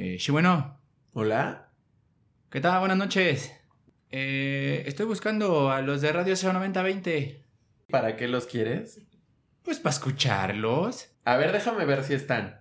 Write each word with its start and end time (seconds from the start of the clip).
Eh, 0.00 0.16
sí, 0.20 0.30
bueno. 0.30 0.78
Hola. 1.12 1.70
¿Qué 2.50 2.60
tal? 2.60 2.78
Buenas 2.78 2.98
noches. 2.98 3.52
Eh, 4.12 4.84
estoy 4.86 5.06
buscando 5.06 5.72
a 5.72 5.82
los 5.82 6.00
de 6.02 6.12
Radio 6.12 6.36
09020. 6.40 7.44
¿Para 7.90 8.14
qué 8.14 8.28
los 8.28 8.46
quieres? 8.46 9.02
Pues 9.64 9.80
para 9.80 9.92
escucharlos. 9.92 11.08
A 11.24 11.36
ver, 11.36 11.50
déjame 11.50 11.84
ver 11.84 12.04
si 12.04 12.14
están. 12.14 12.60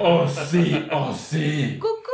¡Oh, 0.00 0.26
sí! 0.26 0.88
¡Oh, 0.90 1.14
sí! 1.14 1.78
¡Cucú! 1.78 2.10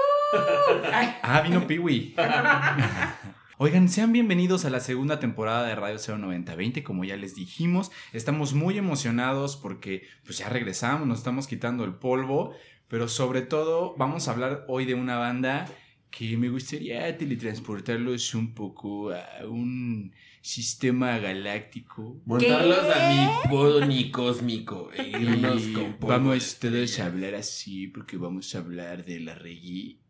Ah, 1.22 1.40
vino 1.40 1.66
Piwi. 1.66 2.14
Oigan, 3.64 3.88
sean 3.88 4.12
bienvenidos 4.12 4.64
a 4.64 4.70
la 4.70 4.80
segunda 4.80 5.20
temporada 5.20 5.68
de 5.68 5.76
Radio 5.76 5.96
09020, 5.96 6.82
como 6.82 7.04
ya 7.04 7.16
les 7.16 7.36
dijimos, 7.36 7.92
estamos 8.12 8.54
muy 8.54 8.76
emocionados 8.76 9.56
porque 9.56 10.02
pues 10.24 10.38
ya 10.38 10.48
regresamos, 10.48 11.06
nos 11.06 11.18
estamos 11.18 11.46
quitando 11.46 11.84
el 11.84 11.94
polvo, 11.94 12.56
pero 12.88 13.06
sobre 13.06 13.42
todo 13.42 13.94
vamos 13.96 14.26
a 14.26 14.32
hablar 14.32 14.64
hoy 14.66 14.84
de 14.84 14.94
una 14.94 15.16
banda 15.16 15.68
que 16.10 16.36
me 16.36 16.48
gustaría 16.48 17.16
teletransportarlos 17.16 18.34
un 18.34 18.52
poco 18.52 19.12
a 19.12 19.46
un 19.48 20.12
sistema 20.40 21.18
galáctico. 21.18 22.20
Montarlos 22.24 22.80
a 22.80 23.86
mi 23.86 24.10
cósmico 24.10 24.90
e 24.92 25.08
irnos 25.08 25.62
Y 25.62 25.72
con 25.72 25.92
polvo 25.98 26.08
vamos 26.08 26.58
todos 26.58 26.98
a 26.98 27.06
hablar 27.06 27.36
así 27.36 27.86
porque 27.86 28.16
vamos 28.16 28.56
a 28.56 28.58
hablar 28.58 29.04
de 29.04 29.20
la 29.20 29.36
reggae 29.36 30.01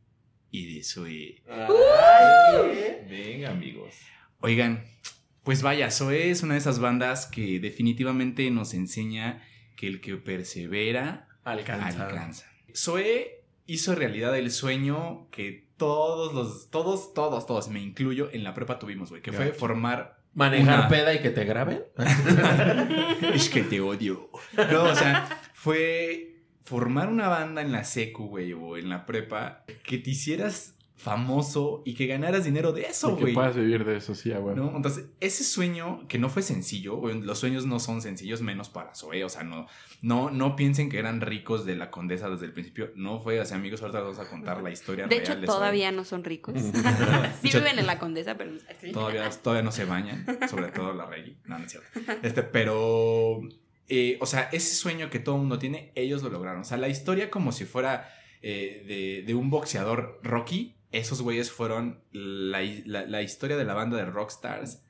y 0.52 0.72
de 0.76 0.84
Zoe. 0.84 1.42
Ay, 1.50 3.06
Venga, 3.10 3.50
amigos. 3.50 3.94
Oigan, 4.40 4.84
pues 5.42 5.62
vaya, 5.62 5.90
Zoe 5.90 6.30
es 6.30 6.44
una 6.44 6.54
de 6.54 6.60
esas 6.60 6.78
bandas 6.78 7.26
que 7.26 7.58
definitivamente 7.58 8.48
nos 8.52 8.74
enseña 8.74 9.42
que 9.76 9.88
el 9.88 10.00
que 10.00 10.14
persevera 10.16 11.26
Alcanza. 11.42 12.06
alcanza. 12.06 12.46
Zoe 12.74 13.42
hizo 13.66 13.94
realidad 13.96 14.36
el 14.38 14.50
sueño 14.52 15.28
que 15.30 15.66
todos 15.76 16.32
los, 16.34 16.70
todos, 16.70 17.12
todos, 17.14 17.46
todos, 17.46 17.68
me 17.68 17.80
incluyo, 17.80 18.28
en 18.32 18.44
la 18.44 18.54
prepa 18.54 18.78
tuvimos, 18.78 19.10
güey, 19.10 19.20
que 19.22 19.32
fue 19.32 19.52
formar 19.52 20.20
¿Manejar 20.34 20.78
Una- 20.80 20.88
peda 20.88 21.12
y 21.14 21.18
que 21.20 21.28
te 21.30 21.44
graben? 21.44 21.82
es 23.34 23.48
que 23.50 23.62
te 23.62 23.80
odio. 23.80 24.30
No, 24.70 24.84
o 24.84 24.94
sea, 24.94 25.28
fue 25.52 26.31
formar 26.64 27.08
una 27.08 27.28
banda 27.28 27.62
en 27.62 27.72
la 27.72 27.84
secu, 27.84 28.26
güey, 28.26 28.52
o 28.52 28.76
en 28.76 28.88
la 28.88 29.06
prepa, 29.06 29.64
que 29.84 29.98
te 29.98 30.10
hicieras 30.10 30.74
famoso 30.94 31.82
y 31.84 31.94
que 31.94 32.06
ganaras 32.06 32.44
dinero 32.44 32.70
de 32.72 32.82
eso, 32.82 33.10
Y 33.10 33.14
que 33.16 33.20
güey. 33.22 33.34
puedas 33.34 33.56
vivir 33.56 33.84
de 33.84 33.96
eso, 33.96 34.14
sí. 34.14 34.30
¿No? 34.54 34.76
Entonces, 34.76 35.06
ese 35.18 35.42
sueño 35.42 36.06
que 36.06 36.16
no 36.20 36.28
fue 36.28 36.42
sencillo, 36.42 36.94
güey, 36.94 37.20
los 37.20 37.40
sueños 37.40 37.66
no 37.66 37.80
son 37.80 38.02
sencillos, 38.02 38.40
menos 38.40 38.68
para 38.68 38.94
Zoe, 38.94 39.24
o 39.24 39.28
sea, 39.28 39.42
no, 39.42 39.66
no, 40.00 40.30
no 40.30 40.54
piensen 40.54 40.88
que 40.88 41.00
eran 41.00 41.20
ricos 41.20 41.64
de 41.64 41.74
la 41.74 41.90
condesa 41.90 42.30
desde 42.30 42.46
el 42.46 42.52
principio, 42.52 42.92
no 42.94 43.18
fue 43.18 43.40
así, 43.40 43.52
amigos, 43.52 43.82
ahorita 43.82 44.00
vamos 44.00 44.20
a 44.20 44.28
contar 44.28 44.62
la 44.62 44.70
historia 44.70 45.08
De 45.08 45.16
real 45.16 45.22
hecho, 45.22 45.40
de 45.40 45.46
Zoe. 45.48 45.56
todavía 45.56 45.90
no 45.90 46.04
son 46.04 46.22
ricos. 46.22 46.54
Sí 47.42 47.48
hecho, 47.48 47.58
viven 47.58 47.80
en 47.80 47.86
la 47.86 47.98
condesa, 47.98 48.36
pero... 48.36 48.52
Todavía, 48.92 49.28
todavía 49.30 49.62
no 49.64 49.72
se 49.72 49.84
bañan, 49.84 50.24
sobre 50.48 50.68
todo 50.70 50.92
la 50.94 51.06
Reggie. 51.06 51.36
No, 51.46 51.58
no 51.58 51.64
es 51.64 51.72
cierto. 51.72 51.88
Este, 52.22 52.44
pero, 52.44 53.40
eh, 53.88 54.18
o 54.20 54.26
sea, 54.26 54.48
ese 54.52 54.74
sueño 54.74 55.10
que 55.10 55.18
todo 55.18 55.36
mundo 55.38 55.58
tiene, 55.58 55.92
ellos 55.94 56.22
lo 56.22 56.30
lograron. 56.30 56.62
O 56.62 56.64
sea, 56.64 56.76
la 56.78 56.88
historia 56.88 57.30
como 57.30 57.52
si 57.52 57.64
fuera 57.64 58.08
eh, 58.42 58.84
de, 58.86 59.22
de 59.26 59.34
un 59.34 59.50
boxeador 59.50 60.20
Rocky, 60.22 60.76
esos 60.92 61.22
güeyes 61.22 61.50
fueron 61.50 62.02
la, 62.12 62.60
la- 62.86 63.06
la 63.06 63.22
historia 63.22 63.56
de 63.56 63.64
la 63.64 63.74
banda 63.74 63.96
de 63.96 64.04
Rockstars 64.06 64.82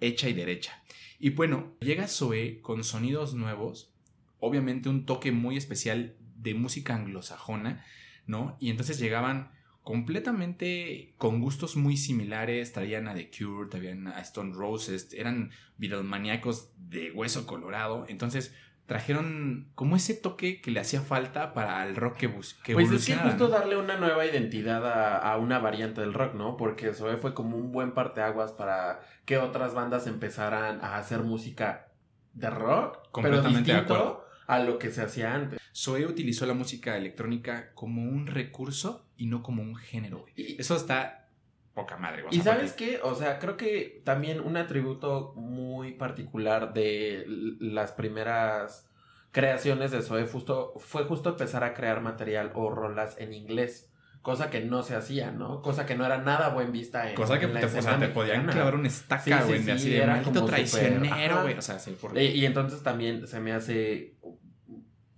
hecha 0.00 0.28
y 0.28 0.32
derecha. 0.34 0.82
Y 1.18 1.30
bueno, 1.30 1.74
llega 1.80 2.08
Zoe 2.08 2.60
con 2.60 2.84
sonidos 2.84 3.34
nuevos, 3.34 3.92
obviamente 4.38 4.88
un 4.90 5.06
toque 5.06 5.32
muy 5.32 5.56
especial 5.56 6.14
de 6.36 6.52
música 6.54 6.94
anglosajona, 6.94 7.84
¿no? 8.26 8.56
Y 8.60 8.68
entonces 8.70 8.98
llegaban 8.98 9.50
completamente 9.86 11.14
con 11.16 11.40
gustos 11.40 11.76
muy 11.76 11.96
similares, 11.96 12.72
traían 12.72 13.06
a 13.06 13.14
The 13.14 13.30
Cure, 13.30 13.70
traían 13.70 14.08
a 14.08 14.20
Stone 14.20 14.52
Roses, 14.52 15.14
eran 15.14 15.52
videomaníacos 15.76 16.72
de 16.76 17.12
hueso 17.12 17.46
colorado, 17.46 18.04
entonces 18.08 18.52
trajeron 18.86 19.68
como 19.76 19.94
ese 19.94 20.14
toque 20.14 20.60
que 20.60 20.72
le 20.72 20.80
hacía 20.80 21.02
falta 21.02 21.54
para 21.54 21.86
el 21.86 21.94
rock 21.94 22.16
que, 22.16 22.26
bus 22.26 22.54
que 22.64 22.72
Pues 22.72 22.90
es 22.90 23.06
que 23.06 23.14
justo 23.14 23.46
darle 23.46 23.76
una 23.76 23.96
nueva 23.96 24.26
identidad 24.26 24.84
a, 24.84 25.18
a 25.18 25.38
una 25.38 25.60
variante 25.60 26.00
del 26.00 26.14
rock, 26.14 26.34
¿no? 26.34 26.56
Porque 26.56 26.92
Zoe 26.92 27.16
fue 27.16 27.32
como 27.32 27.56
un 27.56 27.70
buen 27.70 27.92
parteaguas 27.92 28.50
para 28.50 29.02
que 29.24 29.38
otras 29.38 29.72
bandas 29.72 30.08
empezaran 30.08 30.80
a 30.82 30.96
hacer 30.96 31.20
música 31.20 31.92
de 32.32 32.50
rock, 32.50 32.94
pero 32.94 33.12
Completamente 33.12 33.70
de 33.70 33.78
distinto 33.78 33.94
acuerdo. 33.94 34.25
A 34.46 34.58
lo 34.60 34.78
que 34.78 34.90
se 34.90 35.02
hacía 35.02 35.34
antes. 35.34 35.60
Zoe 35.74 36.06
utilizó 36.06 36.46
la 36.46 36.54
música 36.54 36.96
electrónica 36.96 37.72
como 37.74 38.02
un 38.02 38.26
recurso 38.26 39.06
y 39.16 39.26
no 39.26 39.42
como 39.42 39.62
un 39.62 39.76
género. 39.76 40.24
Y- 40.36 40.60
Eso 40.60 40.76
está 40.76 41.28
poca 41.74 41.98
madre, 41.98 42.24
Y 42.30 42.40
sabes 42.40 42.72
qué, 42.72 43.00
o 43.02 43.14
sea, 43.14 43.38
creo 43.38 43.58
que 43.58 44.00
también 44.04 44.40
un 44.40 44.56
atributo 44.56 45.34
muy 45.36 45.92
particular 45.92 46.72
de 46.72 47.24
las 47.60 47.92
primeras 47.92 48.88
creaciones 49.30 49.90
de 49.90 50.00
Zoe 50.00 50.26
justo, 50.26 50.72
fue 50.78 51.04
justo 51.04 51.28
empezar 51.30 51.64
a 51.64 51.74
crear 51.74 52.00
material 52.00 52.50
o 52.54 52.70
rolas 52.70 53.16
en 53.18 53.34
inglés, 53.34 53.90
cosa 54.22 54.48
que 54.48 54.60
no 54.62 54.82
se 54.82 54.96
hacía, 54.96 55.30
¿no? 55.32 55.60
Cosa 55.60 55.84
que 55.84 55.94
no 55.94 56.06
era 56.06 56.16
nada 56.18 56.48
buen 56.48 56.72
vista 56.72 57.10
en, 57.10 57.14
Cosa 57.14 57.38
que 57.38 57.44
en 57.44 57.52
la 57.54 57.60
te, 57.60 57.66
o 57.66 57.82
sea, 57.82 57.98
te 57.98 58.08
podían 58.08 58.46
clavar 58.46 58.74
una 58.74 58.88
estaca, 58.88 59.22
Sí, 59.22 59.32
sí, 59.32 59.38
güey, 59.46 59.62
sí, 59.62 59.70
así 59.70 59.90
de 59.90 59.96
era 59.98 60.06
maldito 60.14 60.40
como 60.40 60.46
súper- 60.48 60.54
traicionero, 60.54 61.42
güey. 61.42 61.58
O 61.58 61.62
sea, 61.62 61.78
sí, 61.78 61.90
por... 62.00 62.16
Y, 62.16 62.22
y 62.28 62.46
entonces 62.46 62.82
también 62.82 63.26
se 63.26 63.38
me 63.40 63.52
hace 63.52 64.15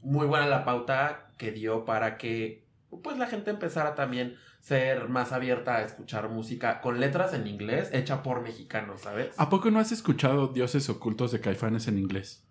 muy 0.08 0.26
buena 0.26 0.46
la 0.46 0.64
pauta 0.64 1.28
que 1.36 1.52
dio 1.52 1.84
para 1.84 2.16
que 2.18 2.64
pues 3.02 3.18
la 3.18 3.26
gente 3.26 3.50
empezara 3.50 3.94
también 3.94 4.36
ser 4.60 5.08
más 5.08 5.32
abierta 5.32 5.76
a 5.76 5.82
escuchar 5.82 6.28
música 6.30 6.80
con 6.80 6.98
letras 7.00 7.34
en 7.34 7.46
inglés 7.46 7.90
hecha 7.92 8.22
por 8.22 8.40
mexicanos, 8.42 9.02
¿sabes? 9.02 9.34
¿A 9.36 9.48
poco 9.50 9.70
no 9.70 9.78
has 9.78 9.92
escuchado 9.92 10.48
Dioses 10.48 10.88
Ocultos 10.88 11.32
de 11.32 11.40
Caifanes 11.40 11.86
en 11.88 11.98
inglés? 11.98 12.44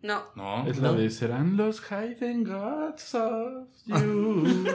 No. 0.00 0.22
No, 0.34 0.66
Es 0.66 0.78
¿no? 0.80 0.90
la 0.92 0.98
de 0.98 1.10
Serán 1.10 1.56
los 1.56 1.80
Hidden 1.80 2.42
Gods 2.44 3.14
of 3.14 3.68
You. 3.86 4.64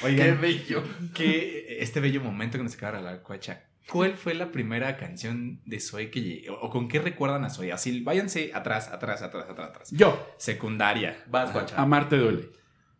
Qué 0.00 0.06
Oigan, 0.06 0.40
bello. 0.40 0.82
que 1.12 1.76
este 1.82 2.00
bello 2.00 2.22
momento 2.22 2.56
que 2.58 2.64
nos 2.64 2.74
acaba 2.74 3.00
la 3.00 3.18
cuacha. 3.22 3.64
¿Cuál 3.90 4.14
fue 4.16 4.34
la 4.34 4.52
primera 4.52 4.96
canción 4.96 5.60
de 5.66 5.80
Zoe 5.80 6.10
que 6.10 6.20
llegó? 6.22 6.56
¿O 6.60 6.70
con 6.70 6.88
qué 6.88 7.00
recuerdan 7.00 7.44
a 7.44 7.50
Zoe? 7.50 7.72
Así, 7.72 8.00
váyanse 8.00 8.52
atrás, 8.54 8.88
atrás, 8.88 9.22
atrás, 9.22 9.46
atrás, 9.48 9.70
atrás. 9.70 9.90
Yo, 9.90 10.34
Secundaria. 10.38 11.24
Vas, 11.28 11.52
guacha. 11.52 11.80
amarte 11.80 12.16
duele. 12.16 12.50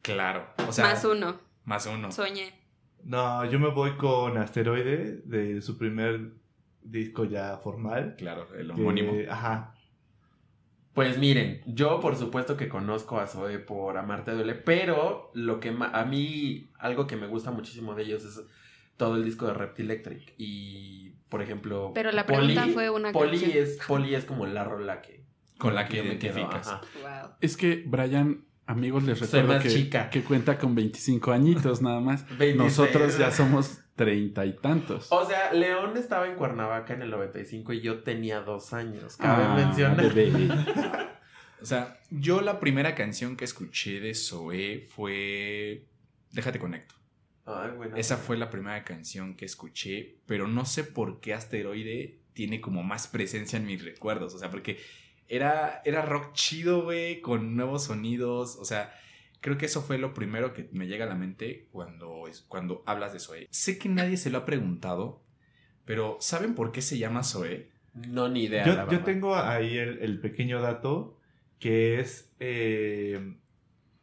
Claro. 0.03 0.47
O 0.69 0.72
sea, 0.72 0.84
Más 0.87 1.04
uno. 1.04 1.41
Más 1.65 1.87
uno. 1.87 2.10
Soñé. 2.10 2.53
No, 3.04 3.44
yo 3.44 3.59
me 3.60 3.69
voy 3.69 3.97
con 3.97 4.37
Asteroide 4.38 5.22
de 5.25 5.60
su 5.62 5.78
primer 5.78 6.32
disco 6.82 7.25
ya 7.25 7.56
formal. 7.59 8.16
Claro, 8.19 8.49
el 8.54 8.66
que- 8.66 8.72
homónimo. 8.72 9.12
Ajá. 9.31 9.75
Pues 10.94 11.16
miren, 11.16 11.62
yo 11.66 12.00
por 12.00 12.16
supuesto 12.16 12.56
que 12.56 12.69
conozco 12.69 13.19
a 13.19 13.26
Zoe 13.26 13.59
por 13.59 13.97
Amarte 13.97 14.32
Duele, 14.32 14.54
pero 14.54 15.31
lo 15.32 15.59
que 15.59 15.70
a 15.81 16.04
mí, 16.04 16.70
algo 16.78 17.06
que 17.06 17.16
me 17.16 17.26
gusta 17.28 17.50
muchísimo 17.50 17.94
de 17.94 18.03
ellos 18.03 18.25
es 18.25 18.43
todo 19.06 19.16
el 19.16 19.24
disco 19.24 19.46
de 19.46 19.54
Reptilectric. 19.54 20.34
Y, 20.38 21.10
por 21.28 21.42
ejemplo, 21.42 21.92
Pero 21.94 22.12
la 22.12 22.24
pregunta 22.26 22.66
fue 22.72 22.88
una 22.90 23.10
Poli 23.12 23.40
canción. 23.40 23.62
es, 23.64 23.78
Poli 23.86 24.14
es 24.14 24.24
como 24.24 24.46
la 24.46 24.64
rola 24.64 25.02
que... 25.02 25.24
Con 25.58 25.74
la 25.74 25.86
que 25.88 26.02
identificas. 26.04 26.68
Wow. 27.02 27.30
Es 27.40 27.56
que 27.56 27.82
Brian, 27.86 28.44
amigos, 28.66 29.04
les 29.04 29.20
recuerdo 29.20 29.60
que, 29.62 29.68
chica. 29.68 30.10
que 30.10 30.22
cuenta 30.22 30.58
con 30.58 30.74
25 30.74 31.32
añitos 31.32 31.82
nada 31.82 32.00
más. 32.00 32.24
26. 32.38 32.56
Nosotros 32.56 33.18
ya 33.18 33.30
somos 33.30 33.78
treinta 33.96 34.44
y 34.46 34.54
tantos. 34.56 35.06
O 35.10 35.24
sea, 35.26 35.52
León 35.52 35.96
estaba 35.96 36.26
en 36.26 36.34
Cuernavaca 36.37 36.94
en 36.94 37.02
el 37.02 37.10
95 37.10 37.72
y 37.75 37.81
yo 37.81 38.02
tenía 38.02 38.40
dos 38.40 38.72
años. 38.72 39.16
Cabe 39.16 39.44
Ah, 39.44 39.55
mencionar. 39.56 40.14
bebé. 40.14 40.48
O 41.60 41.64
sea, 41.64 42.00
yo 42.10 42.40
la 42.40 42.58
primera 42.58 42.96
canción 42.96 43.37
que 43.37 43.44
escuché 43.44 44.00
de 44.00 44.16
Zoe 44.16 44.81
fue 44.88 45.87
Déjate 46.32 46.58
conecto. 46.58 46.96
Ay, 47.44 47.73
bueno. 47.77 47.97
Esa 47.97 48.17
fue 48.17 48.37
la 48.37 48.50
primera 48.50 48.85
canción 48.85 49.37
que 49.37 49.44
escuché, 49.44 50.19
pero 50.27 50.47
no 50.47 50.65
sé 50.65 50.85
por 50.85 51.21
qué 51.21 51.35
Asteroide 51.35 52.21
tiene 52.35 52.61
como 52.61 52.83
más 52.83 53.09
presencia 53.09 53.59
en 53.59 53.67
mis 53.67 53.85
recuerdos. 53.85 54.35
O 54.35 54.39
sea, 54.39 54.50
porque 54.50 54.79
era, 55.29 55.83
era 55.85 56.03
rock 56.03 56.33
chido, 56.35 56.85
güey, 56.85 57.21
con 57.21 57.56
nuevos 57.56 57.85
sonidos. 57.85 58.56
O 58.56 58.65
sea, 58.65 58.94
creo 59.41 59.59
que 59.59 59.67
eso 59.67 59.83
fue 59.83 59.99
lo 59.99 60.15
primero 60.15 60.55
que 60.55 60.69
me 60.73 60.87
llega 60.87 61.05
a 61.05 61.09
la 61.09 61.15
mente 61.15 61.69
cuando, 61.73 62.25
cuando 62.49 62.83
hablas 62.87 63.12
de 63.12 63.19
Zoe. 63.19 63.49
Sé 63.50 63.79
que 63.79 63.89
nadie 63.89 64.17
se 64.17 64.31
lo 64.31 64.39
ha 64.39 64.44
preguntado, 64.44 65.23
pero 65.85 66.17
¿saben 66.21 66.55
por 66.55 66.73
qué 66.73 66.81
se 66.81 66.99
llama 66.99 67.25
Zoe? 67.25 67.71
No, 67.94 68.29
ni 68.29 68.44
idea. 68.44 68.65
Yo, 68.65 68.75
la 68.75 68.89
yo 68.89 69.03
tengo 69.03 69.37
ahí 69.37 69.77
el, 69.77 69.99
el 69.99 70.21
pequeño 70.21 70.61
dato 70.61 71.19
que 71.59 72.00
es 72.00 72.35
eh, 72.41 73.37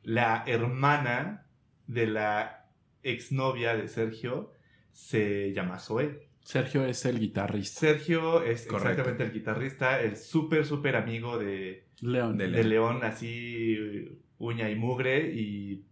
la 0.04 0.44
hermana 0.48 1.46
de 1.88 2.08
la 2.08 2.59
exnovia 3.04 3.76
de 3.76 3.88
Sergio 3.88 4.54
se 4.92 5.54
llama 5.54 5.80
Zoe. 5.80 6.30
Sergio 6.42 6.86
es 6.86 7.06
el 7.06 7.20
guitarrista. 7.20 7.80
Sergio 7.80 8.44
es 8.44 8.66
Correcto. 8.66 8.90
exactamente 8.90 9.24
el 9.24 9.34
guitarrista, 9.34 10.02
el 10.02 10.18
súper, 10.18 10.66
súper 10.66 10.96
amigo 10.96 11.38
de, 11.38 11.86
León. 12.02 12.38
De 12.38 12.48
de 12.50 12.64
León, 12.64 13.04
así 13.04 14.18
uña 14.38 14.70
y 14.70 14.76
mugre 14.76 15.32
y 15.34 15.84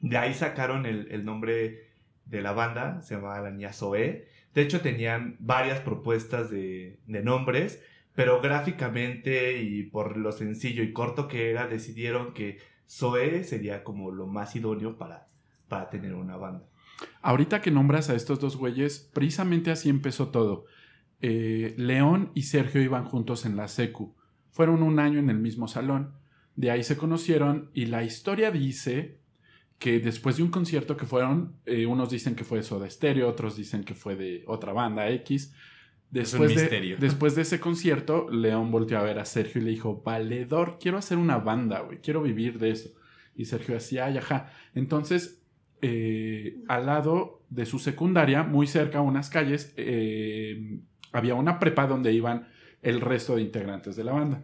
de 0.00 0.16
ahí 0.16 0.34
sacaron 0.34 0.86
el, 0.86 1.08
el 1.10 1.24
nombre 1.24 1.92
de 2.24 2.42
la 2.42 2.52
banda, 2.52 3.00
se 3.02 3.14
llamaba 3.14 3.40
la 3.40 3.50
niña 3.50 3.72
Zoe. 3.72 4.26
De 4.54 4.62
hecho 4.62 4.80
tenían 4.80 5.36
varias 5.38 5.80
propuestas 5.80 6.50
de, 6.50 6.98
de 7.06 7.22
nombres, 7.22 7.82
pero 8.14 8.40
gráficamente 8.40 9.62
y 9.62 9.84
por 9.84 10.16
lo 10.16 10.32
sencillo 10.32 10.82
y 10.82 10.92
corto 10.92 11.28
que 11.28 11.50
era, 11.50 11.68
decidieron 11.68 12.34
que 12.34 12.58
Zoe 12.88 13.44
sería 13.44 13.84
como 13.84 14.10
lo 14.10 14.26
más 14.26 14.54
idóneo 14.56 14.98
para, 14.98 15.28
para 15.72 15.88
tener 15.88 16.12
una 16.12 16.36
banda. 16.36 16.66
Ahorita 17.22 17.62
que 17.62 17.70
nombras 17.70 18.10
a 18.10 18.14
estos 18.14 18.38
dos 18.38 18.58
güeyes, 18.58 19.08
precisamente 19.14 19.70
así 19.70 19.88
empezó 19.88 20.28
todo. 20.28 20.66
Eh, 21.22 21.72
León 21.78 22.30
y 22.34 22.42
Sergio 22.42 22.82
iban 22.82 23.06
juntos 23.06 23.46
en 23.46 23.56
la 23.56 23.68
secu. 23.68 24.14
Fueron 24.50 24.82
un 24.82 24.98
año 24.98 25.18
en 25.18 25.30
el 25.30 25.38
mismo 25.38 25.68
salón. 25.68 26.12
De 26.56 26.70
ahí 26.70 26.84
se 26.84 26.98
conocieron 26.98 27.70
y 27.72 27.86
la 27.86 28.04
historia 28.04 28.50
dice 28.50 29.22
que 29.78 29.98
después 29.98 30.36
de 30.36 30.42
un 30.42 30.50
concierto 30.50 30.98
que 30.98 31.06
fueron, 31.06 31.56
eh, 31.64 31.86
unos 31.86 32.10
dicen 32.10 32.34
que 32.34 32.44
fue 32.44 32.58
de 32.58 32.64
Soda 32.64 32.90
Stereo, 32.90 33.26
otros 33.26 33.56
dicen 33.56 33.82
que 33.82 33.94
fue 33.94 34.14
de 34.14 34.44
otra 34.46 34.74
banda 34.74 35.08
X. 35.08 35.54
Después, 36.10 36.54
de, 36.54 36.60
misterio. 36.60 36.96
después 37.00 37.34
de 37.34 37.40
ese 37.40 37.60
concierto, 37.60 38.28
León 38.28 38.70
volteó 38.70 38.98
a 38.98 39.02
ver 39.04 39.18
a 39.18 39.24
Sergio 39.24 39.62
y 39.62 39.64
le 39.64 39.70
dijo, 39.70 40.02
Valedor, 40.04 40.76
quiero 40.78 40.98
hacer 40.98 41.16
una 41.16 41.38
banda, 41.38 41.80
güey, 41.80 42.02
quiero 42.02 42.20
vivir 42.20 42.58
de 42.58 42.72
eso. 42.72 42.90
Y 43.34 43.46
Sergio 43.46 43.72
decía, 43.72 44.04
ay, 44.04 44.18
ajá. 44.18 44.52
Entonces, 44.74 45.41
eh, 45.82 46.56
al 46.68 46.86
lado 46.86 47.42
de 47.50 47.66
su 47.66 47.78
secundaria, 47.78 48.42
muy 48.42 48.66
cerca, 48.66 49.00
unas 49.02 49.28
calles, 49.28 49.74
eh, 49.76 50.78
había 51.12 51.34
una 51.34 51.58
prepa 51.58 51.86
donde 51.86 52.12
iban 52.12 52.48
el 52.80 53.00
resto 53.00 53.36
de 53.36 53.42
integrantes 53.42 53.94
de 53.96 54.04
la 54.04 54.12
banda. 54.12 54.42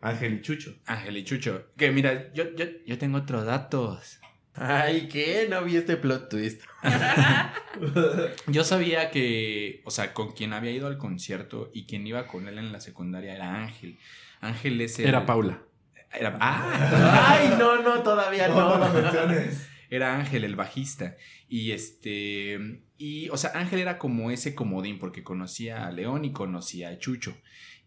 Ángel 0.00 0.34
y 0.34 0.40
Chucho. 0.42 0.74
Ángel 0.86 1.16
y 1.16 1.24
Chucho. 1.24 1.66
Que 1.76 1.90
mira, 1.90 2.32
yo, 2.32 2.44
yo, 2.56 2.64
yo 2.84 2.98
tengo 2.98 3.18
otros 3.18 3.44
datos. 3.46 4.20
Ay, 4.54 5.08
¿qué? 5.08 5.46
No 5.50 5.62
vi 5.64 5.76
este 5.76 5.96
plot 5.96 6.30
twist. 6.30 6.62
Yo 8.46 8.64
sabía 8.64 9.10
que, 9.10 9.82
o 9.84 9.90
sea, 9.90 10.14
con 10.14 10.32
quien 10.32 10.52
había 10.54 10.70
ido 10.70 10.86
al 10.86 10.96
concierto 10.96 11.70
y 11.74 11.86
quien 11.86 12.06
iba 12.06 12.26
con 12.26 12.48
él 12.48 12.56
en 12.58 12.72
la 12.72 12.80
secundaria 12.80 13.34
era 13.34 13.54
Ángel. 13.62 13.98
Ángel 14.40 14.80
es 14.80 14.98
el- 14.98 15.06
Era 15.08 15.26
Paula. 15.26 15.62
Era, 16.10 16.38
ah, 16.40 17.26
Ay, 17.28 17.54
no, 17.58 17.82
no, 17.82 18.02
todavía 18.02 18.48
No, 18.48 18.78
no 18.78 18.88
no. 18.88 18.94
menciones. 18.94 19.68
Era 19.90 20.16
Ángel 20.18 20.44
el 20.44 20.56
bajista. 20.56 21.16
Y 21.48 21.70
este, 21.72 22.82
y, 22.98 23.28
o 23.30 23.36
sea, 23.36 23.52
Ángel 23.54 23.80
era 23.80 23.98
como 23.98 24.30
ese 24.30 24.54
comodín 24.54 24.98
porque 24.98 25.22
conocía 25.22 25.86
a 25.86 25.92
León 25.92 26.24
y 26.24 26.32
conocía 26.32 26.88
a 26.90 26.98
Chucho. 26.98 27.36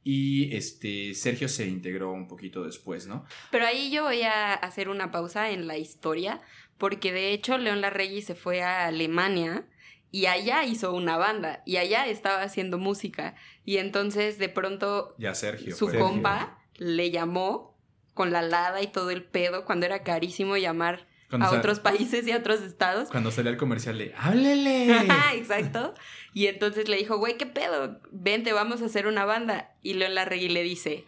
Y 0.04 0.56
este, 0.56 1.13
Sergio 1.13 1.50
se 1.50 1.68
integró 1.68 2.12
un 2.13 2.28
poquito 2.28 2.63
después, 2.63 3.06
¿no? 3.06 3.25
Pero 3.51 3.66
ahí 3.66 3.92
yo 3.92 4.04
voy 4.04 4.22
a 4.22 4.54
hacer 4.54 4.88
una 4.88 5.12
pausa 5.12 5.51
en 5.51 5.68
la 5.68 5.78
historia, 5.78 6.42
porque 6.78 7.12
de 7.12 7.34
hecho 7.34 7.57
León 7.57 7.81
Larregui 7.81 8.22
se 8.22 8.34
fue 8.34 8.62
a 8.63 8.88
Alemania 8.88 9.68
y 10.10 10.25
allá 10.28 10.63
hizo 10.63 10.94
una 10.94 11.18
banda 11.18 11.62
y 11.66 11.75
allá 11.78 12.07
estaba 12.07 12.42
haciendo 12.44 12.78
música. 12.78 13.36
Y 13.66 13.78
entonces 13.78 14.38
de 14.40 14.48
pronto 14.50 15.16
Ya 15.19 15.36
Sergio. 15.36 15.75
su 15.75 15.90
fue- 15.90 16.00
compa 16.00 16.63
le 16.78 17.12
llamó 17.12 17.78
con 18.13 18.31
la 18.31 18.42
lada 18.42 18.81
y 18.81 18.88
todo 18.88 19.12
el 19.12 19.24
pedo 19.25 19.66
cuando 19.66 19.86
era 19.86 20.04
carísimo 20.04 20.56
llamar 20.56 21.09
Cuando 21.30 21.48
a 21.48 21.52
otros 21.52 21.80
países 21.80 22.26
y 22.28 22.31
a 22.31 22.38
otros 22.38 22.62
estados. 22.62 23.10
Cuando 23.10 23.30
salía 23.30 23.52
el 23.52 23.58
comercial 23.58 23.98
de 23.98 24.14
¡Háblele! 24.18 24.92
Ajá, 24.92 25.34
Exacto. 25.36 25.94
Y 26.34 26.48
entonces 26.48 26.90
le 26.90 26.98
dijo, 26.98 27.18
güey, 27.18 27.38
¿qué 27.38 27.46
pedo? 27.46 28.00
Vente, 28.12 28.52
vamos 28.52 28.81
a 28.81 28.86
hacer 28.86 29.06
una 29.06 29.26
banda. 29.26 29.76
Y 29.84 29.94
León 29.94 30.16
Larregui 30.16 30.50
le 30.50 30.64
dice, 30.64 31.06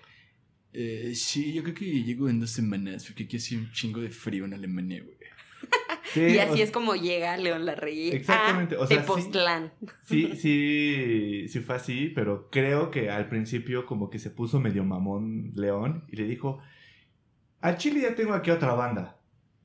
Eh, 0.74 1.14
sí, 1.16 1.54
yo 1.54 1.64
creo 1.64 1.76
que 1.76 1.86
llego 1.86 2.30
en 2.30 2.40
dos 2.40 2.52
semanas 2.52 3.06
porque 3.06 3.24
aquí 3.24 3.38
hace 3.38 3.58
un 3.58 3.72
chingo 3.72 4.00
de 4.00 4.10
frío 4.10 4.46
en 4.46 4.54
Alemania, 4.54 5.02
güey. 5.04 5.18
Sí, 6.14 6.22
y 6.22 6.40
así 6.40 6.62
es 6.62 6.72
como 6.72 6.96
llega 6.96 7.38
León 7.38 7.66
Larregui 7.66 8.10
Exactamente, 8.12 8.76
a 8.76 8.80
o 8.80 8.88
sea. 8.88 9.00
Tepoztlán. 9.02 9.72
Sí, 10.04 10.36
sí, 10.36 11.46
sí 11.48 11.60
fue 11.62 11.76
así, 11.76 12.12
pero 12.14 12.50
creo 12.52 12.92
que 12.92 13.10
al 13.10 13.30
principio 13.30 13.86
como 13.86 14.10
que 14.10 14.20
se 14.20 14.30
puso 14.30 14.60
medio 14.60 14.84
mamón 14.84 15.54
León 15.56 16.04
y 16.10 16.18
le 16.18 16.26
dijo, 16.26 16.60
al 17.62 17.78
Chile 17.78 18.02
ya 18.02 18.16
tengo 18.16 18.34
aquí 18.34 18.52
otra 18.52 18.74
banda. 18.74 19.21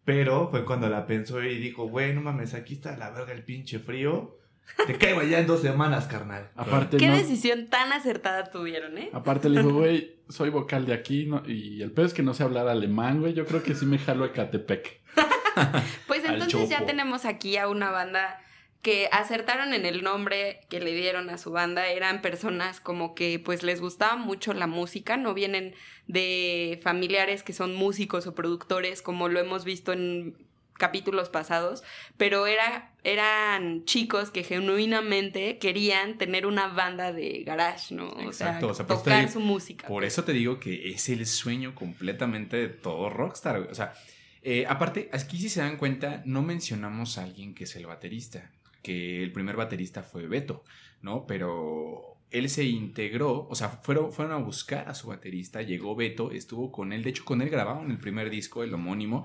Pero 0.07 0.49
fue 0.51 0.65
cuando 0.65 0.89
la 0.89 1.07
pensó 1.07 1.43
y 1.43 1.59
dijo, 1.59 1.87
güey, 1.89 2.15
no 2.15 2.23
mames, 2.23 2.55
aquí 2.55 2.73
está 2.75 2.97
la 2.97 3.11
verga 3.11 3.33
el 3.35 3.43
pinche 3.43 3.79
frío. 3.79 4.39
Te 4.87 4.95
caigo 4.97 5.21
allá 5.21 5.39
en 5.41 5.47
dos 5.47 5.61
semanas, 5.61 6.07
carnal. 6.07 6.49
Aparte, 6.57 6.97
¿Qué 6.97 7.09
no- 7.09 7.17
decisión 7.17 7.69
tan 7.69 7.93
acertada 7.93 8.51
tuvieron, 8.51 8.97
eh? 8.99 9.11
aparte 9.13 9.49
le 9.49 9.59
dijo, 9.63 9.73
güey, 9.79 10.17
soy 10.29 10.49
vocal 10.51 10.87
de 10.87 10.95
aquí 10.95 11.27
no- 11.27 11.43
y 11.47 11.83
el 11.83 11.93
pedo 11.93 12.07
es 12.07 12.15
que 12.15 12.23
no 12.23 12.33
sé 12.35 12.43
hablar 12.45 12.67
alemán, 12.69 13.21
güey. 13.21 13.35
Yo 13.35 13.45
creo 13.47 13.63
que 13.63 13.75
sí 13.75 13.85
me 13.85 13.99
jalo 13.99 14.25
a 14.25 14.33
Catepec. 14.33 15.01
Pues 16.07 16.23
entonces 16.25 16.69
ya 16.69 16.85
tenemos 16.85 17.25
aquí 17.25 17.57
a 17.57 17.69
una 17.69 17.91
banda 17.91 18.39
que 18.87 19.09
acertaron 19.11 19.75
en 19.75 19.85
el 19.85 20.05
nombre 20.05 20.61
que 20.69 20.79
le 20.79 20.95
dieron 20.95 21.29
a 21.29 21.39
su 21.39 21.51
banda. 21.51 21.89
Eran 21.89 22.23
personas 22.23 22.79
como 22.79 23.17
que 23.17 23.41
pues 23.41 23.65
les 23.65 23.81
gustaba 23.81 24.15
mucho 24.15 24.55
la 24.55 24.69
música, 24.69 25.17
no 25.17 25.35
vienen 25.35 25.75
de 26.07 26.79
familiares 26.85 27.43
que 27.43 27.53
son 27.53 27.75
músicos 27.75 28.29
o 28.29 28.37
productores 28.37 29.03
como 29.03 29.29
lo 29.29 29.41
hemos 29.41 29.65
visto 29.65 29.93
en 29.93 30.37
capítulos 30.75 31.31
pasados, 31.31 31.83
pero 32.17 32.47
era, 32.47 32.95
eran 33.03 33.85
chicos 33.87 34.31
que 34.31 34.45
genuinamente 34.45 35.59
querían 35.59 36.17
tener 36.17 36.47
una 36.47 36.69
banda 36.69 37.13
de 37.13 37.43
garage, 37.43 37.93
¿no? 37.93 38.11
O 38.11 38.21
Exacto, 38.21 38.67
sea, 38.67 38.69
o 38.69 38.75
sea, 38.75 38.87
pues, 38.87 39.03
tocar 39.03 39.29
su 39.29 39.41
música. 39.41 39.89
Por 39.89 40.05
eso 40.05 40.23
te 40.23 40.33
digo 40.33 40.61
que 40.61 40.93
es 40.93 41.09
el 41.09 41.27
sueño 41.27 41.75
completamente 41.75 42.57
de 42.57 42.69
todo 42.69 43.11
rockstar. 43.11 43.59
güey. 43.59 43.71
O 43.73 43.75
sea, 43.75 43.95
eh, 44.43 44.65
aparte, 44.69 45.11
aquí 45.13 45.39
si 45.39 45.49
se 45.49 45.59
dan 45.59 45.77
cuenta, 45.77 46.23
no 46.25 46.43
mencionamos 46.43 47.19
a 47.19 47.25
alguien 47.25 47.53
que 47.53 47.65
es 47.65 47.75
el 47.75 47.87
baterista, 47.87 48.53
que 48.87 49.21
el 49.21 49.33
primer 49.33 49.57
baterista 49.57 50.05
fue 50.05 50.29
Beto, 50.29 50.63
¿no? 51.03 51.27
Pero 51.27 52.19
él 52.31 52.49
se 52.49 52.63
integró, 52.63 53.49
o 53.51 53.55
sea, 53.57 53.69
fueron, 53.69 54.13
fueron 54.13 54.33
a 54.33 54.37
buscar 54.37 54.89
a 54.89 54.95
su 54.95 55.09
baterista, 55.09 55.61
llegó 55.63 55.97
Beto, 55.97 56.31
estuvo 56.31 56.71
con 56.71 56.93
él, 56.93 57.03
de 57.03 57.11
hecho 57.11 57.25
con 57.25 57.43
él 57.43 57.51
grabaron 57.51 57.91
el 57.91 57.99
primer 57.99 58.31
disco, 58.31 58.63
el 58.63 58.73
homónimo, 58.73 59.25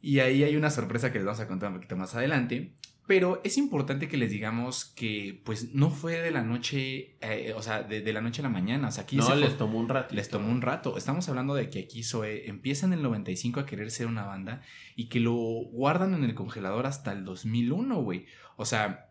y 0.00 0.20
ahí 0.20 0.42
hay 0.42 0.56
una 0.56 0.70
sorpresa 0.70 1.12
que 1.12 1.18
les 1.18 1.26
vamos 1.26 1.40
a 1.40 1.48
contar 1.48 1.68
un 1.68 1.76
poquito 1.76 1.96
más 1.96 2.14
adelante. 2.14 2.72
Pero 3.06 3.40
es 3.42 3.58
importante 3.58 4.06
que 4.08 4.16
les 4.16 4.30
digamos 4.30 4.84
que, 4.84 5.42
pues, 5.44 5.74
no 5.74 5.90
fue 5.90 6.18
de 6.18 6.30
la 6.30 6.42
noche, 6.42 7.16
eh, 7.20 7.52
o 7.56 7.60
sea, 7.60 7.82
de, 7.82 8.00
de 8.00 8.12
la 8.12 8.20
noche 8.20 8.40
a 8.42 8.44
la 8.44 8.48
mañana. 8.48 8.88
O 8.88 8.90
sea, 8.92 9.02
aquí 9.02 9.16
No, 9.16 9.24
se 9.24 9.34
les 9.36 9.48
fue- 9.50 9.58
tomó 9.58 9.80
un 9.80 9.88
rato. 9.88 10.14
les 10.14 10.28
tomó 10.28 10.48
un 10.50 10.62
rato. 10.62 10.96
Estamos 10.96 11.28
hablando 11.28 11.54
de 11.54 11.68
que 11.68 11.80
aquí 11.80 12.04
Zoe 12.04 12.48
empieza 12.48 12.86
en 12.86 12.92
el 12.92 13.02
95 13.02 13.58
a 13.60 13.66
querer 13.66 13.90
ser 13.90 14.06
una 14.06 14.24
banda 14.24 14.62
y 14.94 15.08
que 15.08 15.18
lo 15.18 15.32
guardan 15.34 16.14
en 16.14 16.22
el 16.22 16.34
congelador 16.36 16.86
hasta 16.86 17.12
el 17.12 17.24
2001, 17.24 18.00
güey. 18.02 18.26
O 18.56 18.64
sea, 18.64 19.10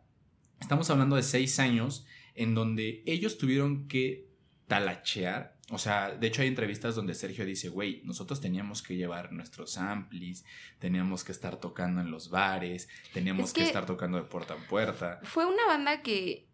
estamos 0.62 0.89
hablando 0.89 1.17
de 1.17 1.24
seis 1.24 1.60
años 1.60 2.05
en 2.33 2.55
donde 2.55 3.03
ellos 3.05 3.38
tuvieron 3.38 3.88
que 3.89 4.29
talachear. 4.67 5.50
O 5.71 5.77
sea, 5.77 6.11
de 6.11 6.27
hecho 6.27 6.41
hay 6.41 6.49
entrevistas 6.49 6.95
donde 6.95 7.15
Sergio 7.15 7.45
dice, 7.45 7.69
güey, 7.69 8.01
nosotros 8.03 8.41
teníamos 8.41 8.81
que 8.83 8.95
llevar 8.97 9.31
nuestros 9.31 9.77
amplis, 9.77 10.43
teníamos 10.79 11.23
que 11.23 11.31
estar 11.31 11.59
tocando 11.59 12.01
en 12.01 12.11
los 12.11 12.29
bares, 12.29 12.89
teníamos 13.13 13.45
Es 13.49 13.53
que, 13.53 13.61
que- 13.61 13.67
estar 13.67 13.85
tocando 13.85 14.17
de 14.17 14.23
puerta 14.25 14.55
en 14.55 14.63
puerta. 14.67 15.19
fue 15.23 15.45
una 15.45 15.65
banda 15.67 16.01
que. 16.01 16.45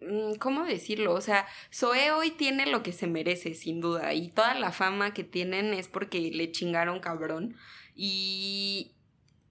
mm, 0.00 0.34
¿Cómo 0.38 0.64
decirlo? 0.64 1.12
O 1.14 1.20
sea, 1.20 1.46
Zoe 1.72 2.10
hoy 2.12 2.30
tiene 2.30 2.66
lo 2.66 2.82
que 2.82 2.92
se 2.92 3.06
merece, 3.06 3.54
sin 3.54 3.80
duda. 3.80 4.14
Y 4.14 4.28
toda 4.30 4.54
la 4.54 4.72
fama 4.72 5.12
que 5.14 5.24
tienen 5.24 5.74
es 5.74 5.88
porque 5.88 6.18
le 6.32 6.50
chingaron 6.52 7.00
cabrón. 7.00 7.54
Y 7.94 8.92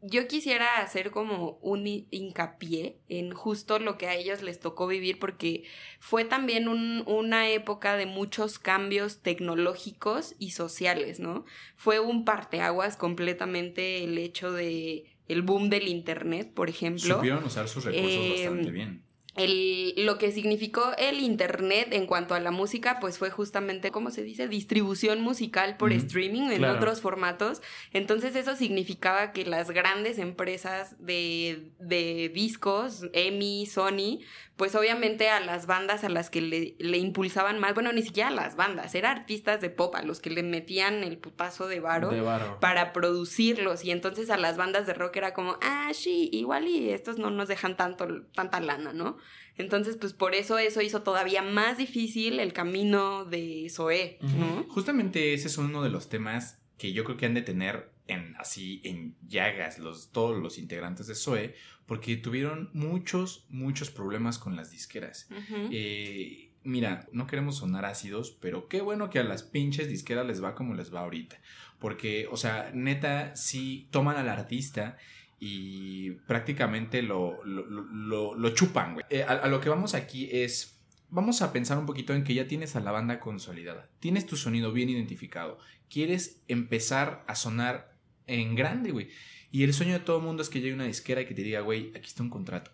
yo 0.08 0.28
quisiera 0.28 0.80
hacer 0.82 1.12
como 1.12 1.58
un 1.62 1.86
hi- 1.88 2.08
hincapié 2.12 3.00
en 3.10 3.32
justo 3.34 3.80
lo 3.80 3.98
que 3.98 4.08
a 4.08 4.16
ellos 4.16 4.42
les 4.42 4.60
tocó 4.60 4.88
vivir, 4.88 5.20
porque 5.20 5.64
fue 6.00 6.26
también 6.26 6.68
un- 6.68 7.04
una 7.08 7.50
época 7.50 7.98
de 7.98 8.06
muchos 8.06 8.60
cambios 8.60 9.22
tecnológicos 9.22 10.36
y 10.40 10.52
sociales, 10.52 11.20
¿no? 11.20 11.46
Fue 11.76 12.00
un 12.00 12.26
parteaguas 12.26 12.98
completamente 12.98 14.04
el 14.04 14.18
hecho 14.18 14.52
de 14.52 15.06
el 15.28 15.42
boom 15.42 15.70
del 15.70 15.88
internet, 15.88 16.54
por 16.54 16.70
ejemplo 16.70 17.16
Supieron 17.16 17.44
usar 17.44 17.68
sus 17.68 17.84
recursos 17.84 18.24
Eh, 18.24 18.30
bastante 18.30 18.72
bien. 18.72 19.04
El, 19.36 19.94
lo 19.98 20.18
que 20.18 20.32
significó 20.32 20.94
el 20.98 21.20
Internet 21.20 21.90
en 21.92 22.06
cuanto 22.06 22.36
a 22.36 22.40
la 22.40 22.52
música, 22.52 23.00
pues 23.02 23.18
fue 23.18 23.30
justamente, 23.30 23.92
¿cómo 23.92 24.10
se 24.10 24.24
dice? 24.24 24.48
Distribución 24.48 25.22
musical 25.22 25.76
por 25.78 25.92
streaming 25.92 26.50
en 26.52 26.60
claro. 26.60 26.78
otros 26.78 27.02
formatos. 27.02 27.62
Entonces 27.92 28.36
eso 28.36 28.56
significaba 28.56 29.34
que 29.34 29.46
las 29.46 29.72
grandes 29.72 30.20
empresas 30.20 30.96
de, 31.00 31.72
de 31.80 32.30
discos, 32.34 33.04
EMI, 33.14 33.66
Sony, 33.66 34.20
pues 34.58 34.74
obviamente 34.76 35.30
a 35.30 35.40
las 35.40 35.66
bandas 35.66 36.04
a 36.04 36.10
las 36.10 36.30
que 36.30 36.42
le, 36.42 36.76
le 36.80 36.98
impulsaban 36.98 37.60
más, 37.60 37.74
bueno, 37.74 37.92
ni 37.92 38.02
siquiera 38.02 38.30
a 38.30 38.34
las 38.34 38.56
bandas, 38.56 38.96
eran 38.96 39.18
artistas 39.18 39.60
de 39.60 39.70
pop 39.70 39.96
a 39.96 40.02
los 40.02 40.20
que 40.20 40.30
le 40.30 40.44
metían 40.44 41.04
el 41.04 41.18
putazo 41.18 41.68
de 41.68 41.80
varo 41.82 42.10
De 42.10 42.22
varo. 42.22 42.60
para 42.62 42.94
producirlos 42.94 43.84
y 43.84 43.92
entonces 43.92 44.30
a 44.30 44.38
las 44.38 44.56
bandas 44.56 44.88
de 44.88 44.94
rock 44.94 45.18
era 45.18 45.34
como, 45.34 45.58
ah, 45.62 45.92
sí, 45.94 46.30
igual 46.32 46.68
y 46.68 46.90
estos 46.92 47.18
no 47.18 47.30
nos 47.32 47.48
dejan 47.48 47.76
tanto, 47.76 48.08
tanta 48.34 48.60
lana, 48.62 48.94
¿no? 48.94 49.18
Entonces, 49.58 49.96
pues 49.96 50.12
por 50.14 50.36
eso 50.36 50.58
eso 50.58 50.82
hizo 50.82 51.02
todavía 51.02 51.42
más 51.42 51.78
difícil 51.78 52.40
el 52.40 52.52
camino 52.52 53.24
de 53.26 53.68
Zoé, 53.70 54.18
¿no? 54.22 54.66
Justamente 54.70 55.34
ese 55.34 55.48
es 55.48 55.58
uno 55.58 55.82
de 55.82 55.90
los 55.90 56.10
temas 56.10 56.60
que 56.78 56.92
yo 56.92 57.04
creo 57.06 57.16
que 57.18 57.26
han 57.26 57.34
de 57.34 57.42
tener 57.42 57.90
en 58.08 58.36
así 58.38 58.82
en 58.84 59.16
llagas 59.28 59.80
los 59.80 60.12
todos 60.12 60.38
los 60.42 60.58
integrantes 60.58 61.08
de 61.08 61.16
Zoe 61.16 61.56
porque 61.86 62.18
tuvieron 62.18 62.70
muchos 62.74 63.46
muchos 63.50 63.90
problemas 63.92 64.38
con 64.38 64.56
las 64.56 64.72
disqueras. 64.72 65.28
Eh, 65.72 66.52
mira, 66.64 67.08
no 67.12 67.28
queremos 67.28 67.58
sonar 67.58 67.86
ácidos, 67.86 68.32
pero 68.42 68.68
qué 68.68 68.82
bueno 68.82 69.10
que 69.10 69.20
a 69.20 69.24
las 69.24 69.44
pinches 69.44 69.88
disqueras 69.90 70.26
les 70.26 70.44
va 70.44 70.56
como 70.56 70.74
les 70.74 70.94
va 70.94 71.02
ahorita. 71.02 71.40
Porque, 71.80 72.28
o 72.32 72.38
sea, 72.38 72.72
neta, 72.74 73.36
sí 73.36 73.88
toman 73.92 74.18
al 74.18 74.30
artista 74.30 74.98
y 75.40 76.12
prácticamente 76.28 77.02
lo, 77.02 77.44
lo, 77.44 77.66
lo- 77.66 77.84
lo- 77.84 78.36
lo 78.36 78.50
chupan, 78.52 78.94
güey. 78.94 79.06
Eh, 79.10 79.24
a, 79.24 79.34
a 79.34 79.48
lo 79.48 79.60
que 79.62 79.70
vamos 79.70 79.94
aquí 79.94 80.30
es, 80.32 80.80
vamos 81.10 81.42
a 81.42 81.52
pensar 81.54 81.78
un 81.78 81.86
poquito 81.86 82.14
en 82.14 82.24
que 82.24 82.34
ya 82.34 82.48
tienes 82.48 82.76
a 82.76 82.80
la 82.80 82.92
banda 82.92 83.20
consolidada, 83.20 83.90
tienes 84.00 84.26
tu 84.26 84.38
sonido 84.38 84.72
bien 84.72 84.90
identificado, 84.90 85.60
quieres 85.90 86.42
empezar 86.48 87.24
a 87.28 87.36
sonar 87.36 87.95
en 88.28 88.56
grande, 88.56 88.92
güey. 88.92 89.10
Y 89.52 89.64
el 89.64 89.74
sueño 89.74 89.94
de 89.94 90.00
todo 90.00 90.20
mundo 90.20 90.42
es 90.42 90.50
que 90.50 90.60
llegue 90.62 90.74
una 90.74 90.86
disquera 90.86 91.22
y 91.22 91.26
que 91.26 91.34
te 91.34 91.44
diga, 91.44 91.62
güey, 91.62 91.90
aquí 91.96 92.08
está 92.08 92.24
un 92.24 92.30
contrato. 92.30 92.72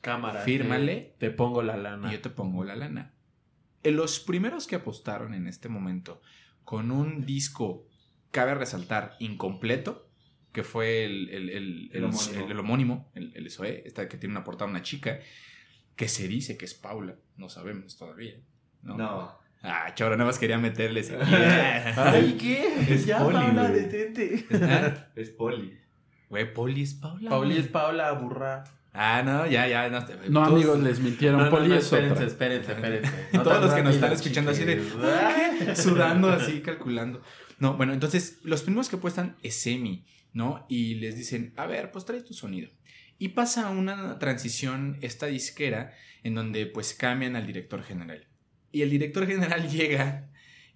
Cámara. 0.00 0.40
Fírmale. 0.42 1.14
Te, 1.18 1.28
te 1.28 1.30
pongo 1.30 1.62
la 1.62 1.76
lana. 1.76 2.08
y 2.08 2.12
yo 2.12 2.20
te 2.20 2.30
pongo 2.30 2.64
la 2.64 2.76
lana. 2.76 3.12
Eh, 3.82 3.90
Los 3.92 4.20
primeros 4.20 4.66
que 4.66 4.76
apostaron 4.76 5.34
en 5.34 5.46
este 5.46 5.68
momento 5.68 6.20
con 6.64 6.90
un 6.90 7.24
disco, 7.26 7.86
cabe 8.30 8.54
resaltar, 8.54 9.16
incompleto, 9.20 10.08
que 10.52 10.62
fue 10.64 11.04
el, 11.04 11.28
el, 11.30 11.50
el, 11.50 11.90
El 11.92 12.04
homónimo. 12.04 12.44
el- 12.44 12.50
el 12.50 12.58
homónimo, 12.58 13.10
el 13.14 13.50
SOE, 13.50 13.82
esta 13.86 14.08
que 14.08 14.16
tiene 14.16 14.32
una 14.34 14.44
portada 14.44 14.70
una 14.70 14.82
chica, 14.82 15.20
que 15.96 16.08
se 16.08 16.26
dice 16.28 16.56
que 16.56 16.64
es 16.64 16.74
Paula, 16.74 17.16
no 17.36 17.48
sabemos 17.48 17.96
todavía. 17.96 18.34
No. 18.82 18.96
No. 18.96 19.38
Ah, 19.66 19.92
choro, 19.94 20.14
nada 20.16 20.26
más 20.26 20.38
quería 20.38 20.58
meterles 20.58 21.10
aquí. 21.18 21.32
Ay, 21.34 22.36
¿qué? 22.38 22.94
Es 22.94 23.06
ya, 23.06 23.18
poli, 23.18 23.36
Paula, 23.38 23.68
detente. 23.70 24.44
Ah, 24.62 25.08
Es 25.16 25.30
poli. 25.30 25.78
Güey, 26.28 26.52
Poli 26.52 26.82
es 26.82 26.94
Paula. 26.94 27.30
Pauli 27.30 27.50
güey. 27.54 27.60
es 27.62 27.68
Paula, 27.68 28.12
burra. 28.12 28.64
Ah, 28.92 29.22
no, 29.24 29.46
ya, 29.46 29.66
ya. 29.66 29.88
No, 29.88 30.00
No, 30.00 30.06
todos- 30.06 30.48
amigos, 30.52 30.80
les 30.80 31.00
mintieron. 31.00 31.38
No, 31.38 31.44
no, 31.46 31.50
Poli 31.50 31.68
no, 31.68 31.74
es 31.76 31.84
espérense, 31.84 32.12
otra. 32.14 32.26
espérense, 32.26 32.72
espérense. 32.72 33.10
Todos 33.32 33.60
los 33.64 33.72
que 33.74 33.82
nos 33.82 33.94
están 33.94 34.12
escuchando 34.12 34.50
así 34.50 34.64
de. 34.64 34.82
"Ah, 35.02 35.74
sudando 35.74 36.28
así, 36.28 36.60
calculando. 36.60 37.22
No, 37.58 37.76
bueno, 37.76 37.92
entonces 37.92 38.40
los 38.42 38.62
primeros 38.62 38.88
que 38.88 38.96
apuestan 38.96 39.36
es 39.42 39.54
Semi, 39.60 40.04
¿no? 40.32 40.66
Y 40.68 40.96
les 40.96 41.16
dicen, 41.16 41.52
a 41.56 41.66
ver, 41.66 41.90
pues 41.90 42.04
trae 42.04 42.20
tu 42.20 42.34
sonido. 42.34 42.68
Y 43.18 43.28
pasa 43.28 43.70
una 43.70 44.18
transición, 44.18 44.98
esta 45.02 45.26
disquera, 45.26 45.92
en 46.24 46.34
donde 46.34 46.66
pues 46.66 46.94
cambian 46.94 47.36
al 47.36 47.46
director 47.46 47.82
general. 47.82 48.26
Y 48.74 48.82
el 48.82 48.90
director 48.90 49.26
general 49.26 49.68
llega 49.70 50.28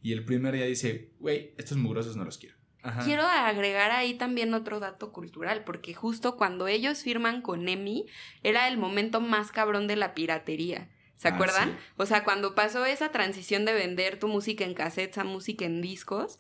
y 0.03 0.13
el 0.13 0.25
primer 0.25 0.55
día 0.55 0.65
dice, 0.67 1.11
güey, 1.19 1.53
estos 1.59 1.77
mugrosos 1.77 2.17
no 2.17 2.25
los 2.25 2.39
quiero. 2.39 2.57
Ajá. 2.81 3.03
Quiero 3.05 3.25
agregar 3.25 3.91
ahí 3.91 4.15
también 4.15 4.55
otro 4.55 4.79
dato 4.79 5.13
cultural, 5.13 5.65
porque 5.65 5.95
justo 5.95 6.37
cuando 6.37 6.69
ellos 6.69 7.03
firman 7.03 7.43
con 7.43 7.69
EMI, 7.69 8.07
era 8.45 8.69
el 8.69 8.79
momento 8.79 9.21
más 9.21 9.51
cabrón 9.51 9.89
de 9.89 9.97
la 9.97 10.15
piratería. 10.15 10.89
¿Se 11.17 11.27
Ah, 11.27 11.35
acuerdan? 11.35 11.71
sí. 11.71 11.77
O 11.97 12.07
sea, 12.07 12.23
cuando 12.23 12.55
pasó 12.55 12.87
esa 12.87 13.11
transición 13.11 13.65
de 13.65 13.73
vender 13.75 14.21
tu 14.21 14.29
música 14.29 14.65
en 14.65 14.75
cassettes 14.75 15.19
a 15.19 15.25
música 15.25 15.65
en 15.65 15.83
discos, 15.83 16.39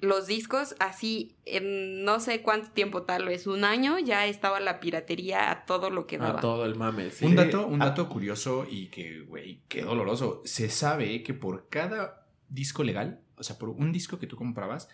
los 0.00 0.26
discos 0.26 0.74
así, 0.78 1.36
en 1.44 2.04
no 2.04 2.20
sé 2.20 2.42
cuánto 2.42 2.70
tiempo, 2.70 3.02
tal 3.02 3.26
vez 3.26 3.46
un 3.46 3.64
año, 3.64 3.98
ya 3.98 4.26
estaba 4.26 4.60
la 4.60 4.80
piratería 4.80 5.50
a 5.50 5.64
todo 5.66 5.90
lo 5.90 6.06
que 6.06 6.18
daba. 6.18 6.38
A 6.38 6.42
todo 6.42 6.64
el 6.64 6.74
mame, 6.74 7.10
sí. 7.10 7.24
Un 7.24 7.36
dato, 7.36 7.66
un 7.66 7.78
dato 7.78 8.08
curioso 8.08 8.66
y 8.68 8.86
que, 8.86 9.20
güey, 9.20 9.62
qué 9.68 9.82
doloroso. 9.82 10.42
Se 10.44 10.70
sabe 10.70 11.22
que 11.22 11.34
por 11.34 11.68
cada 11.68 12.26
disco 12.48 12.82
legal, 12.84 13.20
o 13.36 13.42
sea, 13.42 13.58
por 13.58 13.68
un 13.68 13.92
disco 13.92 14.18
que 14.18 14.26
tú 14.26 14.36
comprabas, 14.36 14.88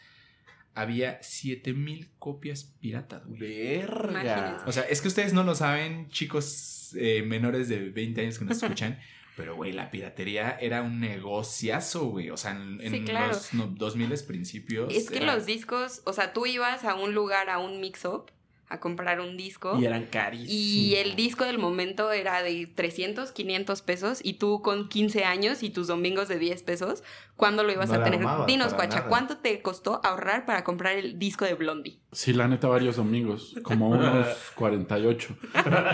había 0.75 1.23
7000 1.23 2.11
copias 2.19 2.65
piratas, 2.81 3.27
güey. 3.27 3.41
Verga. 3.41 4.11
Imagínense. 4.11 4.65
O 4.67 4.73
sea, 4.73 4.83
es 4.85 5.01
que 5.01 5.09
ustedes 5.09 5.33
no 5.33 5.43
lo 5.43 5.55
saben, 5.55 6.09
chicos 6.11 6.95
eh, 6.99 7.23
menores 7.23 7.69
de 7.69 7.91
20 7.91 8.21
años 8.21 8.39
que 8.39 8.45
nos 8.45 8.57
escuchan, 8.63 8.99
pero, 9.37 9.55
güey, 9.55 9.73
la 9.73 9.91
piratería 9.91 10.57
era 10.61 10.83
un 10.83 10.99
negociazo, 11.01 12.07
güey. 12.07 12.31
O 12.31 12.37
sea, 12.37 12.53
en, 12.53 12.81
en 12.81 12.91
Sí, 12.93 13.05
claro. 13.05 13.29
los 13.29 13.53
no, 13.55 13.67
2000 13.67 14.15
principios. 14.27 14.93
Es 14.95 15.11
que 15.11 15.19
era- 15.19 15.35
los 15.35 15.47
discos, 15.47 16.01
o 16.05 16.13
sea, 16.13 16.33
tú 16.33 16.47
ibas 16.47 16.85
a 16.85 16.95
un 16.95 17.15
lugar, 17.15 17.51
a 17.51 17.59
un 17.59 17.81
mix-up, 17.81 18.31
a 18.69 18.81
comprar 18.81 19.21
un 19.21 19.37
disco. 19.37 19.79
Y 19.79 19.85
eran 19.85 20.07
carísimos. 20.07 20.51
Y 20.51 20.97
el 20.97 21.15
disco 21.17 21.45
del 21.45 21.59
momento 21.59 22.11
era 22.13 22.43
de 22.43 22.67
300, 22.67 23.31
500 23.33 23.83
pesos 23.83 24.21
y 24.23 24.35
tú 24.35 24.63
con 24.63 24.89
15 24.89 25.25
años 25.25 25.63
y 25.63 25.71
tus 25.71 25.87
domingos 25.87 26.29
de 26.29 26.39
10 26.39 26.63
pesos, 26.65 27.03
¿cuándo 27.37 27.63
lo 27.63 27.73
ibas 27.73 27.91
No 27.91 27.97
a 27.97 28.05
tener? 28.05 28.21
Dinos, 28.47 28.75
Cuacha, 28.75 28.97
nada. 28.99 29.09
¿cuánto 29.09 29.37
te 29.39 29.63
costó 29.63 30.01
ahorrar 30.05 30.47
para 30.47 30.65
comprar 30.65 30.97
el 30.97 31.19
disco 31.19 31.45
de 31.45 31.55
Blondie? 31.55 32.01
Sí, 32.13 32.33
la 32.33 32.49
neta, 32.49 32.67
varios 32.67 32.97
domingos, 32.97 33.55
como 33.63 33.89
unos 33.91 34.27
48. 34.57 35.37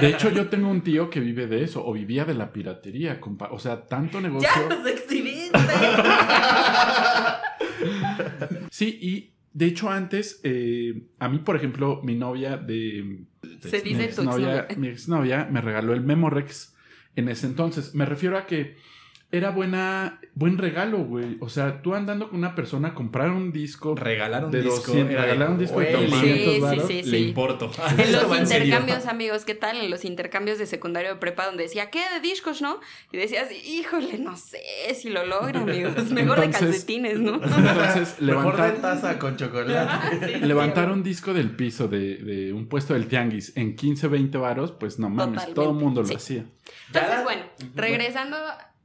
De 0.00 0.08
hecho, 0.08 0.30
yo 0.30 0.48
tengo 0.48 0.68
un 0.68 0.82
tío 0.82 1.10
que 1.10 1.20
vive 1.20 1.46
de 1.46 1.64
eso, 1.64 1.84
o 1.84 1.92
vivía 1.92 2.24
de 2.24 2.34
la 2.34 2.52
piratería, 2.52 3.20
compa. 3.20 3.48
O 3.52 3.58
sea, 3.58 3.86
tanto 3.86 4.20
negocio. 4.20 4.48
¡Ya 4.48 4.74
los 4.74 4.86
exhibiste! 4.86 5.58
Sí, 8.70 8.98
y 9.02 9.31
de 9.54 9.66
hecho 9.66 9.90
antes, 9.90 10.40
eh, 10.44 11.02
a 11.18 11.28
mí, 11.28 11.38
por 11.38 11.56
ejemplo, 11.56 12.00
mi 12.02 12.14
novia 12.14 12.56
de... 12.56 13.24
Se 13.60 13.78
mi 13.78 13.90
dice 13.90 14.04
exnovia, 14.04 14.60
exnovia. 14.60 14.76
mi 14.78 14.88
exnovia 14.88 15.48
me 15.50 15.60
regaló 15.60 15.92
el 15.92 16.00
Memorex 16.00 16.74
en 17.16 17.28
ese 17.28 17.46
entonces. 17.46 17.94
Me 17.94 18.06
refiero 18.06 18.38
a 18.38 18.46
que 18.46 18.76
era 19.34 19.48
buena, 19.48 20.20
buen 20.34 20.58
regalo, 20.58 20.98
güey. 20.98 21.38
O 21.40 21.48
sea, 21.48 21.80
tú 21.80 21.94
andando 21.94 22.28
con 22.28 22.38
una 22.38 22.54
persona, 22.54 22.94
comprar 22.94 23.30
un 23.30 23.50
disco 23.50 23.94
Regalar 23.94 24.44
un 24.44 24.50
de 24.50 24.60
disco. 24.60 24.92
200, 24.92 25.10
era 25.10 25.22
de, 25.22 25.26
regalar 25.26 25.50
un 25.52 25.58
disco 25.58 25.80
de 25.80 25.94
güey, 25.94 26.10
Sí, 26.10 26.60
200 26.60 26.86
sí, 26.86 27.02
sí, 27.02 27.10
Le 27.10 27.18
importo. 27.18 27.70
En 27.98 28.12
los 28.12 28.38
intercambios, 28.38 29.06
amigos, 29.06 29.46
¿qué 29.46 29.54
tal? 29.54 29.78
En 29.78 29.90
los 29.90 30.04
intercambios 30.04 30.58
de 30.58 30.66
secundario 30.66 31.14
de 31.14 31.16
prepa 31.16 31.46
donde 31.46 31.62
decía, 31.62 31.88
¿qué? 31.88 32.00
¿De 32.12 32.20
discos, 32.20 32.60
no? 32.60 32.78
Y 33.10 33.16
decías, 33.16 33.48
híjole, 33.50 34.18
no 34.18 34.36
sé 34.36 34.60
si 34.94 35.08
lo 35.08 35.24
logra, 35.24 35.60
amigos. 35.60 36.10
Mejor 36.10 36.38
de 36.38 36.50
calcetines, 36.50 37.18
¿no? 37.18 37.36
Entonces, 37.42 38.20
Mejor 38.20 38.54
de 38.56 38.62
levantar, 38.62 38.74
taza 38.82 39.18
con 39.18 39.38
chocolate. 39.38 40.40
levantar 40.40 40.92
un 40.92 41.02
disco 41.02 41.32
del 41.32 41.56
piso 41.56 41.88
de, 41.88 42.16
de 42.16 42.52
un 42.52 42.66
puesto 42.66 42.92
del 42.92 43.06
tianguis 43.06 43.56
en 43.56 43.76
15, 43.76 44.08
20 44.08 44.36
varos, 44.36 44.72
pues 44.72 44.98
no 44.98 45.08
mames, 45.08 45.36
Totalmente, 45.36 45.54
todo 45.54 45.70
el 45.70 45.76
mundo 45.76 46.02
lo 46.02 46.14
hacía. 46.14 46.44
Entonces, 46.88 47.24
bueno, 47.24 47.42
regresando 47.74 48.36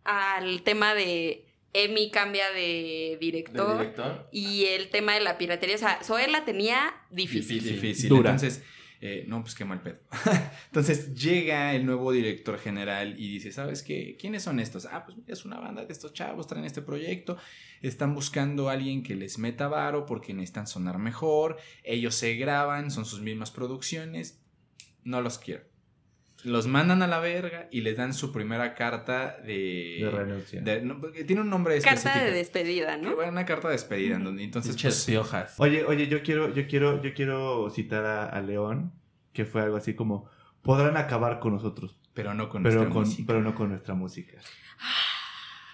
al 0.08 0.64
tema 0.64 0.96
de 0.96 1.46
Emi 1.74 2.10
cambia 2.10 2.50
de 2.52 2.62
¿De 3.12 3.18
director, 3.20 3.78
director? 3.78 4.30
y 4.32 4.66
el 4.66 4.90
tema 4.90 5.14
de 5.14 5.20
la 5.20 5.38
piratería, 5.38 5.76
o 5.76 5.80
sea, 5.80 6.00
Zoe 6.02 6.28
la 6.28 6.46
tenía 6.46 6.96
difícil. 7.12 7.60
Difícil. 7.60 7.82
Difícil. 7.82 8.10
Dura. 8.10 8.32
Entonces, 8.32 8.64
eh, 9.02 9.26
no, 9.28 9.42
pues 9.42 9.54
qué 9.54 9.66
mal 9.66 9.82
pedo. 9.82 10.00
Entonces 10.68 11.14
llega 11.14 11.76
el 11.76 11.86
nuevo 11.86 12.12
director 12.12 12.58
general 12.58 13.16
y 13.20 13.34
dice, 13.34 13.52
¿sabes 13.52 13.84
qué? 13.84 14.16
¿Quiénes 14.20 14.44
son 14.44 14.60
estos? 14.60 14.86
Ah, 14.86 15.04
pues 15.06 15.18
mira, 15.18 15.34
es 15.34 15.46
una 15.46 15.60
banda 15.60 15.86
de 15.86 15.92
estos 15.92 16.14
chavos, 16.14 16.48
traen 16.48 16.66
este 16.66 16.82
proyecto, 16.82 17.38
están 17.82 18.16
buscando 18.16 18.70
a 18.70 18.74
alguien 18.74 19.04
que 19.04 19.16
les 19.16 19.38
meta 19.38 19.68
varo 19.68 20.06
porque 20.06 20.34
necesitan 20.34 20.68
sonar 20.68 20.98
mejor, 20.98 21.58
ellos 21.84 22.16
se 22.16 22.36
graban, 22.36 22.90
son 22.92 23.06
sus 23.06 23.22
mismas 23.22 23.52
producciones, 23.52 24.42
no 25.04 25.22
los 25.22 25.38
quiero. 25.38 25.64
Los 26.48 26.68
mandan 26.68 27.01
a 27.01 27.08
la 27.08 27.20
verga 27.20 27.68
y 27.72 27.82
les 27.82 27.98
dan 27.98 28.13
su 28.13 28.32
primera 28.32 28.74
carta 28.74 29.38
de... 29.46 30.00
De 30.01 30.10
renuncia. 30.10 30.62
de- 30.62 30.82
no, 30.82 31.00
porque 31.01 31.24
tiene 31.24 31.42
un 31.42 31.50
nombre 31.50 31.75
específico. 31.77 32.10
Carta 32.13 32.25
de 32.25 32.32
despedida, 32.32 32.98
¿no? 32.98 33.16
Bueno, 33.16 33.32
una 33.32 33.46
carta 33.46 33.68
de 33.68 33.74
despedida, 33.74 34.16
en 34.16 34.24
donde 34.24 34.44
entonces... 34.44 34.77
Pues, 34.82 35.06
piojas. 35.06 35.56
Oye, 35.60 35.84
oye, 35.84 36.08
yo 36.08 36.22
quiero, 36.24 36.54
yo 36.54 36.68
quiero, 36.68 37.01
yo 37.01 37.13
quiero 37.13 37.70
citar 37.70 38.06
a, 38.06 38.25
a 38.30 38.42
León, 38.42 38.94
que 39.34 39.46
fue 39.46 39.62
algo 39.62 39.75
así 39.77 39.94
como 39.94 40.30
podrán 40.62 40.96
acabar 40.98 41.39
con 41.39 41.54
nosotros, 41.54 42.00
pero 42.13 42.34
no 42.34 42.50
con 42.50 42.63
pero, 42.63 42.75
nuestra 42.75 42.94
con, 42.94 43.04
música. 43.04 43.24
pero 43.27 43.42
no 43.42 43.54
con 43.56 43.70
nuestra 43.70 43.94
música. 43.94 44.38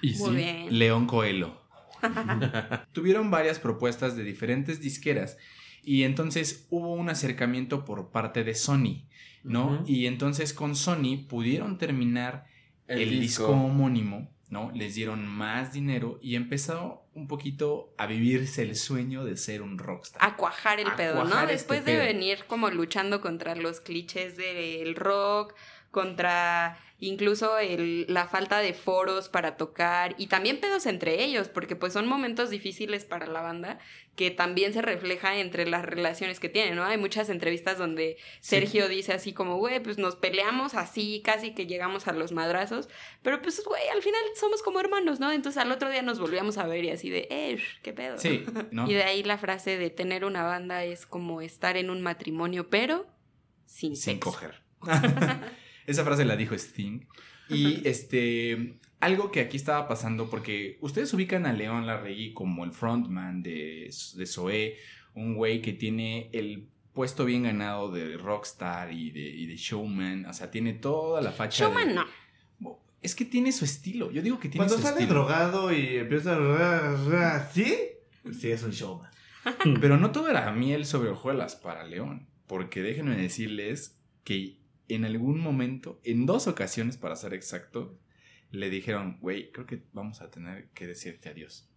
Y 0.02 0.16
Muy 0.16 0.30
sí, 0.32 0.36
bien. 0.36 0.80
León 0.80 1.06
Coelho. 1.08 1.62
Tuvieron 2.92 3.32
varias 3.32 3.60
propuestas 3.60 4.16
de 4.16 4.24
diferentes 4.24 4.82
disqueras 4.82 5.38
y 5.84 6.04
entonces 6.04 6.68
hubo 6.70 6.94
un 6.94 7.10
acercamiento 7.10 7.86
por 7.86 8.12
parte 8.12 8.44
de 8.44 8.56
Sony, 8.56 9.06
¿no? 9.44 9.84
Y 9.86 10.06
entonces 10.08 10.54
con 10.54 10.76
Sony 10.76 11.26
pudieron 11.28 11.78
terminar 11.78 12.46
el, 12.88 13.20
disco. 13.20 13.48
homónimo, 13.48 14.32
¿no? 14.50 14.72
Les 14.74 14.96
dieron 14.96 15.28
más 15.28 15.74
dinero 15.74 16.20
y 16.22 16.36
empezó 16.36 17.06
un 17.14 17.28
poquito 17.28 17.94
a 17.98 18.08
vivirse 18.08 18.64
el 18.64 18.76
sueño 18.76 19.24
de 19.26 19.38
ser 19.38 19.62
un 19.62 19.78
rockstar. 19.78 20.24
a 20.24 20.36
cuajar 20.36 20.80
el 20.80 20.88
A 20.88 20.96
pedo, 20.96 21.24
¿no? 21.26 21.40
este 21.42 21.54
Después 21.54 21.86
de 21.86 21.94
pedo. 21.94 22.06
venir 22.06 22.46
como 22.48 22.70
luchando 22.70 23.22
contra 23.22 23.56
los 23.56 23.82
clichés 23.82 24.36
del 24.38 24.96
rock, 24.96 25.54
contra 25.92 26.80
incluso 27.00 27.60
el, 27.60 28.06
la 28.10 28.28
falta 28.28 28.60
de 28.60 28.74
foros 28.74 29.30
para 29.30 29.58
tocar 29.58 30.16
y 30.18 30.28
también 30.28 30.60
pedos 30.60 30.86
entre 30.86 31.24
ellos, 31.24 31.50
porque 31.50 31.76
pues 31.76 31.94
son 31.94 32.08
momentos 32.08 32.50
difíciles 32.50 33.06
para 33.06 33.28
la 33.28 33.42
banda 33.42 33.78
que 34.16 34.30
también 34.30 34.74
se 34.74 34.82
refleja 34.84 35.38
entre 35.38 35.66
las 35.66 35.84
relaciones 35.84 36.40
que 36.40 36.48
tienen, 36.48 36.76
¿no? 36.76 36.84
Hay 36.84 36.98
muchas 36.98 37.30
entrevistas 37.30 37.80
donde 37.80 38.18
Sergio 38.42 38.88
dice 38.88 39.12
así 39.14 39.34
como, 39.34 39.58
güey, 39.58 39.82
pues 39.82 39.98
nos 39.98 40.16
peleamos 40.16 40.76
así, 40.76 41.22
casi 41.26 41.56
que 41.56 41.66
llegamos 41.66 42.08
a 42.08 42.14
los 42.14 42.32
madrazos, 42.32 42.90
pero 43.24 43.42
pues, 43.42 43.64
güey, 43.66 43.82
al 43.90 44.04
final 44.04 44.22
somos 44.40 44.62
como 44.62 44.80
hermanos, 44.80 45.20
¿no? 45.20 45.32
Entonces 45.32 45.60
al 45.60 45.72
otro 45.72 45.90
día 45.90 46.04
nos 46.04 46.20
volvíamos 46.20 46.60
a 46.60 46.68
ver 46.68 46.84
y 46.86 46.92
así 46.92 47.10
de, 47.10 47.28
eh, 47.32 47.58
qué 47.82 47.92
pedo. 47.92 48.20
Sí, 48.20 48.46
¿no? 48.72 48.88
Y 48.88 48.94
de 48.94 49.04
ahí 49.04 49.24
la 49.24 49.40
frase 49.40 49.78
de 49.78 49.90
tener 49.90 50.26
una 50.26 50.44
banda 50.44 50.84
es 50.84 51.08
como 51.08 51.42
estar 51.42 51.76
en 51.76 51.90
un 51.90 52.02
matrimonio, 52.02 52.70
pero 52.70 53.08
sin, 53.66 53.96
Sin 53.96 54.16
sexo. 54.16 54.32
coger. 54.32 54.62
Esa 55.88 56.04
frase 56.04 56.24
la 56.24 56.36
dijo 56.36 56.54
Sting. 56.56 57.08
Y 57.50 57.88
este, 57.88 58.76
algo 59.04 59.32
que 59.32 59.40
aquí 59.42 59.58
estaba 59.58 59.88
pasando, 59.88 60.30
porque 60.30 60.78
ustedes 60.82 61.14
ubican 61.14 61.46
a 61.46 61.54
León 61.54 61.86
Larregui 61.86 62.34
como 62.34 62.64
el 62.64 62.72
frontman 62.72 63.44
de, 63.44 63.90
de 64.16 64.26
Zoé, 64.26 64.78
un 65.14 65.36
güey 65.36 65.62
que 65.62 65.74
tiene 65.74 66.30
el 66.34 66.68
puesto 66.94 67.26
bien 67.26 67.44
ganado 67.44 67.92
de 67.92 68.18
rockstar 68.18 68.92
y 68.94 69.12
de, 69.12 69.22
y 69.22 69.46
de 69.48 69.56
showman, 69.58 70.26
o 70.26 70.34
sea, 70.34 70.52
tiene 70.52 70.74
toda 70.74 71.22
la 71.22 71.32
facha. 71.32 71.66
Showman 71.66 71.88
de- 71.90 71.94
no. 71.96 72.06
Es 73.02 73.16
que 73.16 73.26
tiene 73.26 73.52
su 73.52 73.66
estilo, 73.66 74.12
yo 74.12 74.22
digo 74.22 74.40
que 74.40 74.48
tiene 74.48 74.58
Cuando 74.66 74.78
su 74.78 74.82
sale 74.84 75.02
estilo. 75.02 75.14
drogado 75.20 75.74
y 75.74 75.98
empieza 75.98 76.38
a... 76.38 77.50
¿Sí? 77.52 77.76
Sí, 78.40 78.50
es 78.52 78.64
un 78.64 78.72
showman. 78.72 79.12
Pero 79.82 79.98
no 79.98 80.12
todo 80.12 80.30
era 80.30 80.50
miel 80.54 80.86
sobre 80.86 81.10
hojuelas 81.10 81.56
para 81.58 81.84
León, 81.84 82.28
porque 82.48 82.82
déjenme 82.82 83.18
decirles 83.18 84.00
que 84.24 84.58
en 84.88 85.04
algún 85.04 85.40
momento, 85.42 86.00
en 86.06 86.26
dos 86.26 86.48
ocasiones 86.48 86.96
para 86.96 87.16
ser 87.18 87.34
exacto, 87.34 87.98
le 88.54 88.70
dijeron, 88.70 89.18
güey, 89.20 89.52
creo 89.52 89.66
que 89.66 89.84
vamos 89.94 90.22
a 90.22 90.30
tener 90.32 90.70
que 90.74 90.88
decirte 90.88 91.28
adiós 91.30 91.70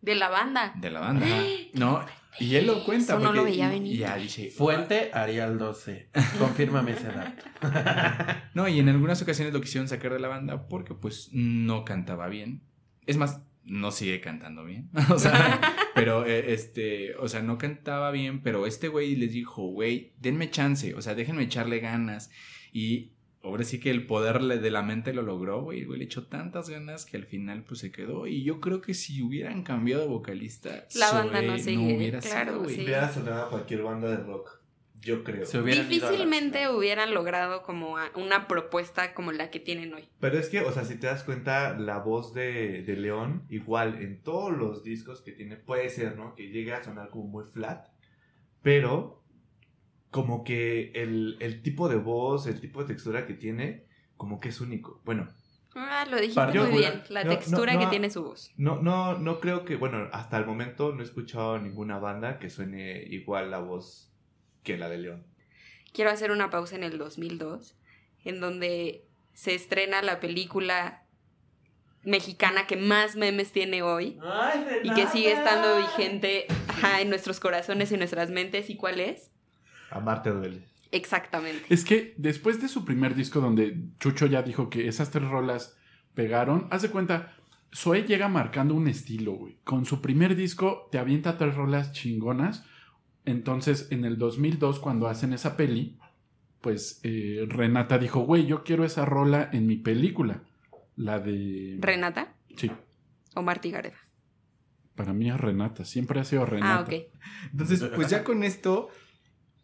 De 0.00 0.14
la 0.14 0.28
banda. 0.28 0.72
de 0.76 0.90
la 0.90 1.00
banda, 1.00 1.26
¿no? 1.74 2.04
Y 2.40 2.54
él 2.56 2.66
lo 2.66 2.84
cuenta. 2.84 3.14
Eso 3.14 3.22
no 3.22 3.32
lo 3.32 3.40
porque- 3.42 3.50
veía 3.52 3.68
y- 3.68 3.70
venir. 3.78 3.94
y 3.94 3.98
ya 3.98 4.16
dice, 4.16 4.50
Fuente 4.50 5.10
Arial 5.12 5.58
12. 5.58 6.10
Confírmame 6.38 6.92
esa 6.92 7.12
edad. 7.12 8.44
No, 8.54 8.66
y 8.68 8.78
en 8.80 8.88
algunas 8.88 9.20
ocasiones 9.22 9.52
lo 9.54 9.60
quisieron 9.60 9.86
sacar 9.88 10.12
de 10.12 10.18
la 10.18 10.28
banda 10.28 10.66
porque 10.68 10.94
pues 10.94 11.28
no 11.32 11.84
cantaba 11.84 12.28
bien. 12.28 12.62
Es 13.06 13.16
más, 13.16 13.40
no 13.64 13.90
sigue 13.92 14.20
cantando 14.20 14.64
bien. 14.64 14.90
o 15.10 15.18
sea, 15.18 15.60
pero 15.94 16.24
eh, 16.26 16.52
este, 16.54 17.14
o 17.16 17.28
sea, 17.28 17.42
no 17.42 17.58
cantaba 17.58 18.10
bien, 18.10 18.42
pero 18.42 18.66
este 18.66 18.88
güey 18.88 19.14
les 19.14 19.32
dijo, 19.32 19.62
güey, 19.68 20.14
denme 20.18 20.50
chance, 20.50 20.94
o 20.94 21.02
sea, 21.02 21.14
déjenme 21.14 21.42
echarle 21.44 21.80
ganas. 21.80 22.30
Y 22.72 23.12
ahora 23.48 23.64
sí 23.64 23.80
que 23.80 23.90
el 23.90 24.06
poder 24.06 24.40
de 24.42 24.70
la 24.70 24.82
mente 24.82 25.12
lo 25.12 25.22
logró, 25.22 25.62
güey. 25.62 25.84
Le 25.84 26.04
echó 26.04 26.26
tantas 26.26 26.68
ganas 26.70 27.04
que 27.06 27.16
al 27.16 27.24
final 27.24 27.64
pues 27.64 27.80
se 27.80 27.90
quedó. 27.90 28.26
Y 28.26 28.44
yo 28.44 28.60
creo 28.60 28.80
que 28.80 28.94
si 28.94 29.20
hubieran 29.22 29.62
cambiado 29.62 30.02
de 30.02 30.08
vocalista, 30.08 30.86
La 30.94 31.10
banda 31.12 31.42
no 31.42 31.58
sigue, 31.58 31.96
hubiera 31.96 32.20
claro, 32.20 32.52
sido, 32.52 32.62
güey. 32.64 32.74
sí. 32.76 32.82
Hubiera 32.84 33.12
sonado 33.12 33.46
a 33.46 33.50
cualquier 33.50 33.82
banda 33.82 34.08
de 34.10 34.16
rock. 34.18 34.58
Yo 35.00 35.22
creo. 35.22 35.46
Se 35.46 35.60
hubieran 35.60 35.84
la 35.84 35.88
Difícilmente 35.90 36.58
chingada. 36.58 36.76
hubieran 36.76 37.14
logrado 37.14 37.62
como 37.62 37.98
a- 37.98 38.10
una 38.16 38.48
propuesta 38.48 39.14
como 39.14 39.30
la 39.30 39.48
que 39.48 39.60
tienen 39.60 39.94
hoy. 39.94 40.08
Pero 40.18 40.38
es 40.38 40.48
que, 40.48 40.60
o 40.62 40.72
sea, 40.72 40.84
si 40.84 40.96
te 40.96 41.06
das 41.06 41.22
cuenta, 41.22 41.78
la 41.78 41.98
voz 41.98 42.34
de, 42.34 42.82
de 42.82 42.96
León, 42.96 43.44
igual 43.48 44.02
en 44.02 44.20
todos 44.22 44.52
los 44.56 44.82
discos 44.82 45.20
que 45.22 45.30
tiene, 45.30 45.54
puede 45.56 45.88
ser, 45.88 46.16
¿no? 46.16 46.34
Que 46.34 46.48
llegue 46.50 46.72
a 46.72 46.82
sonar 46.82 47.10
como 47.10 47.24
muy 47.28 47.44
flat, 47.44 47.86
pero 48.62 49.17
como 50.10 50.44
que 50.44 50.92
el, 50.94 51.36
el 51.40 51.62
tipo 51.62 51.88
de 51.88 51.96
voz, 51.96 52.46
el 52.46 52.60
tipo 52.60 52.80
de 52.82 52.88
textura 52.88 53.26
que 53.26 53.34
tiene, 53.34 53.84
como 54.16 54.40
que 54.40 54.48
es 54.48 54.60
único. 54.60 55.00
Bueno, 55.04 55.28
Ah, 55.74 56.06
lo 56.10 56.16
dijiste 56.18 56.58
muy 56.58 56.78
bien. 56.78 57.02
La 57.08 57.22
no, 57.24 57.30
textura 57.30 57.74
no, 57.74 57.78
que 57.78 57.84
no. 57.84 57.90
tiene 57.90 58.10
su 58.10 58.22
voz. 58.24 58.50
no, 58.56 58.82
no, 58.82 59.16
no 59.18 59.38
creo 59.38 59.64
que, 59.64 59.76
bueno, 59.76 60.08
hasta 60.12 60.36
el 60.38 60.46
momento 60.46 60.92
no 60.92 61.00
he 61.02 61.04
escuchado 61.04 61.58
ninguna 61.58 61.98
banda 61.98 62.38
que 62.40 62.50
suene 62.50 63.02
igual 63.04 63.50
la 63.52 63.58
voz 63.60 64.10
que 64.64 64.76
la 64.76 64.88
de 64.88 64.98
León. 64.98 65.26
Quiero 65.92 66.10
hacer 66.10 66.32
una 66.32 66.50
pausa 66.50 66.74
en 66.74 66.82
el 66.84 66.98
2002, 66.98 67.76
en 68.24 68.40
donde 68.40 69.06
se 69.34 69.54
estrena 69.54 70.02
la 70.02 70.18
película 70.20 71.04
mexicana 72.02 72.66
que 72.66 72.76
más 72.76 73.14
memes 73.16 73.52
tiene 73.52 73.82
hoy 73.82 74.18
y 74.82 74.94
que 74.94 75.06
sigue 75.08 75.32
estando 75.32 75.78
vigente 75.78 76.46
ajá, 76.68 77.00
en 77.02 77.08
nuestros 77.10 77.38
corazones 77.40 77.92
y 77.92 77.96
nuestras 77.96 78.30
mentes. 78.30 78.68
¿Y 78.70 78.76
cuál 78.76 79.00
es? 79.00 79.30
Amarte 79.90 80.30
duele. 80.30 80.68
Exactamente. 80.90 81.62
Es 81.68 81.84
que 81.84 82.14
después 82.16 82.60
de 82.60 82.68
su 82.68 82.84
primer 82.84 83.14
disco 83.14 83.40
donde 83.40 83.76
Chucho 84.00 84.26
ya 84.26 84.42
dijo 84.42 84.70
que 84.70 84.88
esas 84.88 85.10
tres 85.10 85.28
rolas 85.28 85.76
pegaron, 86.14 86.66
haz 86.70 86.82
de 86.82 86.90
cuenta, 86.90 87.34
Zoe 87.74 88.04
llega 88.04 88.28
marcando 88.28 88.74
un 88.74 88.88
estilo, 88.88 89.32
güey. 89.32 89.58
Con 89.64 89.84
su 89.84 90.00
primer 90.00 90.34
disco 90.34 90.88
te 90.90 90.98
avienta 90.98 91.36
tres 91.36 91.54
rolas 91.54 91.92
chingonas. 91.92 92.64
Entonces, 93.24 93.88
en 93.90 94.04
el 94.06 94.16
2002, 94.16 94.80
cuando 94.80 95.08
hacen 95.08 95.34
esa 95.34 95.56
peli, 95.56 95.98
pues 96.62 97.00
eh, 97.02 97.44
Renata 97.46 97.98
dijo, 97.98 98.20
güey, 98.20 98.46
yo 98.46 98.64
quiero 98.64 98.84
esa 98.84 99.04
rola 99.04 99.50
en 99.52 99.66
mi 99.66 99.76
película. 99.76 100.42
La 100.96 101.18
de... 101.20 101.76
¿Renata 101.80 102.34
Sí, 102.56 102.70
o 103.34 103.42
Martí 103.42 103.70
Gareda? 103.70 103.96
para 104.96 105.12
mí 105.12 105.30
es 105.30 105.40
Renata, 105.40 105.84
siempre 105.84 106.18
ha 106.18 106.24
sido 106.24 106.44
Renata. 106.44 106.74
Ah, 106.74 106.80
ok. 106.80 106.92
Entonces, 107.52 107.84
pues 107.94 108.08
ya 108.10 108.24
con 108.24 108.42
esto, 108.42 108.88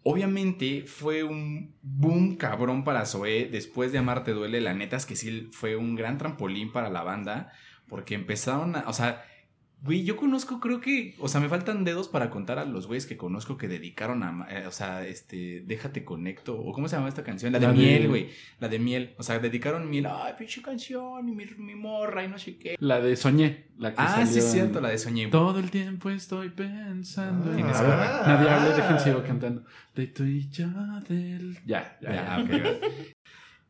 obviamente 0.05 0.85
fue 0.87 1.25
un 1.25 1.75
boom 1.83 2.37
cabrón 2.37 2.85
para 2.85 3.07
Zoé. 3.07 3.49
Después 3.51 3.91
de 3.91 3.99
Amarte 3.99 4.31
Duele, 4.31 4.61
la 4.61 4.75
neta 4.75 4.97
es 4.97 5.07
que 5.07 5.17
sí 5.17 5.49
fue 5.51 5.77
un 5.77 5.97
gran 5.97 6.19
trampolín 6.19 6.71
para 6.71 6.91
la 6.91 7.03
banda. 7.03 7.53
Porque 7.89 8.15
empezaron 8.15 8.77
a. 8.77 8.85
O 8.87 8.93
sea, 8.93 9.25
güey, 9.85 10.05
yo 10.05 10.17
conozco, 10.17 10.59
creo 10.61 10.81
que. 10.81 11.15
O 11.19 11.29
sea, 11.29 11.41
me 11.41 11.49
faltan 11.49 11.85
dedos 11.85 12.09
para 12.09 12.31
contar 12.31 12.59
a 12.59 12.65
los 12.65 12.87
güeyes 12.87 13.07
que 13.07 13.17
conozco 13.17 13.57
que 13.57 13.69
dedicaron 13.69 14.23
a. 14.23 14.47
eh, 14.51 14.67
o 14.67 14.71
sea, 14.73 15.07
este. 15.07 15.61
Déjate 15.67 16.05
conecto. 16.05 16.59
¿O 16.59 16.73
cómo 16.73 16.89
se 16.89 16.97
llama 16.97 17.09
esta 17.09 17.23
canción? 17.23 17.53
La 17.53 17.59
de 17.59 17.67
La 17.67 17.73
miel, 17.73 18.09
güey. 18.09 18.29
La 18.61 18.69
de 18.69 18.79
miel. 18.79 19.15
O 19.19 19.23
sea, 19.23 19.39
dedicaron 19.39 19.89
miel. 19.91 20.07
Ay, 20.07 20.33
pinche 20.39 20.63
canción. 20.63 21.29
Y 21.29 21.33
mi, 21.33 21.45
mi 21.59 21.75
morra 21.75 22.25
y 22.25 22.29
no 22.29 22.39
sé 22.39 22.57
qué. 22.57 22.77
La 22.81 23.01
de 23.01 23.15
Soñé. 23.17 23.67
La 23.79 23.91
que 23.91 23.97
Ah, 23.99 24.25
sí, 24.27 24.39
es 24.39 24.45
en- 24.47 24.51
cierto, 24.53 24.81
la 24.81 24.89
de 24.89 24.99
Soñé. 24.99 25.27
Todo 25.29 25.59
el 25.59 25.71
tiempo 25.71 26.09
estoy 26.11 26.49
pensando 26.51 27.51
en... 27.51 27.57
Tienes 27.57 27.77
A 27.77 27.83
ver, 27.83 27.91
razón. 27.99 28.27
nadie 28.29 28.49
hable, 28.51 28.75
dejen 28.77 29.01
sigo 29.01 29.23
cantando. 29.25 29.65
De 29.95 30.07
tú 30.07 30.25
y 30.25 30.49
yo 30.49 30.67
del... 31.09 31.59
Ya, 31.67 31.99
ya, 32.01 32.13
Ya, 32.15 32.39
ya. 32.39 32.43
ok, 32.43 32.51
va. 32.65 32.89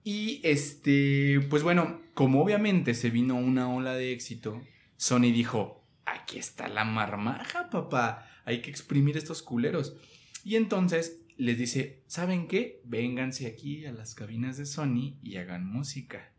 Y 0.07 0.41
este, 0.45 1.41
pues 1.49 1.63
bueno, 1.63 2.01
como 2.13 2.43
obviamente 2.43 2.93
se 2.95 3.09
vino 3.11 3.37
una 3.37 3.73
ola 3.75 3.95
de 3.95 4.13
éxito, 4.13 4.61
Sony 4.99 5.33
dijo, 5.33 5.84
aquí 6.07 6.39
está 6.39 6.69
la 6.69 6.85
marmaja, 6.85 7.71
papá, 7.71 8.29
hay 8.45 8.61
que 8.61 8.71
exprimir 8.71 9.17
estos 9.17 9.43
culeros. 9.43 9.97
Y 10.45 10.57
entonces 10.57 11.21
les 11.37 11.59
dice, 11.59 12.03
¿saben 12.07 12.47
qué? 12.47 12.81
Vénganse 12.85 13.47
aquí 13.47 13.87
a 13.87 13.93
las 13.93 14.15
cabinas 14.15 14.57
de 14.57 14.67
Sony 14.67 15.17
y 15.23 15.37
hagan 15.37 15.67
música, 15.67 16.33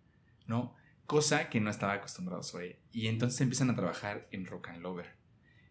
¿no? 0.48 0.76
Cosa 1.06 1.50
que 1.50 1.60
no 1.60 1.70
estaba 1.70 1.94
acostumbrado 1.94 2.44
Zoe. 2.44 2.80
Y 2.92 3.08
entonces 3.08 3.42
empiezan 3.42 3.70
a 3.70 3.76
trabajar 3.76 4.28
en 4.32 4.46
Rock 4.46 4.70
and 4.70 4.82
Lover, 4.82 5.16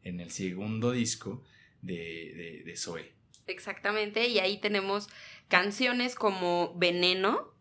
en 0.02 0.20
el 0.20 0.30
segundo 0.30 0.92
disco 0.92 1.42
de, 1.82 1.94
de, 1.94 2.62
de 2.64 2.76
Zoe. 2.76 3.12
Exactamente, 3.46 4.28
y 4.28 4.38
ahí 4.38 4.58
tenemos 4.58 5.08
canciones 5.48 6.14
como 6.14 6.74
Veneno 6.76 7.53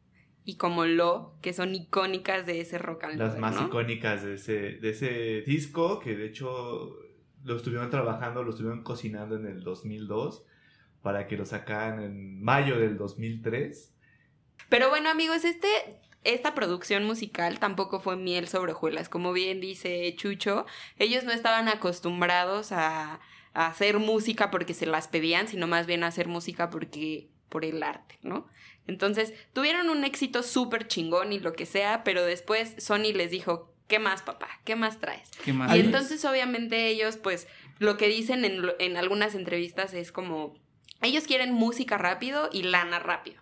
y 0.45 0.58
como 0.58 0.86
Lo, 0.86 1.36
que 1.41 1.53
son 1.53 1.73
icónicas 1.73 2.45
de 2.45 2.60
ese 2.60 2.77
rock 2.77 3.06
and 3.06 3.17
Las 3.17 3.34
roll, 3.34 3.41
más 3.41 3.56
¿no? 3.56 3.67
icónicas 3.67 4.23
de 4.23 4.36
ese, 4.36 4.53
de 4.73 4.89
ese 4.89 5.41
disco, 5.41 5.99
que 5.99 6.15
de 6.15 6.25
hecho 6.25 6.97
lo 7.43 7.56
estuvieron 7.56 7.89
trabajando, 7.89 8.43
lo 8.43 8.51
estuvieron 8.51 8.84
cocinando 8.84 9.36
en 9.36 9.45
el 9.45 9.63
2002, 9.63 10.45
para 11.01 11.27
que 11.27 11.38
lo 11.38 11.45
sacaran 11.45 12.01
en 12.01 12.41
mayo 12.41 12.77
del 12.77 12.97
2003. 12.97 13.93
Pero 14.69 14.89
bueno, 14.89 15.10
amigos, 15.10 15.43
este, 15.43 15.67
esta 16.23 16.56
producción 16.56 17.03
musical 17.03 17.60
tampoco 17.60 17.99
fue 17.99 18.15
miel 18.15 18.47
sobre 18.47 18.71
hojuelas. 18.71 19.10
Como 19.10 19.34
bien 19.34 19.60
dice 19.60 20.13
Chucho, 20.15 20.65
ellos 20.97 21.23
no 21.25 21.32
estaban 21.32 21.67
acostumbrados 21.67 22.71
a, 22.71 23.19
a 23.53 23.67
hacer 23.67 23.99
música 23.99 24.51
porque 24.51 24.73
se 24.73 24.86
las 24.86 25.08
pedían, 25.08 25.47
sino 25.47 25.67
más 25.67 25.86
bien 25.86 26.03
a 26.03 26.08
hacer 26.08 26.27
música 26.27 26.69
porque 26.69 27.29
por 27.49 27.65
el 27.65 27.84
arte, 27.84 28.17
¿no? 28.23 28.47
Entonces, 28.88 29.34
tuvieron 29.54 29.89
un 29.89 30.04
éxito 30.04 30.43
súper 30.43 30.88
chingón 30.88 31.32
y 31.34 31.39
lo 31.39 31.54
que 31.54 31.65
sea, 31.65 32.04
pero 32.04 32.24
después 32.26 32.76
Sony 32.78 33.13
les 33.13 33.32
dijo, 33.32 33.74
¿qué 33.88 34.00
más, 34.00 34.22
papá? 34.22 34.50
¿Qué 34.65 34.76
más 34.76 35.00
traes? 35.00 35.30
¿Qué 35.46 35.54
más? 35.54 35.76
Y 35.76 35.80
entonces, 35.80 36.24
obviamente, 36.26 36.88
ellos, 36.88 37.17
pues, 37.17 37.48
lo 37.80 37.98
que 37.98 38.08
dicen 38.08 38.43
en, 38.46 38.62
lo- 38.62 38.76
en 38.80 38.98
algunas 38.98 39.36
entrevistas 39.36 39.93
es 39.93 40.12
como, 40.12 40.54
ellos 41.02 41.26
quieren 41.26 41.54
música 41.54 41.98
rápido 41.98 42.50
y 42.52 42.63
lana 42.63 43.00
rápido. 43.00 43.41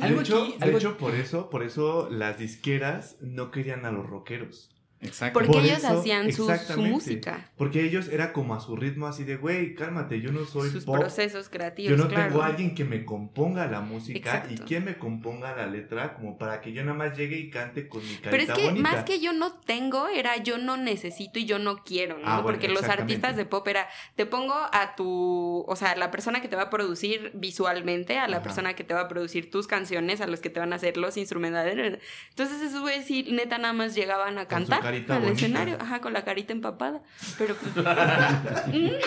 Algo 0.00 0.16
de 0.20 0.22
hecho, 0.24 0.42
aquí- 0.44 0.52
de 0.58 0.64
algo- 0.64 0.78
hecho, 0.78 0.96
por 0.96 1.14
eso, 1.14 1.50
por 1.50 1.62
eso 1.62 2.08
las 2.10 2.38
disqueras 2.38 3.16
no 3.20 3.50
querían 3.50 3.84
a 3.84 3.92
los 3.92 4.06
rockeros. 4.06 4.70
Exacto. 5.00 5.38
Porque 5.38 5.52
Por 5.52 5.64
ellos 5.64 5.78
eso, 5.78 6.00
hacían 6.00 6.32
su, 6.32 6.48
música, 6.82 7.50
Porque 7.56 7.84
ellos 7.84 8.08
era 8.08 8.32
como 8.32 8.54
a 8.54 8.60
su 8.60 8.74
ritmo 8.74 9.06
así 9.06 9.22
de, 9.22 9.36
güey, 9.36 9.74
cálmate, 9.74 10.20
yo 10.20 10.32
no 10.32 10.44
soy 10.44 10.70
sus 10.70 10.84
pop. 10.84 10.98
procesos 10.98 11.48
creativos. 11.48 11.90
Yo 11.90 11.96
no 11.96 12.08
claro. 12.08 12.30
tengo 12.30 12.42
a 12.42 12.46
alguien 12.46 12.74
que 12.74 12.84
me 12.84 13.04
componga 13.04 13.66
la 13.66 13.80
música 13.80 14.46
y 14.50 14.56
quien 14.58 14.84
me 14.84 14.98
componga 14.98 15.54
la 15.54 15.66
letra 15.66 16.14
como 16.14 16.36
para 16.36 16.60
que 16.60 16.72
yo 16.72 16.82
nada 16.82 16.96
más 16.96 17.16
llegue 17.16 17.38
y 17.38 17.48
cante 17.48 17.88
con 17.88 18.02
mi 18.02 18.08
carita 18.16 18.30
Pero 18.30 18.42
es 18.42 18.50
que 18.50 18.64
bonita. 18.64 18.90
más 18.90 19.04
que 19.04 19.20
yo 19.20 19.32
no 19.32 19.52
tengo, 19.52 20.08
era 20.08 20.36
yo 20.38 20.58
no 20.58 20.76
necesito 20.76 21.38
y 21.38 21.44
yo 21.44 21.60
no 21.60 21.84
quiero, 21.84 22.18
¿no? 22.18 22.26
Ah, 22.26 22.40
bueno, 22.40 22.58
Porque 22.58 22.68
los 22.68 22.82
artistas 22.84 23.36
de 23.36 23.44
pop 23.44 23.66
era, 23.68 23.88
te 24.16 24.26
pongo 24.26 24.54
a 24.54 24.96
tu, 24.96 25.64
o 25.68 25.76
sea, 25.76 25.94
la 25.94 26.10
persona 26.10 26.40
que 26.40 26.48
te 26.48 26.56
va 26.56 26.62
a 26.62 26.70
producir 26.70 27.30
visualmente, 27.34 28.18
a 28.18 28.26
la 28.26 28.38
Ajá. 28.38 28.42
persona 28.42 28.74
que 28.74 28.82
te 28.82 28.94
va 28.94 29.02
a 29.02 29.08
producir 29.08 29.50
tus 29.50 29.68
canciones, 29.68 30.20
a 30.20 30.26
los 30.26 30.40
que 30.40 30.50
te 30.50 30.58
van 30.58 30.72
a 30.72 30.76
hacer 30.76 30.96
los 30.96 31.16
instrumentales. 31.16 32.00
Entonces 32.30 32.62
esos 32.62 32.80
güeyes 32.80 33.06
sí, 33.06 33.26
neta, 33.30 33.58
nada 33.58 33.72
más 33.74 33.94
llegaban 33.94 34.38
a 34.38 34.48
cantar 34.48 34.87
carita 34.90 35.14
al 35.16 35.22
bonita. 35.22 35.36
escenario, 35.40 35.76
ajá, 35.80 36.00
con 36.00 36.12
la 36.12 36.24
carita 36.24 36.52
empapada. 36.52 37.02
Pero 37.38 37.54
pues, 37.56 37.74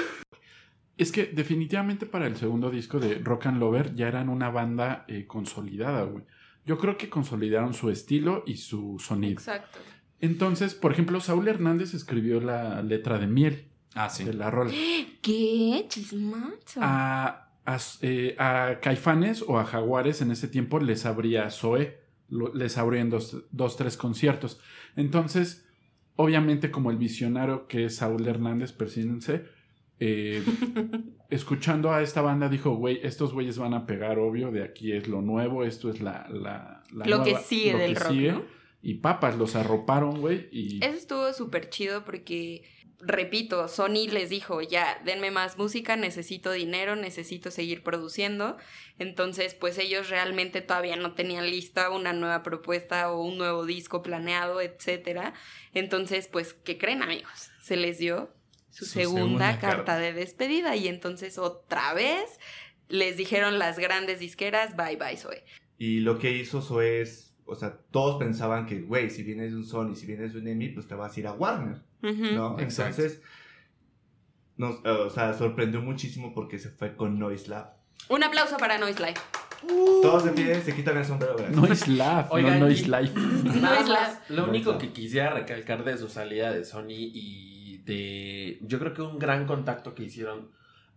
Es 0.98 1.12
que 1.12 1.26
definitivamente 1.26 2.06
para 2.06 2.28
el 2.28 2.36
segundo 2.38 2.70
disco 2.70 3.00
de 3.00 3.16
Rock 3.16 3.48
and 3.48 3.60
Lover 3.60 3.96
ya 3.96 4.08
eran 4.08 4.30
una 4.30 4.50
banda 4.50 5.06
eh, 5.08 5.26
consolidada, 5.26 6.04
güey. 6.04 6.24
Yo 6.66 6.78
creo 6.78 6.96
que 6.98 7.10
consolidaron 7.10 7.74
su 7.74 7.90
estilo 7.90 8.44
y 8.46 8.58
su 8.58 8.98
sonido. 9.00 9.34
exacto. 9.34 9.80
Entonces, 10.20 10.76
por 10.76 10.92
ejemplo, 10.92 11.20
Saúl 11.20 11.48
Hernández 11.48 11.96
escribió 11.96 12.40
la 12.40 12.84
letra 12.84 13.18
de 13.18 13.26
Miel 13.26 13.68
Ah, 13.96 14.10
sí. 14.10 14.24
de 14.24 14.34
la 14.36 14.52
rola. 14.52 14.72
¿Qué? 15.24 15.86
Chismazo. 15.88 16.80
A, 16.82 17.48
a, 17.66 17.78
eh, 18.02 18.36
a 18.38 18.78
Caifanes 18.80 19.44
o 19.48 19.58
a 19.58 19.66
Jaguares 19.66 20.22
en 20.22 20.30
ese 20.30 20.48
tiempo 20.48 20.80
les 20.80 21.08
abría 21.08 21.50
Zoe, 21.50 22.00
lo- 22.30 22.54
les 22.54 22.78
abrió 22.78 23.02
en 23.02 23.10
dos, 23.10 23.38
dos, 23.50 23.76
tres 23.76 23.98
conciertos. 23.98 24.60
Entonces, 24.96 25.68
obviamente 26.16 26.72
como 26.72 26.92
el 26.92 26.98
visionario 26.98 27.68
que 27.68 27.86
es 27.86 27.96
Saúl 27.96 28.28
Hernández, 28.28 28.72
persínense, 28.72 29.46
eh, 30.00 30.44
escuchando 31.30 31.92
a 31.92 32.02
esta 32.02 32.22
banda 32.22 32.50
dijo, 32.50 32.72
güey, 32.76 33.00
estos 33.04 33.34
güeyes 33.34 33.58
van 33.58 33.74
a 33.74 33.86
pegar, 33.86 34.20
obvio, 34.20 34.52
de 34.52 34.64
aquí 34.64 34.92
es 34.92 35.08
lo 35.08 35.22
nuevo, 35.22 35.64
esto 35.64 35.90
es 35.90 36.02
la... 36.02 36.28
la, 36.30 36.84
la 36.92 37.06
Lo 37.06 37.24
que 37.24 37.36
sigue 37.36 37.74
lo 37.74 37.78
del 37.80 37.94
que 37.94 38.00
rock, 38.00 38.12
sigue". 38.12 38.32
¿no? 38.32 38.44
Y 38.84 38.96
papas, 38.96 39.38
los 39.38 39.56
arroparon, 39.56 40.20
güey, 40.22 40.50
y... 40.52 40.84
Eso 40.84 40.98
estuvo 40.98 41.34
súper 41.34 41.70
chido 41.70 42.04
porque, 42.04 42.64
repito, 43.02 43.68
Sony 43.68 44.08
les 44.12 44.30
dijo, 44.30 44.62
ya, 44.62 45.02
denme 45.06 45.32
más 45.32 45.58
música, 45.58 45.96
necesito 45.96 46.52
dinero, 46.52 46.96
necesito 46.96 47.52
seguir 47.52 47.84
produciendo. 47.84 48.58
Entonces, 49.00 49.54
pues 49.54 49.78
ellos 49.78 50.10
realmente 50.10 50.62
todavía 50.62 50.96
no 50.96 51.14
tenían 51.14 51.50
lista 51.50 51.90
una 51.90 52.14
nueva 52.14 52.44
propuesta 52.44 53.12
o 53.12 53.24
un 53.24 53.38
nuevo 53.38 53.66
disco 53.66 54.02
planeado, 54.02 54.62
etcétera. 54.62 55.34
Entonces, 55.74 56.28
pues, 56.28 56.54
¿qué 56.54 56.78
creen, 56.78 57.02
amigos? 57.04 57.50
Se 57.62 57.76
les 57.78 57.98
dio 57.98 58.34
su, 58.70 58.86
Su 58.86 58.92
segunda, 58.92 59.22
segunda 59.22 59.60
carta, 59.60 59.76
carta. 59.76 59.98
de 59.98 60.14
despedida 60.14 60.76
y 60.76 60.88
entonces 60.88 61.38
otra 61.38 61.94
vez 61.94 62.40
les 62.88 63.18
dijeron 63.18 63.60
las 63.60 63.80
grandes 63.80 64.20
disqueras, 64.20 64.76
bye 64.76 64.96
bye, 64.98 65.18
soy. 65.18 65.38
Y 65.78 66.00
lo 66.02 66.20
que 66.20 66.32
hizo 66.32 66.62
Zoe 66.62 67.02
es, 67.02 67.36
o 67.46 67.56
sea, 67.56 67.80
todos 67.92 68.18
pensaban 68.20 68.66
que, 68.66 68.82
güey, 68.82 69.10
si 69.10 69.24
vienes 69.24 69.52
de 69.52 69.58
un 69.58 69.66
Sony, 69.66 69.96
si 69.96 70.06
vienes 70.06 70.34
de 70.34 70.40
un 70.40 70.48
EMI, 70.48 70.70
pues 70.70 70.88
te 70.88 70.96
vas 70.96 71.16
a 71.16 71.20
ir 71.20 71.28
a 71.28 71.34
Warner, 71.34 71.82
¿no? 72.02 72.60
Exacto. 72.60 73.02
Entonces, 73.02 73.22
nos, 74.58 74.86
o 74.86 75.10
sea, 75.10 75.34
sorprendió 75.34 75.82
muchísimo 75.82 76.34
porque 76.34 76.60
se 76.60 76.70
fue 76.70 76.96
con 76.96 77.20
Noise 77.20 77.50
Lab. 77.50 77.74
Un 78.10 78.24
aplauso 78.24 78.58
para 78.58 78.78
Noise 78.78 79.06
Life. 79.06 79.22
Todos 80.02 80.26
de 80.26 80.32
pie, 80.32 80.60
se 80.62 80.76
quitan 80.76 80.98
el 80.98 81.06
sombrero. 81.06 81.38
Noise 81.52 81.92
Lab, 81.92 82.32
Oigan, 82.32 82.60
no 82.60 82.66
Noise 82.66 82.88
Lo 82.88 84.46
No 84.46 84.50
único 84.50 84.78
que 84.78 84.92
quisiera 84.92 85.32
recalcar 85.32 85.84
de 85.84 85.98
su 85.98 86.10
salida 86.10 86.52
de 86.52 86.66
Sony 86.66 86.88
y 86.90 87.78
de. 87.86 88.60
Yo 88.62 88.80
creo 88.80 88.94
que 88.94 89.02
un 89.02 89.20
gran 89.20 89.46
contacto 89.46 89.94
que 89.94 90.04
hicieron 90.04 90.50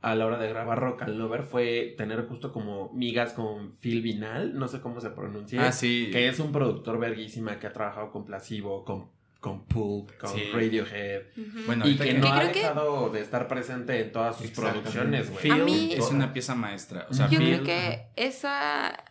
a 0.05 0.15
la 0.15 0.27
hora 0.27 0.39
de 0.39 0.51
grabar 0.51 0.79
Rock 0.79 1.03
and 1.03 1.17
Lover 1.17 1.45
fue 1.45 1.95
tener 1.97 2.27
justo 2.27 2.53
como 2.53 2.93
migas 2.93 3.33
con 3.33 3.77
Phil 3.79 4.03
Vinal, 4.03 4.55
no 4.59 4.69
sé 4.69 4.81
cómo 4.81 5.01
se 5.01 5.09
pronuncia. 5.09 5.67
Ah, 5.67 5.73
sí. 5.73 6.11
Que 6.13 6.29
es 6.29 6.41
un 6.41 6.53
productor 6.53 6.99
verguísima 6.99 7.59
que 7.59 7.67
ha 7.67 7.73
trabajado 7.73 8.11
con 8.11 8.27
Placebo, 8.27 8.85
con, 8.85 9.09
con 9.45 9.67
Pulp, 9.67 10.17
con 10.17 10.31
Sí. 10.35 10.51
Radiohead. 10.55 11.23
Bueno, 11.67 11.87
Y 11.87 11.99
que 11.99 12.05
que- 12.05 12.15
no 12.15 12.33
ha 12.33 12.51
que- 12.51 12.61
dejado 12.61 13.11
de 13.11 13.21
estar 13.21 13.47
presente 13.47 14.01
en 14.01 14.11
todas 14.11 14.39
sus 14.39 14.51
producciones, 14.53 15.31
güey. 15.31 15.51
A 15.51 15.57
mí- 15.57 15.93
es 15.93 16.11
una 16.11 16.33
pieza 16.33 16.55
maestra. 16.55 17.07
O 17.11 17.13
sea, 17.13 17.29
Yo 17.29 17.39
Phil- 17.39 17.61
creo 17.61 17.65
que 17.65 18.07
esa. 18.17 19.05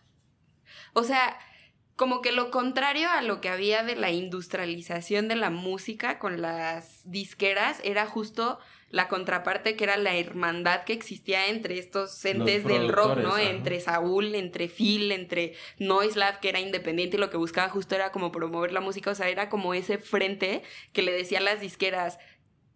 O 0.94 1.04
sea, 1.04 1.38
como 1.96 2.22
que 2.24 2.32
lo 2.32 2.50
contrario 2.50 3.10
a 3.12 3.22
lo 3.22 3.42
que 3.42 3.50
había 3.50 3.84
de 3.84 3.96
la 3.96 4.10
industrialización 4.10 5.28
de 5.28 5.36
la 5.36 5.52
música 5.52 6.18
con 6.18 6.42
las 6.42 7.02
disqueras 7.04 7.80
era 7.84 8.08
justo 8.08 8.58
la 8.94 9.08
contraparte 9.08 9.76
que 9.76 9.86
era 9.86 9.98
la 9.98 10.16
hermandad 10.16 10.84
que 10.84 10.94
existía 10.94 11.48
entre 11.48 11.80
estos 11.80 12.24
entes 12.26 12.64
del 12.64 12.90
rock, 12.90 13.18
¿no? 13.18 13.30
ajá. 13.30 13.42
Entre 13.42 13.80
Saúl, 13.80 14.36
entre 14.36 14.68
Phil, 14.68 15.12
entre 15.12 15.56
Noise 15.80 16.20
Lab, 16.20 16.40
que 16.40 16.50
era 16.50 16.60
independiente 16.60 17.18
y 17.18 17.20
lo 17.20 17.32
que 17.32 17.38
buscaba 17.38 17.70
justo 17.70 17.96
era 17.96 18.12
como 18.12 18.32
promover 18.32 18.72
la 18.72 18.82
música, 18.82 19.10
o 19.10 19.16
sea, 19.16 19.30
era 19.30 19.50
como 19.50 19.74
ese 19.74 19.98
frente 19.98 20.62
que 20.92 21.02
le 21.02 21.12
decía 21.12 21.40
a 21.40 21.42
las 21.42 21.60
disqueras, 21.60 22.20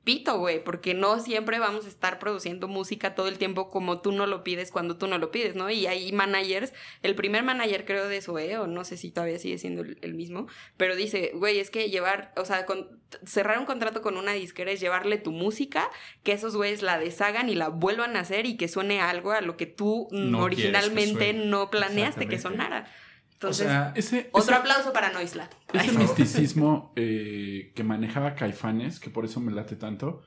pito, 0.07 0.39
güey, 0.39 0.63
porque 0.63 0.93
no 0.93 1.19
siempre 1.19 1.59
vamos 1.59 1.83
a 1.85 1.89
estar 1.89 2.17
produciendo 2.17 2.69
música 2.69 3.13
todo 3.13 3.27
el 3.27 3.37
tiempo 3.37 3.69
como 3.69 3.99
tú 3.99 4.13
no 4.13 4.25
lo 4.25 4.41
pides 4.41 4.71
cuando 4.71 4.95
tú 4.97 5.05
no 5.07 5.17
lo 5.17 5.31
pides, 5.31 5.55
¿no? 5.55 5.69
Y 5.69 5.85
hay 5.85 6.13
managers, 6.13 6.71
el 7.03 7.13
primer 7.13 7.43
manager 7.43 7.83
creo 7.83 8.07
de 8.07 8.21
Zoe, 8.21 8.57
o 8.57 8.67
no 8.67 8.85
sé 8.85 8.95
si 8.95 9.11
todavía 9.11 9.37
sigue 9.37 9.57
siendo 9.57 9.81
el, 9.81 9.97
el 10.01 10.13
mismo, 10.13 10.47
pero 10.77 10.95
dice, 10.95 11.31
güey, 11.35 11.59
es 11.59 11.69
que 11.69 11.89
llevar, 11.89 12.31
o 12.37 12.45
sea, 12.45 12.65
con- 12.65 12.87
cerrar 13.25 13.59
un 13.59 13.65
contrato 13.65 14.01
con 14.01 14.15
una 14.15 14.31
disquera 14.31 14.71
es 14.71 14.79
llevarle 14.79 15.17
tu 15.17 15.31
música, 15.33 15.89
que 16.23 16.31
esos 16.31 16.55
güeyes 16.55 16.81
la 16.83 16.97
deshagan 16.99 17.49
y 17.49 17.55
la 17.55 17.67
vuelvan 17.67 18.15
a 18.15 18.21
hacer 18.21 18.45
y 18.45 18.55
que 18.55 18.69
suene 18.69 19.01
algo 19.01 19.31
a 19.33 19.41
lo 19.41 19.57
que 19.57 19.65
tú 19.65 20.07
No 20.11 20.39
originalmente 20.41 21.33
no 21.33 21.69
planeaste 21.69 22.27
que 22.29 22.35
Exactamente. 22.35 22.89
Sonara. 23.39 23.53
o 23.53 23.53
Entonces, 23.57 23.67
sea, 23.67 23.93
Ese, 23.95 24.29
otro 24.31 24.53
ese- 24.53 24.61
aplauso 24.61 24.93
para 24.93 25.11
Noisla. 25.11 25.49
Ese 25.73 25.91
misticismo 25.97 26.93
eh, 26.95 27.71
que 27.75 27.83
manejaba 27.83 28.35
Caifanes, 28.35 28.99
que 28.99 29.09
por 29.09 29.25
eso 29.25 29.39
me 29.39 29.51
late 29.51 29.75
tanto, 29.75 30.21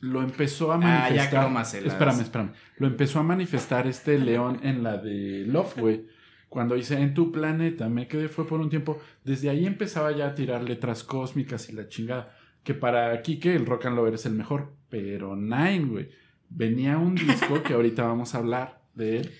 lo 0.00 0.22
empezó 0.22 0.72
a 0.72 0.76
Ah, 0.76 1.10
ya 1.10 1.48
manifestar. 1.48 1.86
espérame, 1.86 2.20
espérame. 2.20 2.52
Lo 2.76 2.86
empezó 2.86 3.18
a 3.18 3.22
manifestar 3.24 3.86
este 3.86 4.18
león 4.18 4.60
en 4.62 4.82
la 4.82 4.96
de 4.98 5.44
Love, 5.46 5.74
güey. 5.78 6.06
Cuando 6.48 6.76
dice 6.76 6.98
en 7.00 7.12
tu 7.14 7.30
planeta, 7.32 7.88
me 7.88 8.06
quedé, 8.08 8.28
fue 8.28 8.46
por 8.46 8.60
un 8.60 8.70
tiempo. 8.70 9.00
Desde 9.24 9.50
ahí 9.50 9.66
empezaba 9.66 10.12
ya 10.12 10.28
a 10.28 10.34
tirar 10.34 10.62
letras 10.62 11.02
cósmicas 11.04 11.68
y 11.68 11.72
la 11.72 11.88
chingada. 11.88 12.34
Que 12.62 12.74
para 12.74 13.20
Kike 13.22 13.54
el 13.54 13.66
rock 13.66 13.86
and 13.86 13.96
lover 13.96 14.14
es 14.14 14.24
el 14.26 14.32
mejor. 14.34 14.72
Pero 14.88 15.36
Nine, 15.36 15.84
güey. 15.86 16.08
Venía 16.48 16.96
un 16.96 17.14
disco 17.14 17.62
que 17.62 17.74
ahorita 17.74 18.04
vamos 18.04 18.34
a 18.34 18.38
hablar 18.38 18.80
de 18.94 19.18
él. 19.18 19.32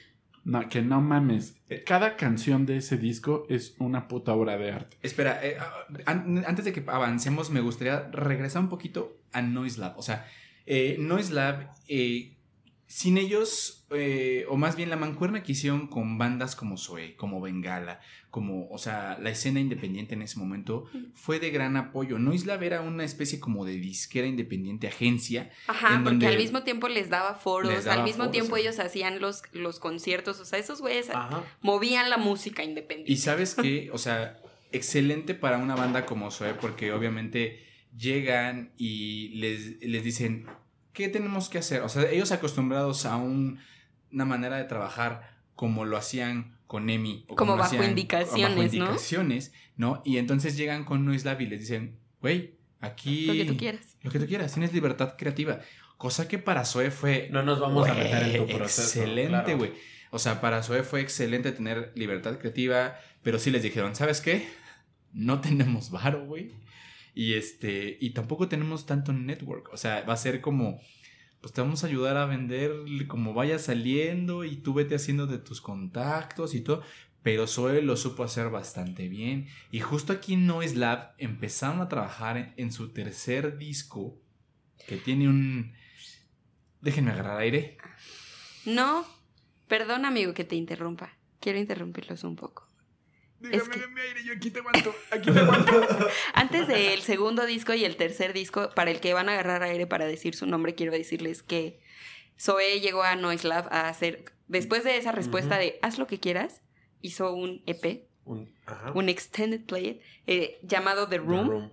No, 0.48 0.66
que 0.68 0.80
no 0.80 1.02
mames. 1.02 1.56
Cada 1.84 2.16
canción 2.16 2.64
de 2.64 2.78
ese 2.78 2.96
disco 2.96 3.44
es 3.50 3.74
una 3.78 4.08
puta 4.08 4.32
obra 4.32 4.56
de 4.56 4.72
arte. 4.72 4.96
Espera, 5.02 5.40
eh, 5.44 5.58
ah, 5.60 5.70
an- 6.06 6.42
antes 6.46 6.64
de 6.64 6.72
que 6.72 6.82
avancemos, 6.86 7.50
me 7.50 7.60
gustaría 7.60 8.08
regresar 8.10 8.62
un 8.62 8.70
poquito 8.70 9.18
a 9.32 9.42
Noise 9.42 9.78
Lab. 9.78 9.98
O 9.98 10.02
sea, 10.02 10.26
eh, 10.64 10.96
Noise 10.98 11.34
Lab, 11.34 11.68
eh, 11.86 12.37
sin 12.88 13.18
ellos, 13.18 13.84
eh, 13.90 14.46
o 14.48 14.56
más 14.56 14.74
bien 14.74 14.88
la 14.88 14.96
mancuerna 14.96 15.42
que 15.42 15.52
hicieron 15.52 15.88
con 15.88 16.16
bandas 16.16 16.56
como 16.56 16.78
Zoe, 16.78 17.16
como 17.16 17.38
Bengala, 17.38 18.00
como, 18.30 18.66
o 18.70 18.78
sea, 18.78 19.18
la 19.20 19.28
escena 19.28 19.60
independiente 19.60 20.14
en 20.14 20.22
ese 20.22 20.38
momento, 20.38 20.86
fue 21.14 21.38
de 21.38 21.50
gran 21.50 21.76
apoyo. 21.76 22.18
Noise 22.18 22.46
Lab 22.46 22.62
era 22.62 22.80
una 22.80 23.04
especie 23.04 23.40
como 23.40 23.66
de 23.66 23.74
disquera 23.74 24.26
independiente, 24.26 24.88
agencia. 24.88 25.50
Ajá, 25.66 25.96
en 25.96 26.04
porque 26.04 26.26
al 26.26 26.38
mismo 26.38 26.62
tiempo 26.62 26.88
les 26.88 27.10
daba 27.10 27.34
foros, 27.34 27.70
les 27.70 27.84
daba 27.84 27.98
al 27.98 28.04
mismo 28.04 28.24
foros, 28.24 28.32
tiempo 28.32 28.56
ellos 28.56 28.78
hacían 28.78 29.20
los, 29.20 29.42
los 29.52 29.80
conciertos, 29.80 30.40
o 30.40 30.46
sea, 30.46 30.58
esos 30.58 30.80
güeyes 30.80 31.10
Ajá. 31.10 31.44
movían 31.60 32.08
la 32.08 32.16
música 32.16 32.64
independiente. 32.64 33.12
Y 33.12 33.18
sabes 33.18 33.54
qué, 33.62 33.90
o 33.92 33.98
sea, 33.98 34.40
excelente 34.72 35.34
para 35.34 35.58
una 35.58 35.76
banda 35.76 36.06
como 36.06 36.30
Zoe, 36.30 36.54
porque 36.54 36.90
obviamente 36.92 37.66
llegan 37.94 38.72
y 38.78 39.28
les, 39.34 39.82
les 39.82 40.02
dicen, 40.02 40.46
¿qué 40.98 41.08
tenemos 41.08 41.48
que 41.48 41.58
hacer? 41.58 41.82
O 41.82 41.88
sea, 41.88 42.10
ellos 42.10 42.32
acostumbrados 42.32 43.06
a 43.06 43.16
un- 43.16 43.60
una 44.12 44.24
manera 44.24 44.56
de 44.56 44.64
trabajar 44.64 45.30
como 45.54 45.84
lo 45.84 45.96
hacían 45.96 46.58
con 46.66 46.90
Emi. 46.90 47.24
o 47.28 47.36
Como 47.36 47.52
lo 47.52 47.58
bajo 47.58 47.76
hacían- 47.76 47.90
indicaciones, 47.90 48.42
bajo 48.42 48.56
¿no? 48.56 48.62
indicaciones, 48.64 49.52
¿no? 49.76 50.02
Y 50.04 50.16
entonces 50.18 50.56
llegan 50.56 50.84
con 50.84 51.04
Noislab 51.04 51.40
y 51.40 51.46
les 51.46 51.60
dicen, 51.60 51.96
güey, 52.20 52.54
aquí... 52.80 53.26
Lo 53.26 53.32
que 53.34 53.44
tú 53.44 53.56
quieras. 53.56 53.96
Lo 54.02 54.10
que 54.10 54.18
tú 54.18 54.26
quieras, 54.26 54.52
tienes 54.52 54.72
libertad 54.72 55.14
creativa. 55.16 55.60
Cosa 55.96 56.26
que 56.28 56.38
para 56.38 56.64
Zoe 56.64 56.90
fue... 56.90 57.28
No 57.30 57.42
nos 57.44 57.60
vamos 57.60 57.88
a 57.88 57.94
meter 57.94 58.34
en 58.36 58.46
tu 58.46 58.56
proceso. 58.56 58.82
Excelente, 59.00 59.28
claro. 59.44 59.56
güey. 59.58 59.72
O 60.10 60.18
sea, 60.18 60.40
para 60.40 60.62
Zoe 60.64 60.82
fue 60.82 61.00
excelente 61.00 61.52
tener 61.52 61.92
libertad 61.94 62.38
creativa, 62.38 62.96
pero 63.22 63.38
sí 63.38 63.50
les 63.50 63.62
dijeron, 63.62 63.94
¿sabes 63.94 64.20
qué? 64.20 64.48
No 65.12 65.40
tenemos 65.40 65.90
varo, 65.90 66.24
güey. 66.26 66.50
Y 67.18 67.34
este, 67.34 67.98
y 68.00 68.10
tampoco 68.10 68.46
tenemos 68.46 68.86
tanto 68.86 69.12
network. 69.12 69.70
O 69.72 69.76
sea, 69.76 70.02
va 70.02 70.12
a 70.12 70.16
ser 70.16 70.40
como, 70.40 70.80
pues 71.40 71.52
te 71.52 71.60
vamos 71.60 71.82
a 71.82 71.88
ayudar 71.88 72.16
a 72.16 72.26
vender 72.26 72.70
como 73.08 73.34
vaya 73.34 73.58
saliendo 73.58 74.44
y 74.44 74.58
tú 74.58 74.72
vete 74.72 74.94
haciendo 74.94 75.26
de 75.26 75.38
tus 75.38 75.60
contactos 75.60 76.54
y 76.54 76.60
todo. 76.60 76.84
pero 77.24 77.48
Zoe 77.48 77.82
lo 77.82 77.96
supo 77.96 78.22
hacer 78.22 78.50
bastante 78.50 79.08
bien. 79.08 79.48
Y 79.72 79.80
justo 79.80 80.12
aquí 80.12 80.34
en 80.34 80.46
Noise 80.46 80.76
Lab 80.76 81.14
empezaron 81.18 81.80
a 81.80 81.88
trabajar 81.88 82.36
en, 82.36 82.54
en 82.56 82.70
su 82.70 82.92
tercer 82.92 83.58
disco, 83.58 84.16
que 84.86 84.96
tiene 84.96 85.28
un... 85.28 85.72
Déjenme 86.80 87.10
agarrar 87.10 87.40
aire. 87.40 87.78
No, 88.64 89.04
perdón 89.66 90.04
amigo 90.04 90.34
que 90.34 90.44
te 90.44 90.54
interrumpa. 90.54 91.18
Quiero 91.40 91.58
interrumpirlos 91.58 92.22
un 92.22 92.36
poco. 92.36 92.67
Es 93.52 93.68
que- 93.68 93.86
mi 93.86 94.00
aire, 94.00 94.24
yo 94.24 94.32
aquí 94.34 94.50
te 94.50 94.58
aguanto, 94.60 94.94
aquí 95.10 95.30
te 95.30 95.38
aguanto. 95.38 95.72
Antes 96.34 96.66
del 96.66 97.00
segundo 97.02 97.46
disco 97.46 97.72
y 97.74 97.84
el 97.84 97.96
tercer 97.96 98.32
disco, 98.32 98.70
para 98.74 98.90
el 98.90 99.00
que 99.00 99.14
van 99.14 99.28
a 99.28 99.32
agarrar 99.34 99.62
aire 99.62 99.86
para 99.86 100.06
decir 100.06 100.34
su 100.34 100.46
nombre, 100.46 100.74
quiero 100.74 100.92
decirles 100.92 101.42
que 101.42 101.80
Zoe 102.40 102.80
llegó 102.80 103.02
a 103.02 103.14
Noise 103.16 103.46
Lab 103.48 103.68
a 103.72 103.88
hacer, 103.88 104.24
después 104.48 104.82
de 104.84 104.96
esa 104.96 105.12
respuesta 105.12 105.56
de 105.58 105.78
haz 105.82 105.98
lo 105.98 106.06
que 106.06 106.18
quieras, 106.20 106.62
hizo 107.00 107.32
un 107.32 107.62
EP, 107.66 108.08
Un, 108.24 108.52
ajá. 108.66 108.92
un 108.94 109.08
extended 109.08 109.64
play 109.64 110.00
eh, 110.26 110.58
llamado 110.62 111.08
The 111.08 111.18
The 111.18 111.24
Room, 111.24 111.72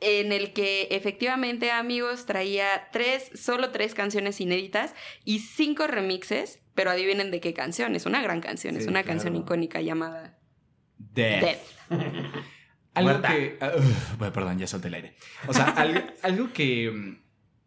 en 0.00 0.32
el 0.32 0.52
que 0.52 0.88
efectivamente, 0.90 1.70
amigos, 1.70 2.26
traía 2.26 2.88
tres, 2.92 3.30
solo 3.34 3.70
tres 3.70 3.94
canciones 3.94 4.40
inéditas 4.40 4.94
y 5.24 5.38
cinco 5.40 5.86
remixes, 5.86 6.60
pero 6.74 6.90
adivinen 6.90 7.30
de 7.30 7.40
qué 7.40 7.54
canción, 7.54 7.94
es 7.96 8.04
una 8.04 8.20
gran 8.22 8.40
canción, 8.40 8.76
es 8.76 8.86
una 8.86 9.02
claro. 9.02 9.06
canción 9.08 9.36
icónica 9.36 9.80
llamada 9.80 10.35
Death. 10.98 11.42
Death. 11.42 11.60
Algo 12.94 13.10
Muerta. 13.10 13.28
que. 13.28 13.58
bueno, 14.18 14.32
perdón, 14.32 14.58
ya 14.58 14.66
solté 14.66 14.88
el 14.88 14.94
aire. 14.94 15.16
O 15.46 15.52
sea, 15.52 15.66
algo, 15.66 16.00
algo 16.22 16.52
que 16.52 16.90
mm, 16.90 17.18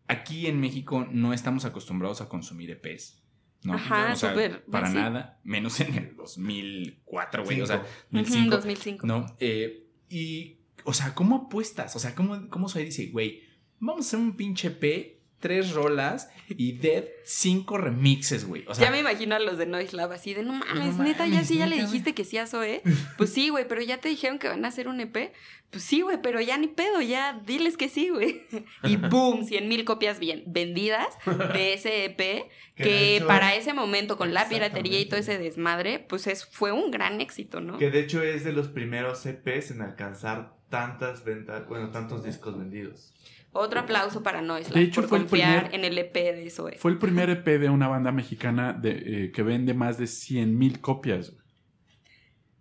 aquí 0.07 0.47
en 0.47 0.59
México 0.59 1.07
no 1.11 1.33
estamos 1.33 1.65
acostumbrados 1.65 2.21
a 2.21 2.29
consumir 2.29 2.71
EPs. 2.71 3.23
¿no? 3.63 3.73
Ajá, 3.73 4.13
o 4.13 4.15
sea, 4.15 4.29
súper, 4.31 4.63
Para 4.65 4.87
sí. 4.87 4.95
nada. 4.95 5.39
Menos 5.43 5.79
en 5.81 5.93
el 5.93 6.15
2004, 6.15 7.43
güey. 7.43 7.61
O 7.61 7.67
sea, 7.67 7.83
Cinco. 8.11 8.21
2005. 8.21 8.47
Ujú, 8.47 8.55
2005. 8.55 9.07
¿No? 9.07 9.25
Eh, 9.39 9.87
y, 10.09 10.61
o 10.83 10.93
sea, 10.93 11.13
¿cómo 11.13 11.35
apuestas? 11.47 11.95
O 11.95 11.99
sea, 11.99 12.15
¿cómo, 12.15 12.49
cómo 12.49 12.69
Zoe 12.69 12.85
dice, 12.85 13.07
güey, 13.07 13.43
vamos 13.79 14.05
a 14.05 14.07
hacer 14.07 14.19
un 14.19 14.35
pinche 14.35 14.69
EP, 14.69 15.18
tres 15.39 15.71
rolas 15.73 16.29
y 16.49 16.73
Dead, 16.73 17.05
cinco 17.23 17.77
remixes, 17.77 18.45
güey? 18.45 18.65
O 18.67 18.75
sea, 18.75 18.85
ya 18.85 18.91
me 18.91 18.99
imagino 18.99 19.35
a 19.35 19.39
los 19.39 19.57
de 19.57 19.65
Noise 19.65 19.95
Lab 19.95 20.11
así 20.11 20.33
de 20.33 20.43
no 20.43 20.53
mames, 20.53 20.97
No 20.97 21.03
neta, 21.03 21.27
ya 21.27 21.43
sí, 21.43 21.57
ya 21.57 21.67
le 21.67 21.77
dijiste 21.77 22.13
que 22.13 22.25
sí 22.25 22.37
a 22.37 22.47
Zoe. 22.47 22.81
Pues 23.17 23.33
sí, 23.33 23.49
güey, 23.49 23.67
pero 23.67 23.81
ya 23.81 23.99
te 23.99 24.09
dijeron 24.09 24.39
que 24.39 24.47
van 24.47 24.65
a 24.65 24.69
hacer 24.69 24.87
un 24.87 24.99
EP. 24.99 25.31
Pues 25.69 25.83
sí, 25.83 26.01
güey, 26.01 26.19
pero 26.21 26.41
ya 26.41 26.57
ni 26.57 26.67
pedo, 26.67 27.01
ya 27.01 27.39
diles 27.45 27.77
que 27.77 27.89
sí, 27.89 28.09
güey. 28.09 28.41
Y 28.83 28.95
boom, 28.97 29.45
100 29.45 29.67
mil 29.67 29.85
copias 29.85 30.19
bien 30.19 30.43
vendidas 30.47 31.07
de 31.53 31.73
ese 31.73 32.05
EP, 32.05 32.49
Que 32.75 33.21
para 33.27 33.55
ese 33.55 33.73
momento 33.73 34.17
con 34.17 34.33
la 34.33 34.47
piratería 34.47 34.99
y 35.01 35.05
todo 35.05 35.19
ese 35.19 35.37
desmadre, 35.37 35.99
pues 35.99 36.27
es, 36.27 36.45
fue 36.45 36.71
un 36.71 36.91
gran 36.91 37.19
éxito, 37.19 37.59
¿no? 37.59 37.77
Que 37.77 37.91
de 37.91 37.99
hecho 37.99 38.23
es 38.23 38.45
de 38.45 38.53
los 38.53 38.69
primeros 38.69 39.25
EPs 39.25 39.71
en 39.71 39.81
alcanzar 39.81 40.53
tantas 40.69 41.25
ventas, 41.25 41.67
bueno, 41.67 41.89
tantos 41.91 42.23
discos 42.23 42.57
vendidos. 42.57 43.13
Otro 43.51 43.79
aplauso 43.79 44.21
para 44.21 44.41
Noise 44.41 44.71
De 44.73 44.81
hecho, 44.81 45.01
por 45.01 45.09
fue 45.09 45.17
el 45.19 45.23
confiar 45.25 45.69
primer- 45.69 45.75
en 45.75 45.91
el 45.91 45.97
EP 45.97 46.13
de 46.35 46.49
Zoe. 46.51 46.77
Fue 46.77 46.91
el 46.91 46.97
primer 46.99 47.29
EP 47.31 47.57
de 47.57 47.69
una 47.69 47.87
banda 47.87 48.11
mexicana 48.11 48.73
de, 48.73 48.91
eh, 49.25 49.31
que 49.31 49.41
vende 49.43 49.73
más 49.73 49.97
de 49.97 50.05
100 50.07 50.57
mil 50.57 50.79
copias. 50.81 51.33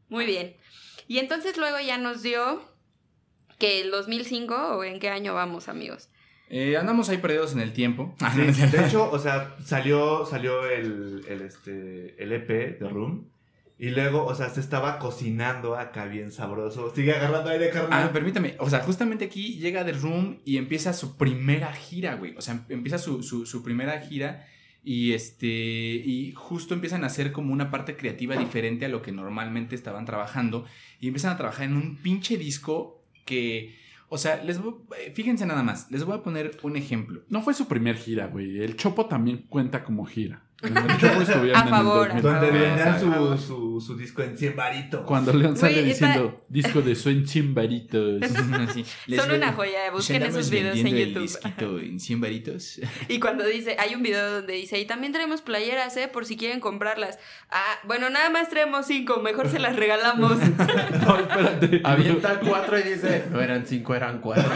Muy 0.09 0.25
bien. 0.25 0.57
Y 1.07 1.19
entonces 1.19 1.57
luego 1.59 1.77
ya 1.81 1.99
nos 1.99 2.23
dio 2.23 2.63
que 3.59 3.81
el 3.83 3.91
2005 3.91 4.55
o 4.79 4.85
en 4.85 4.99
qué 5.01 5.11
año 5.11 5.35
vamos, 5.35 5.69
amigos. 5.69 6.09
eh, 6.51 6.79
andamos 6.79 7.11
ahí 7.11 7.19
perdidos 7.19 7.53
en 7.53 7.61
el 7.61 7.75
tiempo. 7.75 8.15
Ah, 8.21 8.33
Sí, 8.35 8.41
de 8.67 8.87
hecho, 8.87 9.11
o 9.11 9.19
sea, 9.19 9.55
salió, 9.65 10.25
salió 10.25 10.65
el, 10.67 11.23
el, 11.29 11.43
este, 11.43 12.15
el 12.23 12.33
EP 12.33 12.79
de 12.81 12.89
Room. 12.89 13.29
Y 13.81 13.91
luego, 13.91 14.25
o 14.25 14.35
sea, 14.35 14.49
se 14.51 14.59
estaba 14.61 14.99
cocinando 14.99 15.77
acá 15.77 16.07
bien 16.07 16.33
sabroso. 16.33 16.93
Sigue 16.95 17.13
agarrando 17.13 17.51
aire, 17.51 17.71
carnal. 17.71 18.09
Ah, 18.09 18.13
permítame. 18.13 18.57
O 18.59 18.69
sea, 18.69 18.81
justamente 18.81 19.27
aquí 19.27 19.55
llega 19.59 19.85
The 19.85 19.93
Room 19.93 20.39
y 20.45 20.57
empieza 20.57 20.93
su 20.93 21.17
primera 21.17 21.73
gira, 21.73 22.15
güey. 22.17 22.35
O 22.37 22.41
sea, 22.41 22.65
empieza 22.69 22.99
su, 22.99 23.23
su, 23.23 23.47
su 23.47 23.63
primera 23.63 24.01
gira 24.01 24.47
y 24.83 25.13
este. 25.13 25.47
Y 25.47 26.33
justo 26.35 26.75
empiezan 26.75 27.05
a 27.05 27.07
hacer 27.07 27.31
como 27.31 27.53
una 27.53 27.71
parte 27.71 27.97
creativa 27.97 28.35
diferente 28.37 28.85
a 28.85 28.89
lo 28.89 29.01
que 29.01 29.13
normalmente 29.13 29.77
estaban 29.77 30.05
trabajando. 30.07 30.65
Y 31.01 31.07
empiezan 31.07 31.33
a 31.33 31.37
trabajar 31.37 31.67
en 31.67 31.77
un 31.77 31.97
pinche 32.03 32.37
disco 32.37 33.05
que. 33.25 33.77
O 34.09 34.17
sea, 34.19 34.43
les 34.43 34.59
voy- 34.61 34.75
eh, 34.99 35.13
fíjense 35.15 35.45
nada 35.47 35.63
más. 35.63 35.89
Les 35.93 36.03
voy 36.03 36.17
a 36.19 36.23
poner 36.23 36.57
un 36.63 36.77
ejemplo. 36.77 37.23
No 37.29 37.43
fue 37.43 37.55
su 37.55 37.69
primer 37.69 37.95
gira, 37.97 38.27
güey. 38.27 38.59
El 38.61 38.75
Chopo 38.77 39.07
también 39.07 39.45
cuenta 39.49 39.85
como 39.85 40.05
gira. 40.07 40.43
En 40.61 40.77
el 40.77 40.79
A 40.79 40.83
en 40.83 41.45
el 41.45 41.55
favor, 41.69 42.11
a 42.11 42.21
2000. 42.21 42.23
Donde 42.23 42.51
vendían 42.51 43.01
su, 43.01 43.39
su, 43.39 43.81
su 43.81 43.97
disco 43.97 44.23
en 44.23 44.37
100 44.37 44.57
varitos. 44.57 45.01
Cuando 45.07 45.33
León 45.33 45.57
sale 45.57 45.75
Güey, 45.83 45.91
está- 45.91 46.07
diciendo 46.09 46.45
disco 46.49 46.83
de 46.83 46.95
Suen 46.97 47.25
Chimbaritos. 47.25 48.23
Sí, 48.75 48.85
les 49.07 49.21
Son 49.21 49.29
ve- 49.31 49.37
una 49.37 49.53
joya, 49.53 49.91
busquen 49.93 50.23
esos 50.25 50.51
videos 50.51 50.77
en 50.79 50.89
el 50.89 51.07
YouTube. 51.09 51.23
disquito 51.23 51.79
en 51.79 52.01
100 52.01 52.21
varitos. 52.21 52.81
Y 53.09 53.21
cuando 53.21 53.45
dice, 53.47 53.77
hay 53.79 53.95
un 53.95 54.03
video 54.03 54.33
donde 54.33 54.55
dice, 54.55 54.81
y 54.81 54.85
también 54.85 55.13
traemos 55.13 55.43
playeras, 55.43 55.97
¿eh? 55.97 56.09
Por 56.09 56.27
si 56.27 56.37
quieren 56.37 56.59
comprarlas. 56.59 57.19
Ah, 57.51 57.79
bueno, 57.85 58.11
nada 58.11 58.29
más 58.31 58.49
traemos 58.49 58.87
cinco, 58.87 59.21
mejor 59.21 59.49
se 59.49 59.61
las 59.61 59.77
regalamos. 59.77 60.39
No, 60.39 61.19
espérate. 61.19 61.81
Avienta 61.85 62.41
cuatro 62.41 62.79
y 62.79 62.83
dice, 62.83 63.27
no 63.31 63.41
eran 63.41 63.65
cinco, 63.65 63.95
eran 63.95 64.21
cuatro. 64.21 64.51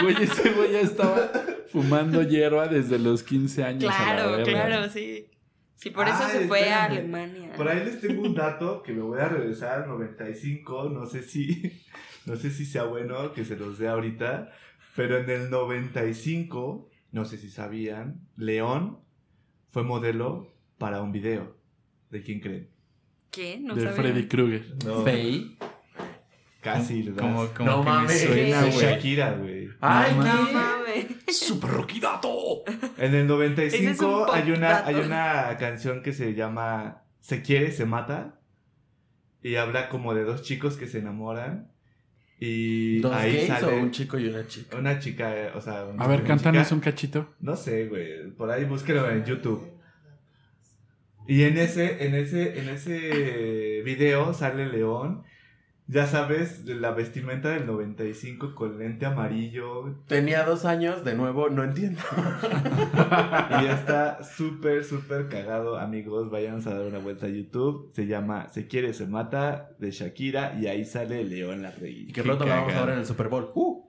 Güey, 0.00 0.22
ese 0.22 0.50
güey 0.50 0.72
ya 0.72 0.80
estaba 0.80 1.30
fumando 1.74 2.22
hierba 2.28 2.68
desde 2.68 2.98
los 2.98 3.22
15 3.22 3.64
años. 3.64 3.84
a 3.92 3.98
la 3.98 4.14
claro, 4.14 4.30
verga. 4.38 4.66
claro, 4.66 4.88
sí. 4.88 5.26
Sí, 5.76 5.90
por 5.90 6.08
eso 6.08 6.26
se 6.30 6.46
fue 6.48 6.70
a. 6.70 6.84
Alemania. 6.84 7.52
Por 7.56 7.68
ahí 7.68 7.84
les 7.84 8.00
tengo 8.00 8.22
un 8.22 8.34
dato 8.34 8.82
que 8.82 8.92
me 8.94 9.02
voy 9.02 9.20
a 9.20 9.28
regresar 9.28 9.82
al 9.82 9.88
95. 9.88 10.88
No 10.88 11.04
sé 11.04 11.22
si, 11.22 11.82
no 12.26 12.36
sé 12.36 12.50
si 12.50 12.64
sea 12.64 12.84
bueno 12.84 13.32
que 13.34 13.44
se 13.44 13.56
los 13.56 13.76
dé 13.78 13.88
ahorita. 13.88 14.50
Pero 14.96 15.18
en 15.18 15.28
el 15.28 15.50
95, 15.50 16.88
no 17.12 17.24
sé 17.24 17.36
si 17.36 17.50
sabían, 17.50 18.20
León 18.36 19.00
fue 19.72 19.82
modelo 19.82 20.54
para 20.78 21.02
un 21.02 21.10
video. 21.12 21.56
¿De 22.10 22.22
quién 22.22 22.40
creen? 22.40 22.70
¿Qué? 23.32 23.58
No 23.60 23.74
de 23.74 23.82
sabía. 23.82 23.96
Freddy 23.96 24.28
Krueger. 24.28 24.64
No, 24.86 25.02
Fey. 25.02 25.58
casi 26.60 27.02
le 27.02 27.10
das. 27.12 27.20
Como, 27.20 27.46
como 27.48 27.70
No 27.70 27.78
que 27.80 27.84
me 27.90 27.94
mames. 27.96 28.20
suena, 28.22 28.62
De 28.62 28.70
güey. 28.70 28.80
Shakira, 28.86 29.32
güey. 29.32 29.53
Ay, 29.86 30.14
No 30.16 30.24
No 30.24 30.46
¿qué? 30.46 30.52
mames. 30.52 31.06
¡Super 31.28 31.70
Roquidato! 31.70 32.64
En 32.96 33.14
el 33.14 33.30
Ese 33.60 33.90
es 33.90 34.00
95 34.00 34.06
un 34.06 34.12
pop 34.26 34.30
hay 34.34 34.50
una, 34.50 34.86
hay 34.86 34.94
una 34.96 35.56
canción 35.58 36.02
que 36.02 36.12
se 36.12 36.34
llama 36.34 37.02
Se 37.20 37.42
quiere, 37.42 37.70
se 37.72 37.84
mata. 37.84 38.40
Y 39.42 39.56
habla 39.56 39.88
como 39.88 40.14
de 40.14 40.24
dos 40.24 40.42
chicos 40.42 40.76
que 40.76 40.86
se 40.86 41.00
enamoran. 41.00 41.70
Y 42.40 43.00
¿Dos 43.00 43.14
ahí 43.14 43.32
gays 43.34 43.46
sale 43.46 43.66
o 43.66 43.82
un 43.82 43.90
chico 43.90 44.18
y 44.18 44.26
una 44.28 44.46
chica? 44.46 44.76
una 44.76 44.98
chica, 44.98 45.36
eh, 45.36 45.50
o 45.54 45.60
sea... 45.60 45.84
un 45.84 46.00
A 46.00 46.06
ver, 46.06 46.24
cántanos 46.24 46.72
un 46.72 46.80
cachito. 46.80 47.34
No 47.40 47.54
sé, 47.56 47.86
güey. 47.86 48.30
Por 48.32 48.50
ahí 48.50 48.64
búsquelo 48.64 49.08
en 49.10 49.24
YouTube. 49.24 49.70
Y 51.26 51.42
en 51.44 51.56
ese, 51.58 52.06
en 52.06 52.14
ese, 52.14 52.58
en 52.58 52.68
ese 52.68 53.82
video 53.84 54.34
sale 54.34 54.66
León. 54.66 55.24
Ya 55.86 56.06
sabes, 56.06 56.64
la 56.64 56.92
vestimenta 56.92 57.50
del 57.50 57.66
95 57.66 58.54
con 58.54 58.78
lente 58.78 59.04
amarillo. 59.04 59.94
Tenía 60.06 60.42
dos 60.44 60.64
años, 60.64 61.04
de 61.04 61.14
nuevo, 61.14 61.50
no 61.50 61.62
entiendo. 61.62 62.00
Y 63.62 63.66
está 63.66 64.22
súper, 64.24 64.84
súper 64.84 65.28
cagado, 65.28 65.78
amigos. 65.78 66.30
Vayan 66.30 66.66
a 66.66 66.70
dar 66.70 66.86
una 66.86 66.98
vuelta 66.98 67.26
a 67.26 67.28
YouTube. 67.28 67.90
Se 67.94 68.06
llama 68.06 68.48
Se 68.48 68.66
quiere, 68.66 68.94
se 68.94 69.06
mata 69.06 69.72
de 69.78 69.90
Shakira. 69.90 70.58
Y 70.58 70.68
ahí 70.68 70.86
sale 70.86 71.22
León 71.22 71.60
la 71.62 71.74
Y 71.82 72.12
que 72.12 72.22
pronto 72.22 72.46
la 72.46 72.56
vamos 72.56 72.72
a 72.72 72.84
ver 72.84 72.94
en 72.94 73.00
el 73.00 73.06
Super 73.06 73.28
Bowl. 73.28 73.50
Uh. 73.54 73.84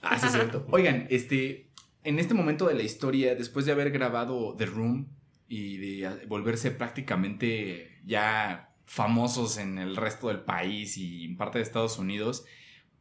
Ah, 0.00 0.18
sí, 0.18 0.26
es 0.26 0.32
cierto. 0.32 0.66
Oigan, 0.70 1.06
este, 1.10 1.70
en 2.02 2.18
este 2.18 2.32
momento 2.32 2.66
de 2.66 2.74
la 2.74 2.82
historia, 2.82 3.34
después 3.34 3.66
de 3.66 3.72
haber 3.72 3.90
grabado 3.90 4.54
The 4.56 4.66
Room 4.66 5.08
y 5.48 5.76
de 5.76 6.26
volverse 6.26 6.70
prácticamente 6.70 8.00
ya 8.06 8.65
famosos 8.86 9.58
en 9.58 9.78
el 9.78 9.96
resto 9.96 10.28
del 10.28 10.40
país 10.40 10.96
y 10.96 11.24
en 11.26 11.36
parte 11.36 11.58
de 11.58 11.64
Estados 11.64 11.98
Unidos, 11.98 12.44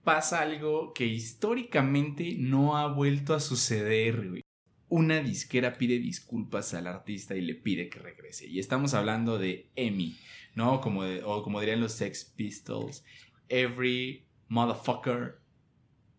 pasa 0.04 0.42
algo 0.42 0.94
que 0.94 1.06
históricamente 1.06 2.36
no 2.38 2.78
ha 2.78 2.88
vuelto 2.92 3.34
a 3.34 3.40
suceder, 3.40 4.30
güey. 4.30 4.42
Una 4.88 5.20
disquera 5.20 5.74
pide 5.74 5.98
disculpas 6.00 6.74
al 6.74 6.88
artista 6.88 7.36
y 7.36 7.42
le 7.42 7.56
pide 7.56 7.90
que 7.90 8.00
regrese. 8.00 8.48
Y 8.48 8.60
estamos 8.60 8.94
hablando 8.94 9.38
de 9.40 9.72
Emmy, 9.76 10.16
¿no? 10.54 10.80
Como 10.82 11.04
de- 11.04 11.24
o 11.24 11.42
como 11.44 11.60
dirían 11.60 11.82
los 11.82 11.94
Sex 11.94 12.26
Pistols, 12.36 13.04
Every 13.50 14.26
Motherfucker 14.48 15.40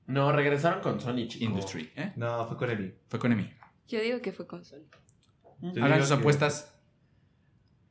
No, 0.09 0.31
regresaron 0.33 0.81
con 0.83 1.01
Sony, 1.01 1.27
chico. 1.29 1.45
Industry, 1.45 1.91
¿eh? 1.97 2.13
No, 2.17 2.47
fue 2.47 2.57
con 2.57 2.71
Emi. 2.71 2.93
Fue 3.09 3.19
con 3.19 3.33
Emi. 3.33 3.51
Yo 3.89 4.01
digo 4.01 4.21
que 4.21 4.33
fue 4.33 4.47
con 4.47 4.65
Sony. 4.65 4.85
Hagan 5.81 6.01
sus 6.01 6.09
que- 6.11 6.15
apuestas. 6.15 6.76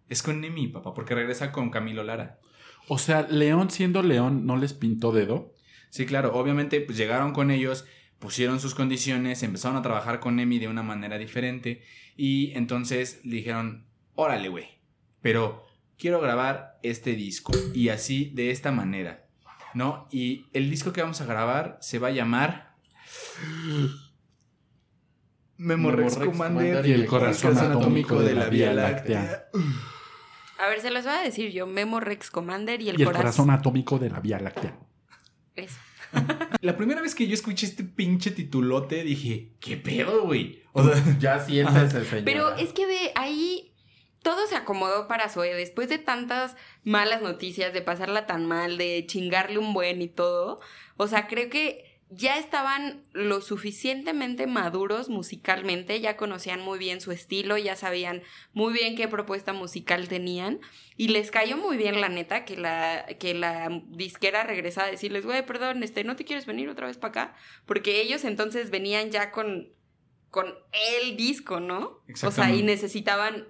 Es 0.09 0.21
con 0.21 0.43
Emi, 0.43 0.67
papá, 0.67 0.93
porque 0.93 1.15
regresa 1.15 1.51
con 1.51 1.69
Camilo 1.69 2.03
Lara. 2.03 2.39
O 2.87 2.97
sea, 2.97 3.23
León 3.23 3.71
siendo 3.71 4.03
León 4.03 4.45
no 4.45 4.57
les 4.57 4.73
pintó 4.73 5.11
dedo. 5.11 5.53
Sí, 5.89 6.05
claro, 6.05 6.33
obviamente 6.33 6.81
pues 6.81 6.97
llegaron 6.97 7.31
con 7.31 7.51
ellos, 7.51 7.85
pusieron 8.19 8.59
sus 8.59 8.75
condiciones, 8.75 9.43
empezaron 9.43 9.77
a 9.77 9.81
trabajar 9.81 10.19
con 10.19 10.39
Emi 10.39 10.59
de 10.59 10.67
una 10.67 10.83
manera 10.83 11.17
diferente 11.17 11.83
y 12.15 12.51
entonces 12.55 13.21
le 13.23 13.37
dijeron, 13.37 13.87
órale, 14.13 14.49
güey, 14.49 14.67
pero 15.21 15.65
quiero 15.97 16.21
grabar 16.21 16.77
este 16.83 17.15
disco 17.15 17.53
y 17.73 17.89
así, 17.89 18.31
de 18.35 18.51
esta 18.51 18.71
manera, 18.71 19.27
¿no? 19.73 20.07
Y 20.11 20.45
el 20.53 20.69
disco 20.69 20.93
que 20.93 21.01
vamos 21.01 21.21
a 21.21 21.25
grabar 21.25 21.77
se 21.81 21.99
va 21.99 22.09
a 22.09 22.11
llamar... 22.11 22.75
Memorex 25.57 26.17
Memorex 26.17 26.17
Commander 26.17 26.85
y 26.85 26.91
el 26.91 27.05
corazón 27.05 27.57
atómico 27.57 28.21
de 28.21 28.35
la 28.35 28.49
Vía 28.49 28.73
Láctea. 28.73 29.45
A 30.57 30.67
ver, 30.67 30.79
se 30.81 30.89
los 30.91 31.03
voy 31.03 31.13
a 31.13 31.21
decir 31.21 31.51
yo. 31.51 31.67
Memo 31.67 31.99
Rex 31.99 32.31
Commander 32.31 32.81
y 32.81 32.89
el, 32.89 32.97
Y 32.99 33.01
el 33.01 33.07
corazón. 33.07 33.21
corazón 33.23 33.49
atómico 33.51 33.99
de 33.99 34.09
la 34.09 34.19
Vía 34.19 34.39
Láctea. 34.39 34.77
Eso. 35.55 35.77
La 36.61 36.77
primera 36.77 37.01
vez 37.01 37.13
que 37.13 37.27
yo 37.27 37.33
escuché 37.33 37.65
este 37.65 37.83
pinche 37.83 38.31
titulote 38.31 39.03
dije, 39.03 39.51
¿qué 39.59 39.75
pedo, 39.77 40.23
güey? 40.23 40.63
O 40.73 40.83
sea, 40.83 41.03
Ya 41.19 41.39
siéntese, 41.39 42.05
señora. 42.05 42.25
Pero 42.25 42.55
es 42.55 42.71
que 42.73 42.85
de 42.87 43.11
ahí 43.15 43.73
todo 44.21 44.47
se 44.47 44.55
acomodó 44.55 45.07
para 45.07 45.29
Zoe. 45.29 45.53
Después 45.53 45.89
de 45.89 45.97
tantas 45.97 46.55
malas 46.83 47.21
noticias, 47.21 47.73
de 47.73 47.81
pasarla 47.81 48.25
tan 48.25 48.45
mal, 48.45 48.77
de 48.77 49.05
chingarle 49.07 49.57
un 49.57 49.73
buen 49.73 50.01
y 50.01 50.07
todo. 50.07 50.61
O 50.97 51.07
sea, 51.07 51.27
creo 51.27 51.49
que 51.49 51.84
ya 52.09 52.37
estaban 52.37 53.03
lo 53.13 53.41
suficientemente 53.41 54.45
maduros 54.45 55.09
musicalmente, 55.09 55.99
ya 56.01 56.17
conocían 56.17 56.61
muy 56.61 56.77
bien 56.77 57.01
su 57.01 57.11
estilo, 57.11 57.57
ya 57.57 57.75
sabían 57.75 58.21
muy 58.53 58.73
bien 58.73 58.95
qué 58.95 59.07
propuesta 59.07 59.53
musical 59.53 60.07
tenían. 60.07 60.59
Y 60.97 61.07
les 61.07 61.31
cayó 61.31 61.57
muy 61.57 61.77
bien, 61.77 61.99
la 61.99 62.09
neta, 62.09 62.45
que 62.45 62.57
la, 62.57 63.05
que 63.19 63.33
la 63.33 63.81
disquera 63.87 64.43
regresara 64.43 64.87
a 64.87 64.91
decirles, 64.91 65.25
güey, 65.25 65.45
perdón, 65.45 65.81
este, 65.81 66.03
¿no 66.03 66.15
te 66.15 66.25
quieres 66.25 66.45
venir 66.45 66.69
otra 66.69 66.87
vez 66.87 66.97
para 66.97 67.09
acá? 67.09 67.35
Porque 67.65 68.01
ellos 68.01 68.23
entonces 68.23 68.69
venían 68.69 69.09
ya 69.09 69.31
con, 69.31 69.73
con 70.29 70.53
el 71.01 71.17
disco, 71.17 71.59
¿no? 71.59 72.03
O 72.23 72.31
sea, 72.31 72.53
y 72.53 72.61
necesitaban 72.61 73.47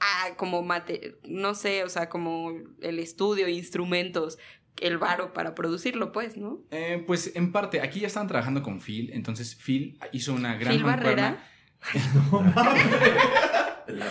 ah, 0.00 0.34
como 0.36 0.62
mate, 0.62 1.18
no 1.24 1.54
sé, 1.54 1.84
o 1.84 1.88
sea, 1.88 2.08
como 2.08 2.52
el 2.80 2.98
estudio, 2.98 3.48
instrumentos, 3.48 4.38
el 4.80 4.98
varo 4.98 5.32
para 5.32 5.54
producirlo, 5.54 6.12
pues, 6.12 6.36
¿no? 6.36 6.60
eh, 6.70 7.02
pues 7.06 7.32
en 7.34 7.52
parte, 7.52 7.80
aquí 7.80 8.00
ya 8.00 8.06
estaban 8.06 8.28
trabajando 8.28 8.62
con 8.62 8.80
Phil, 8.80 9.10
entonces 9.12 9.54
Phil 9.56 9.98
hizo 10.12 10.34
una 10.34 10.56
gran 10.56 10.74
Phil. 10.74 10.84
Barrera. 10.84 11.44
La 13.86 14.06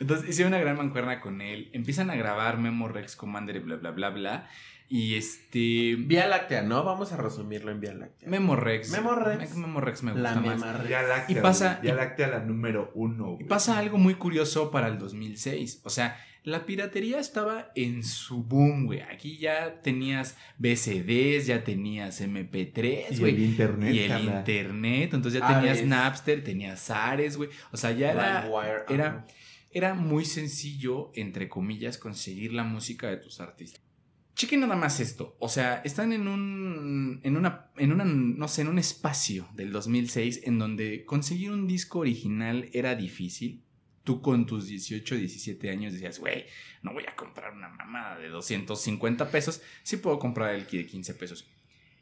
Entonces 0.00 0.28
hicieron 0.28 0.52
una 0.54 0.60
gran 0.62 0.76
mancuerna 0.76 1.20
con 1.20 1.40
él. 1.40 1.70
Empiezan 1.72 2.10
a 2.10 2.16
grabar 2.16 2.58
Memo 2.58 2.88
Rex 2.88 3.16
Commander 3.16 3.56
y 3.56 3.58
bla 3.60 3.76
bla 3.76 3.90
bla 3.90 4.10
bla. 4.10 4.48
Y 4.88 5.14
este. 5.14 5.94
Vía 5.98 6.26
Láctea, 6.26 6.62
¿no? 6.62 6.82
Vamos 6.82 7.12
a 7.12 7.16
resumirlo 7.16 7.70
en 7.70 7.80
Vía 7.80 7.94
Láctea. 7.94 8.28
Memo 8.28 8.56
Rex. 8.56 8.90
Memo 8.90 9.14
Rex. 9.14 9.54
Me- 9.54 9.60
Memo 9.60 9.80
Rex 9.80 10.02
me 10.02 10.14
la 10.14 10.34
gusta 10.34 10.46
más. 10.46 10.58
Mema 10.58 10.84
Ya 10.88 11.02
Láctea. 11.02 11.38
Y 11.38 11.40
pasa- 11.40 11.80
Ya 11.82 11.94
Láctea 11.94 12.26
la 12.28 12.40
número 12.40 12.90
uno. 12.94 13.36
Y 13.38 13.44
pasa 13.44 13.78
algo 13.78 13.98
muy 13.98 14.14
curioso 14.14 14.70
para 14.70 14.88
el 14.88 14.98
2006. 14.98 15.82
O 15.84 15.90
sea, 15.90 16.18
la 16.44 16.64
piratería 16.66 17.18
estaba 17.20 17.70
en 17.74 18.02
su 18.02 18.42
boom, 18.44 18.86
güey. 18.86 19.00
Aquí 19.00 19.38
ya 19.38 19.80
tenías 19.82 20.36
VCDs, 20.58 21.46
ya 21.46 21.64
tenías 21.64 22.20
MP3, 22.20 23.06
Y 23.10 23.14
el 23.14 23.18
güey. 23.20 23.44
internet. 23.44 23.94
Y 23.94 23.98
el 24.00 24.24
internet. 24.24 25.14
Entonces 25.14 25.40
ya 25.40 25.46
tenías 25.54 25.78
Ares. 25.78 25.86
Napster, 25.88 26.44
tenías 26.44 26.90
Ares, 26.90 27.36
güey. 27.36 27.50
O 27.72 27.76
sea, 27.76 27.92
ya 27.92 28.12
era. 28.12 28.48
Era- 28.88 29.26
era 29.72 29.94
muy 29.94 30.24
sencillo, 30.24 31.12
entre 31.14 31.48
comillas, 31.48 31.96
conseguir 31.96 32.52
la 32.52 32.64
música 32.64 33.08
de 33.08 33.18
tus 33.18 33.38
artistas. 33.38 33.80
Chequen 34.34 34.60
nada 34.60 34.74
más 34.74 34.98
esto. 34.98 35.36
O 35.38 35.48
sea, 35.48 35.80
están 35.84 36.12
en 36.12 36.26
un. 36.26 37.20
en 37.22 37.36
una. 37.36 37.70
en 37.76 37.92
una. 37.92 38.04
no 38.04 38.48
sé, 38.48 38.62
en 38.62 38.68
un 38.68 38.78
espacio 38.80 39.46
del 39.54 39.70
2006 39.70 40.40
en 40.44 40.58
donde 40.58 41.04
conseguir 41.04 41.52
un 41.52 41.68
disco 41.68 42.00
original 42.00 42.68
era 42.72 42.96
difícil. 42.96 43.62
Tú 44.04 44.22
con 44.22 44.46
tus 44.46 44.66
18, 44.66 45.16
17 45.16 45.70
años 45.70 45.92
decías, 45.92 46.18
güey, 46.18 46.46
no 46.82 46.92
voy 46.92 47.04
a 47.06 47.14
comprar 47.16 47.52
una 47.52 47.68
mamada 47.68 48.18
de 48.18 48.28
250 48.28 49.30
pesos. 49.30 49.62
Sí 49.82 49.98
puedo 49.98 50.18
comprar 50.18 50.54
el 50.54 50.66
de 50.66 50.86
15 50.86 51.14
pesos. 51.14 51.46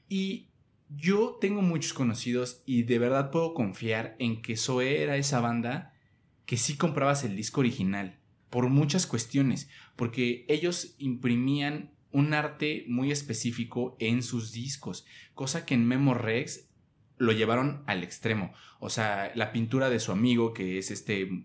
Y 0.08 0.48
yo 0.88 1.37
tengo 1.40 1.61
muchos 1.61 1.92
conocidos 1.92 2.62
y 2.64 2.84
de 2.84 2.98
verdad 2.98 3.30
puedo 3.30 3.52
confiar 3.52 4.16
en 4.18 4.40
que 4.40 4.56
Zoe 4.56 5.02
era 5.02 5.16
esa 5.16 5.40
banda 5.40 5.92
que 6.46 6.56
sí 6.56 6.76
comprabas 6.76 7.24
el 7.24 7.37
disco 7.37 7.61
original 7.61 8.18
por 8.48 8.68
muchas 8.68 9.06
cuestiones, 9.06 9.68
porque 9.96 10.46
ellos 10.48 10.94
imprimían 10.98 11.90
un 12.11 12.32
arte 12.32 12.84
muy 12.88 13.12
específico 13.12 13.96
en 13.98 14.22
sus 14.22 14.52
discos, 14.52 15.04
cosa 15.34 15.66
que 15.66 15.74
en 15.74 15.87
Memo 15.87 16.14
Rex 16.14 16.68
lo 17.18 17.32
llevaron 17.32 17.82
al 17.87 18.02
extremo. 18.02 18.54
O 18.80 18.88
sea, 18.88 19.32
la 19.34 19.52
pintura 19.52 19.90
de 19.90 20.00
su 20.00 20.12
amigo, 20.12 20.54
que 20.54 20.78
es 20.78 20.90
este... 20.90 21.44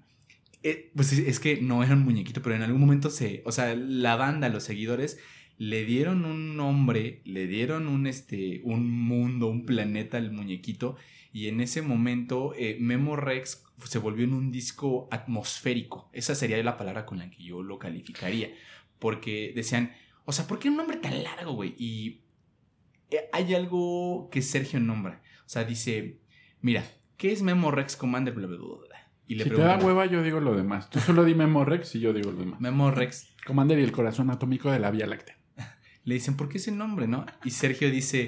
eh, 0.63 0.91
pues 0.95 1.11
es, 1.11 1.39
que 1.39 1.61
no 1.61 1.83
era 1.83 1.93
un 1.93 2.03
muñequito, 2.03 2.41
pero 2.41 2.55
en 2.55 2.61
algún 2.61 2.81
momento 2.81 3.09
se... 3.09 3.41
O 3.45 3.51
sea, 3.51 3.75
la 3.75 4.15
banda, 4.15 4.49
los 4.49 4.63
seguidores, 4.63 5.19
le 5.57 5.85
dieron 5.85 6.25
un 6.25 6.55
nombre, 6.55 7.21
le 7.25 7.47
dieron 7.47 7.87
un, 7.87 8.07
este, 8.07 8.61
un 8.63 8.89
mundo, 8.89 9.47
un 9.47 9.65
planeta 9.65 10.17
al 10.17 10.31
muñequito, 10.31 10.95
y 11.33 11.47
en 11.47 11.61
ese 11.61 11.81
momento 11.81 12.53
eh, 12.55 12.77
Memo 12.79 13.15
Rex 13.15 13.65
se 13.83 13.99
volvió 13.99 14.23
en 14.23 14.33
un 14.33 14.51
disco 14.51 15.07
atmosférico. 15.11 16.09
Esa 16.13 16.35
sería 16.35 16.61
la 16.63 16.77
palabra 16.77 17.05
con 17.05 17.19
la 17.19 17.29
que 17.29 17.43
yo 17.43 17.61
lo 17.61 17.79
calificaría. 17.79 18.53
Porque 18.99 19.51
decían, 19.55 19.93
o 20.25 20.31
sea, 20.31 20.47
¿por 20.47 20.59
qué 20.59 20.69
un 20.69 20.77
nombre 20.77 20.97
tan 20.97 21.23
largo, 21.23 21.53
güey? 21.53 21.75
Y 21.77 22.21
eh, 23.11 23.29
hay 23.33 23.53
algo 23.53 24.29
que 24.31 24.41
Sergio 24.41 24.79
nombra. 24.79 25.21
O 25.45 25.49
sea, 25.49 25.65
dice, 25.65 26.19
mira, 26.61 26.85
¿qué 27.17 27.31
es 27.31 27.41
Memo 27.41 27.71
Rex 27.71 27.97
Commander? 27.97 28.33
Y 29.27 29.35
le 29.35 29.45
Si 29.45 29.49
te 29.49 29.61
da 29.61 29.77
hueva, 29.77 30.05
yo 30.05 30.21
digo 30.21 30.39
lo 30.39 30.55
demás. 30.55 30.89
Tú 30.89 30.99
solo 30.99 31.23
dime 31.23 31.47
Morrex 31.47 31.95
y 31.95 31.99
yo 31.99 32.13
digo 32.13 32.31
lo 32.31 32.39
demás. 32.39 32.59
Memo 32.59 32.91
Rex. 32.91 33.29
Commander 33.45 33.79
y 33.79 33.83
el 33.83 33.91
corazón 33.91 34.29
atómico 34.29 34.71
de 34.71 34.79
la 34.79 34.91
Vía 34.91 35.07
Láctea. 35.07 35.37
Le 36.03 36.15
dicen, 36.15 36.35
¿por 36.35 36.49
qué 36.49 36.57
ese 36.57 36.71
nombre, 36.71 37.07
no? 37.07 37.25
Y 37.43 37.51
Sergio 37.51 37.89
dice, 37.89 38.27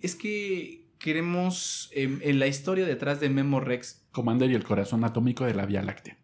es 0.00 0.14
que 0.14 0.86
queremos 0.98 1.90
em, 1.92 2.20
en 2.22 2.38
la 2.38 2.46
historia 2.46 2.86
detrás 2.86 3.20
de 3.20 3.28
Memo 3.28 3.60
Rex 3.60 4.06
Commander 4.12 4.50
y 4.50 4.54
el 4.54 4.64
corazón 4.64 5.04
atómico 5.04 5.44
de 5.44 5.54
la 5.54 5.66
Vía 5.66 5.82
Láctea. 5.82 6.16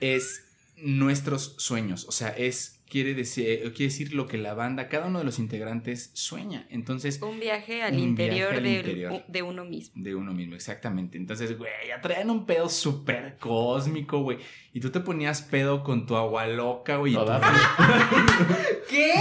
es 0.00 0.44
nuestros 0.76 1.54
sueños. 1.58 2.06
O 2.08 2.12
sea, 2.12 2.28
es, 2.28 2.75
quiere 2.88 3.14
decir, 3.14 3.46
eh, 3.48 3.60
quiere 3.74 3.84
decir 3.92 4.14
lo 4.14 4.26
que 4.26 4.38
la 4.38 4.54
banda, 4.54 4.88
cada 4.88 5.06
uno 5.06 5.18
de 5.18 5.24
los 5.24 5.38
integrantes 5.38 6.10
sueña. 6.14 6.66
Entonces, 6.70 7.20
Un 7.20 7.40
viaje 7.40 7.82
al 7.82 7.94
Un 7.94 7.98
interior, 8.00 8.50
viaje 8.52 8.56
al 8.56 8.62
del- 8.62 8.76
interior. 8.76 9.24
de 9.26 9.42
uno 9.42 9.64
mismo. 9.64 9.92
de 10.02 10.14
uno 10.14 10.32
mismo, 10.32 10.54
exactamente. 10.54 11.18
Entonces, 11.18 11.56
güey, 11.58 11.70
ya 11.88 12.00
traían 12.00 12.30
un 12.30 12.46
pedo 12.46 12.68
súper 12.68 13.36
cósmico, 13.38 14.20
güey. 14.20 14.38
Y 14.72 14.80
tú 14.80 14.90
te 14.90 15.00
ponías 15.00 15.42
pedo 15.42 15.82
con 15.82 16.06
tu 16.06 16.16
agua 16.16 16.46
loca, 16.46 16.96
güey. 16.96 17.12
Y, 17.12 17.16
Toda, 17.16 17.40
tu- 17.40 18.84
¿Qué? 18.88 19.14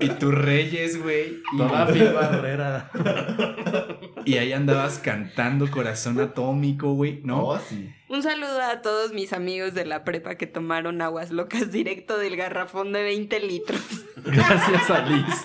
y 0.00 0.08
tus 0.10 0.34
reyes, 0.34 1.02
güey. 1.02 1.40
y- 1.52 1.56
toda 1.56 1.86
Phil 1.86 2.12
Barrera. 2.12 2.90
Y 4.26 4.38
ahí 4.38 4.54
andabas 4.54 4.98
cantando 5.00 5.70
Corazón 5.70 6.18
Atómico, 6.18 6.94
güey, 6.94 7.20
¿no? 7.24 7.44
Oh, 7.46 7.58
sí. 7.58 7.90
Un 8.14 8.22
saludo 8.22 8.62
a 8.62 8.80
todos 8.80 9.12
mis 9.12 9.32
amigos 9.32 9.74
de 9.74 9.84
la 9.84 10.04
prepa 10.04 10.36
que 10.36 10.46
tomaron 10.46 11.02
aguas 11.02 11.32
locas 11.32 11.72
directo 11.72 12.16
del 12.16 12.36
garrafón 12.36 12.92
de 12.92 13.02
20 13.02 13.40
litros. 13.40 13.82
Gracias 14.24 14.88
a 14.88 15.00
Liz. 15.00 15.44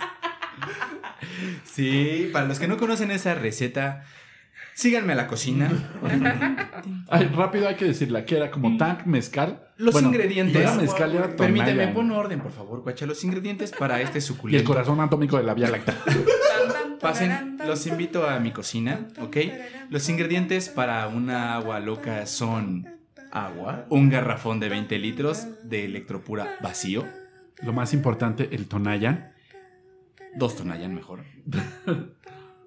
Sí, 1.64 2.30
para 2.32 2.46
los 2.46 2.60
que 2.60 2.68
no 2.68 2.78
conocen 2.78 3.10
esa 3.10 3.34
receta, 3.34 4.06
síganme 4.80 5.14
a 5.14 5.16
la 5.18 5.28
cocina. 5.28 5.70
Ay, 7.10 7.26
rápido 7.36 7.68
hay 7.68 7.76
que 7.76 7.86
decirla, 7.86 8.24
que 8.26 8.38
era 8.38 8.50
como 8.50 8.78
tank 8.78 9.06
mezcal. 9.06 9.68
Los 9.78 9.94
Bueno, 9.94 10.08
ingredientes. 10.10 10.56
Era 10.62 10.76
mezcal 10.76 11.14
y 11.14 11.18
era 11.18 11.36
Permíteme, 11.36 11.88
pon 11.90 12.12
orden, 12.12 12.40
por 12.40 12.52
favor, 12.52 12.82
guacha. 12.82 13.06
Los 13.06 13.24
ingredientes 13.24 13.72
para 13.72 14.00
este 14.02 14.18
Y 14.18 14.20
el 14.20 14.22
suculento. 14.24 14.68
corazón 14.72 15.00
atómico 15.02 15.38
de 15.38 15.44
la 15.44 15.54
Vía 15.54 15.70
Láctea. 15.70 15.96
Pasen, 17.02 17.58
los 17.66 17.88
invito 17.88 18.28
a 18.28 18.40
mi 18.40 18.52
cocina, 18.52 19.08
¿ok? 19.22 19.38
Los 19.90 20.08
ingredientes 20.10 20.68
para 20.70 21.08
una 21.08 21.56
agua 21.56 21.80
loca 21.80 22.26
son 22.26 22.88
Agua. 23.32 23.86
un 23.90 24.10
garrafón 24.10 24.60
de 24.60 24.68
20 24.70 24.98
litros 25.00 25.48
de 25.64 25.86
electropura 25.86 26.58
vacío, 26.62 27.06
Lo 27.62 27.72
más 27.74 27.94
importante, 27.94 28.50
el 28.54 28.68
Tonayan. 28.68 29.32
dos 30.36 30.56
Tonayan 30.58 30.94
mejor. 30.94 31.24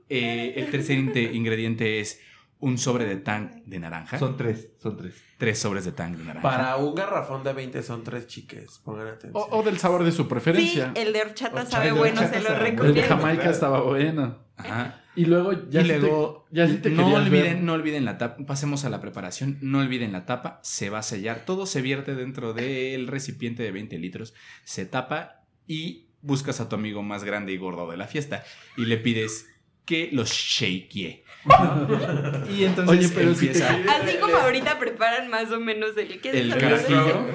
Eh, 0.09 0.55
el 0.57 0.71
tercer 0.71 0.99
ingrediente 0.99 2.01
es 2.01 2.21
un 2.59 2.79
sobre 2.79 3.05
de 3.07 3.17
tang 3.17 3.63
de 3.67 3.81
naranja, 3.81 4.19
Son 4.21 4.37
tres, 4.37 4.69
son 4.79 4.97
tres. 4.97 5.15
tres 5.37 5.59
sobres 5.59 5.85
de 5.85 5.91
tang 5.93 6.17
de 6.17 6.23
naranja. 6.25 6.43
Para 6.49 6.77
un 6.77 6.95
garrafón 6.95 7.43
de 7.43 7.53
20 7.53 7.83
son 7.83 8.05
tres 8.05 8.29
chiques. 8.29 8.81
Pongan 8.85 9.09
atención. 9.09 9.33
O, 9.35 9.59
o 9.59 9.63
del 9.65 9.79
sabor 9.79 10.05
de 10.05 10.13
su 10.13 10.23
Sí, 10.23 10.29
preferencia. 10.29 10.93
el 10.95 11.13
de 11.13 11.23
horchata 11.23 11.67
sabe 11.67 11.89
el 11.89 11.95
de 11.95 11.99
bueno, 12.01 12.21
horchata 12.21 12.37
se 12.39 12.43
lo 12.43 12.49
sabe 12.51 12.59
bueno. 12.71 12.85
el 12.85 12.95
de 12.95 13.01
recomiendo. 13.03 13.23
Jamaica 13.23 13.51
estaba 13.51 13.81
bueno. 13.83 14.39
Ajá. 14.57 15.01
Y 15.17 15.25
luego 15.25 15.53
ya 15.69 15.81
y 15.81 15.85
sí 15.85 15.91
te- 15.91 15.99
luego, 15.99 16.47
ya 16.53 16.69
sí 16.69 16.77
te 16.77 16.91
no 16.91 17.13
olviden, 17.13 17.55
ver. 17.57 17.63
no 17.63 17.73
olviden 17.75 18.05
la 18.05 18.17
tapa, 18.17 18.47
pasemos 18.47 18.85
a 18.85 18.91
la 18.91 19.01
preparación, 19.01 19.59
no 19.61 19.81
olviden 19.81 20.13
la 20.13 20.25
tapa, 20.25 20.61
se 20.63 20.89
va 20.89 21.01
a 21.01 21.03
sellar, 21.03 21.45
todo 21.45 21.67
se 21.67 21.83
vierte 21.83 22.15
dentro 22.15 22.55
del 22.55 23.09
recipiente 23.09 23.63
de 23.65 23.73
20 23.73 23.99
litros, 23.99 24.33
se 24.65 24.87
tapa 24.87 25.43
y 25.67 26.07
buscas 26.23 26.61
a 26.61 26.69
tu 26.69 26.77
amigo 26.77 27.03
más 27.03 27.25
grande 27.25 27.53
y 27.53 27.59
gordo 27.59 27.91
de 27.91 27.97
la 27.99 28.07
fiesta 28.07 28.45
y 28.79 28.87
le 28.87 28.97
pides 28.97 29.49
que 29.85 30.11
los 30.13 30.31
shakee. 30.31 31.25
¿no? 31.45 32.47
Y 32.51 32.65
entonces 32.65 32.99
Oye, 32.99 33.09
pero 33.15 33.35
si 33.35 33.49
te 33.49 33.59
empieza 33.67 33.95
Así 33.95 34.17
como 34.19 34.37
ahorita 34.37 34.79
preparan 34.79 35.29
más 35.29 35.51
o 35.51 35.59
menos 35.59 35.97
el 35.97 36.21
que 36.21 36.31
El 36.31 36.53
es 36.53 36.57
carajillo. 36.57 37.27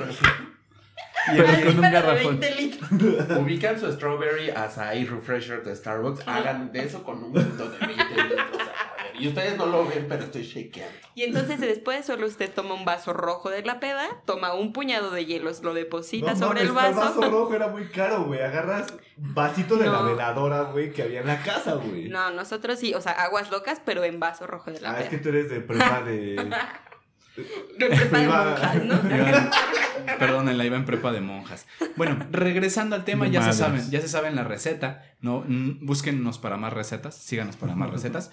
Pero 1.36 1.46
con 1.66 1.76
un 1.76 1.92
garrafón. 1.92 2.40
20 2.40 2.62
litros. 2.62 3.38
Ubican 3.38 3.80
su 3.80 3.92
strawberry 3.92 4.50
acai 4.50 5.06
refresher 5.06 5.62
de 5.64 5.76
Starbucks. 5.76 6.26
Hagan 6.26 6.72
de 6.72 6.86
eso 6.86 7.04
con 7.04 7.22
un 7.24 7.32
mundo 7.32 7.70
de 7.70 7.86
20 7.86 8.04
litros. 8.04 8.57
Y 9.20 9.28
ustedes 9.28 9.58
no 9.58 9.66
lo 9.66 9.86
ven, 9.88 10.06
pero 10.08 10.24
estoy 10.26 10.44
shakeando. 10.44 10.96
Y 11.16 11.24
entonces 11.24 11.60
después 11.60 12.06
solo 12.06 12.28
usted 12.28 12.52
toma 12.54 12.74
un 12.76 12.86
vaso 12.86 13.14
rojo 13.14 13.50
de 13.50 13.64
la 13.64 13.80
peda, 13.80 14.06
toma 14.26 14.54
un 14.54 14.74
puñado 14.74 15.12
de 15.12 15.26
hielos, 15.26 15.64
lo 15.64 15.74
deposita 15.74 16.34
No 16.34 16.38
sobre 16.40 16.62
el 16.62 16.74
mames, 16.74 16.96
vaso. 16.96 17.22
rojo 17.30 17.54
era 17.56 17.68
muy 17.68 17.88
caro, 17.88 18.26
güey. 18.26 18.42
Agarras 18.42 18.94
vasito 19.18 19.78
de 19.78 19.88
la 19.88 20.02
veladora, 20.04 20.64
güey, 20.64 20.92
que 20.94 21.04
había 21.04 21.22
en 21.22 21.28
la 21.28 21.42
casa, 21.42 21.74
güey. 21.76 22.10
No, 22.10 22.32
nosotros 22.32 22.78
sí, 22.80 22.94
o 22.94 23.02
sea, 23.02 23.14
aguas 23.14 23.50
locas, 23.52 23.82
pero 23.84 24.04
en 24.04 24.20
vaso 24.20 24.46
rojo 24.48 24.72
de 24.72 24.82
la 24.82 24.92
Ah, 24.92 25.00
es 25.00 25.08
peda. 25.08 25.10
que 25.10 25.18
tú 25.18 25.30
eres 25.30 25.50
de 25.50 25.60
prepa 25.62 26.02
de... 26.02 26.50
De 27.78 27.86
prepa 27.86 28.18
de 28.18 28.28
monjas, 28.28 28.84
¿no? 28.84 28.96
Iba- 29.16 29.52
Perdón, 30.18 30.58
la 30.58 30.66
iba 30.66 30.76
en 30.76 30.86
prepa 30.86 31.12
de 31.12 31.22
monjas. 31.22 31.68
Bueno, 31.96 32.18
regresando 32.32 32.96
al 32.96 33.04
tema, 33.06 33.28
ya 33.28 33.42
madres. 33.42 33.56
se 33.58 33.62
saben, 33.64 33.92
ya 33.92 34.02
se 34.02 34.08
saben 34.08 34.36
la 34.36 34.44
receta, 34.44 35.04
¿no? 35.22 35.44
Mm, 35.48 35.86
Búsquennos 35.86 36.40
para 36.40 36.58
más 36.58 36.74
recetas, 36.74 37.16
síganos 37.16 37.56
para 37.56 37.76
más 37.76 37.92
recetas. 37.92 38.32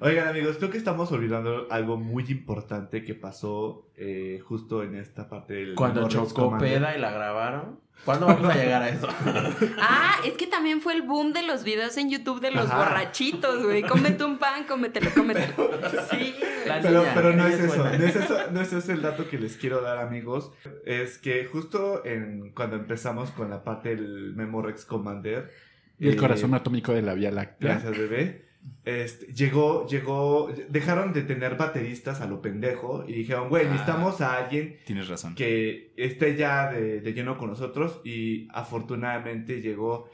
Oigan, 0.00 0.28
amigos, 0.28 0.56
creo 0.58 0.70
que 0.70 0.78
estamos 0.78 1.10
olvidando 1.12 1.66
algo 1.70 1.96
muy 1.96 2.24
importante 2.28 3.04
que 3.04 3.14
pasó 3.14 3.88
eh, 3.96 4.40
justo 4.44 4.82
en 4.82 4.96
esta 4.96 5.28
parte 5.28 5.54
del... 5.54 5.74
Cuando 5.74 6.02
Memo 6.02 6.08
Rex 6.08 6.28
chocó 6.28 6.44
Commander. 6.46 6.78
peda 6.78 6.96
y 6.96 7.00
la 7.00 7.10
grabaron. 7.10 7.84
¿Cuándo 8.04 8.26
vamos 8.26 8.50
a 8.50 8.54
llegar 8.54 8.82
a 8.82 8.88
eso? 8.88 9.08
Ah, 9.78 10.16
es 10.24 10.34
que 10.34 10.46
también 10.46 10.80
fue 10.80 10.94
el 10.94 11.02
boom 11.02 11.32
de 11.32 11.42
los 11.42 11.64
videos 11.64 11.96
en 11.96 12.10
YouTube 12.10 12.40
de 12.40 12.50
los 12.50 12.66
Ajá. 12.66 12.78
borrachitos, 12.78 13.64
güey. 13.64 13.82
Cómete 13.82 14.24
un 14.24 14.38
pan, 14.38 14.64
cómetelo, 14.64 15.10
cómetelo. 15.14 15.70
Sí, 16.10 16.34
La. 16.66 16.80
Pero, 16.80 17.00
niña, 17.00 17.12
pero 17.14 17.32
no 17.32 17.46
es 17.46 17.54
es 17.54 17.60
eso, 17.60 17.84
no 17.84 17.90
es 17.90 18.16
eso, 18.16 18.38
no 18.52 18.60
es 18.60 18.72
ese 18.72 18.92
el 18.92 19.02
dato 19.02 19.28
que 19.28 19.38
les 19.38 19.56
quiero 19.56 19.80
dar, 19.80 19.98
amigos. 19.98 20.52
Es 20.84 21.18
que 21.18 21.46
justo 21.46 22.04
en, 22.04 22.50
cuando 22.52 22.76
empezamos 22.76 23.30
con 23.30 23.48
la 23.48 23.64
parte 23.64 23.90
del 23.96 24.34
Memorex 24.34 24.84
Commander. 24.84 25.50
Y 25.98 26.08
el 26.08 26.14
eh, 26.14 26.16
corazón 26.16 26.52
atómico 26.54 26.92
de 26.92 27.02
la 27.02 27.14
Vía 27.14 27.30
Láctea. 27.30 27.70
Gracias, 27.70 27.96
bebé. 27.96 28.43
Este, 28.84 29.26
llegó, 29.32 29.86
llegó, 29.86 30.50
dejaron 30.68 31.12
de 31.12 31.22
tener 31.22 31.56
bateristas 31.56 32.20
a 32.20 32.26
lo 32.26 32.40
pendejo 32.42 33.04
y 33.06 33.12
dijeron, 33.14 33.48
güey, 33.48 33.66
Ah. 33.66 33.70
necesitamos 33.70 34.20
a 34.20 34.36
alguien 34.38 34.78
Tienes 34.86 35.08
razón. 35.08 35.34
que 35.34 35.92
esté 35.96 36.36
ya 36.36 36.70
de, 36.72 37.00
de 37.00 37.12
lleno 37.14 37.36
con 37.38 37.48
nosotros 37.50 38.00
y 38.04 38.46
afortunadamente 38.52 39.60
llegó 39.62 40.10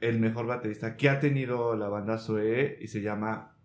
el 0.00 0.18
mejor 0.18 0.46
baterista 0.46 0.96
que 0.96 1.08
ha 1.08 1.20
tenido 1.20 1.76
la 1.76 1.88
banda 1.88 2.18
Zoe 2.18 2.78
y 2.80 2.86
se 2.88 3.00
llama 3.02 3.56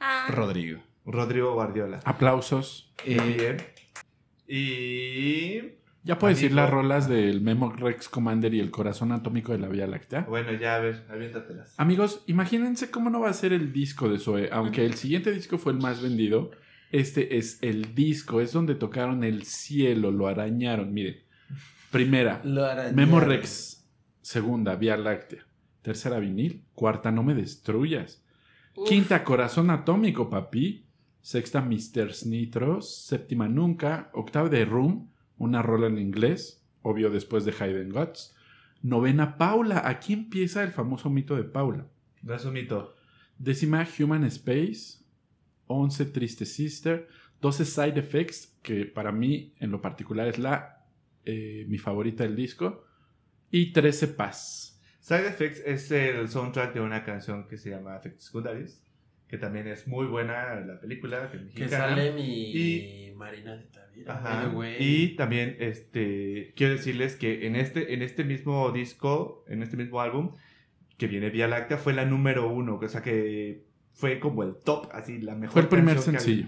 Ah, 0.00 0.26
Rodrigo. 0.30 0.80
Rodrigo 1.04 1.52
Guardiola. 1.54 2.00
Aplausos. 2.04 2.92
Eh, 3.04 3.20
Muy 3.20 3.34
bien. 3.34 3.56
Y 4.46 5.62
Ya 6.10 6.18
puedes 6.18 6.38
decir 6.38 6.52
las 6.52 6.68
rolas 6.68 7.08
del 7.08 7.40
Memo 7.40 7.70
Rex 7.70 8.08
Commander 8.08 8.52
y 8.52 8.58
el 8.58 8.72
corazón 8.72 9.12
atómico 9.12 9.52
de 9.52 9.58
la 9.60 9.68
Vía 9.68 9.86
Láctea. 9.86 10.22
bueno, 10.28 10.50
ya 10.52 10.74
a 10.74 10.80
ver, 10.80 11.04
aviéntatelas. 11.08 11.72
Amigos, 11.76 12.24
imagínense 12.26 12.90
cómo 12.90 13.10
no 13.10 13.20
va 13.20 13.30
a 13.30 13.32
ser 13.32 13.52
el 13.52 13.72
disco 13.72 14.08
de 14.08 14.18
Zoe. 14.18 14.48
Aunque 14.50 14.84
el 14.84 14.94
siguiente 14.94 15.30
disco 15.30 15.56
fue 15.56 15.70
el 15.72 15.78
más 15.78 16.02
vendido, 16.02 16.50
este 16.90 17.36
es 17.38 17.58
el 17.62 17.94
disco. 17.94 18.40
Es 18.40 18.52
donde 18.52 18.74
tocaron 18.74 19.22
el 19.22 19.44
cielo, 19.44 20.10
lo 20.10 20.26
arañaron. 20.26 20.92
Miren. 20.92 21.18
Primera, 21.92 22.40
Lo 22.44 22.64
arañaron. 22.64 22.96
Memo 22.96 23.20
Rex. 23.20 23.86
Segunda, 24.20 24.74
Vía 24.74 24.96
Láctea. 24.96 25.46
Tercera, 25.82 26.18
vinil. 26.18 26.64
Cuarta, 26.74 27.12
No 27.12 27.22
me 27.22 27.36
destruyas. 27.36 28.24
uf. 28.74 28.88
Quinta, 28.88 29.22
Corazón 29.22 29.70
Atómico, 29.70 30.28
papi. 30.28 30.86
Sexta, 31.20 31.60
Mr. 31.60 32.10
Nitros. 32.26 32.96
Séptima, 33.06 33.46
Nunca. 33.46 34.10
Octava, 34.12 34.48
de 34.48 34.64
Room, 34.64 35.08
una 35.40 35.62
rola 35.62 35.86
en 35.86 35.98
inglés, 35.98 36.62
obvio 36.82 37.10
después 37.10 37.44
de 37.46 37.54
Hayden 37.58 37.90
Guts. 37.90 38.36
Novena, 38.82 39.38
Paula. 39.38 39.88
Aquí 39.88 40.12
empieza 40.12 40.62
el 40.62 40.70
famoso 40.70 41.08
mito 41.08 41.34
de 41.34 41.44
Paula. 41.44 41.86
No 42.22 42.34
es 42.34 42.44
un 42.44 42.52
mito. 42.52 42.94
Décima, 43.38 43.88
Human 43.98 44.24
Space. 44.24 45.02
Once, 45.66 46.04
Triste 46.04 46.44
Sister. 46.44 47.08
Doce, 47.40 47.64
Side 47.64 47.98
Effects, 47.98 48.58
que 48.62 48.84
para 48.84 49.12
mí 49.12 49.54
en 49.58 49.70
lo 49.70 49.80
particular 49.80 50.28
es 50.28 50.38
la 50.38 50.84
eh, 51.24 51.64
mi 51.68 51.78
favorita 51.78 52.22
del 52.22 52.36
disco. 52.36 52.84
Y 53.50 53.72
trece, 53.72 54.08
Paz. 54.08 54.78
Side 55.00 55.26
Effects 55.26 55.62
es 55.64 55.90
el 55.90 56.28
soundtrack 56.28 56.74
de 56.74 56.80
una 56.82 57.02
canción 57.02 57.48
que 57.48 57.56
se 57.56 57.70
llama 57.70 57.96
Efectos 57.96 58.26
Secundarios, 58.26 58.82
que 59.30 59.38
también 59.38 59.68
es 59.68 59.86
muy 59.86 60.06
buena 60.06 60.56
la 60.60 60.80
película, 60.80 61.30
que 61.30 61.36
es 61.36 61.42
Que 61.54 61.60
mexicana. 61.62 61.88
sale 61.90 62.12
mi 62.12 62.50
Y- 62.50 63.12
Marina 63.14 63.54
de 63.56 63.64
Tavira. 63.66 64.14
Ajá. 64.14 64.52
Y 64.78 65.14
también 65.16 65.56
este 65.60 66.52
quiero 66.56 66.72
decirles 66.72 67.14
que 67.16 67.46
en 67.46 67.54
este, 67.54 67.94
en 67.94 68.02
este 68.02 68.24
mismo 68.24 68.72
disco, 68.72 69.44
en 69.48 69.62
este 69.62 69.76
mismo 69.76 70.00
álbum, 70.00 70.34
que 70.98 71.06
viene 71.06 71.30
Vía 71.30 71.46
Láctea, 71.46 71.76
fue 71.76 71.92
la 71.92 72.04
número 72.04 72.50
uno. 72.50 72.76
O 72.82 72.88
sea 72.88 73.02
que 73.02 73.62
fue 73.92 74.18
como 74.18 74.42
el 74.42 74.56
top, 74.56 74.88
así, 74.92 75.18
la 75.20 75.34
mejor. 75.34 75.52
Fue 75.52 75.62
el 75.62 75.68
primer 75.68 75.96
que 75.96 76.02
sencillo. 76.02 76.46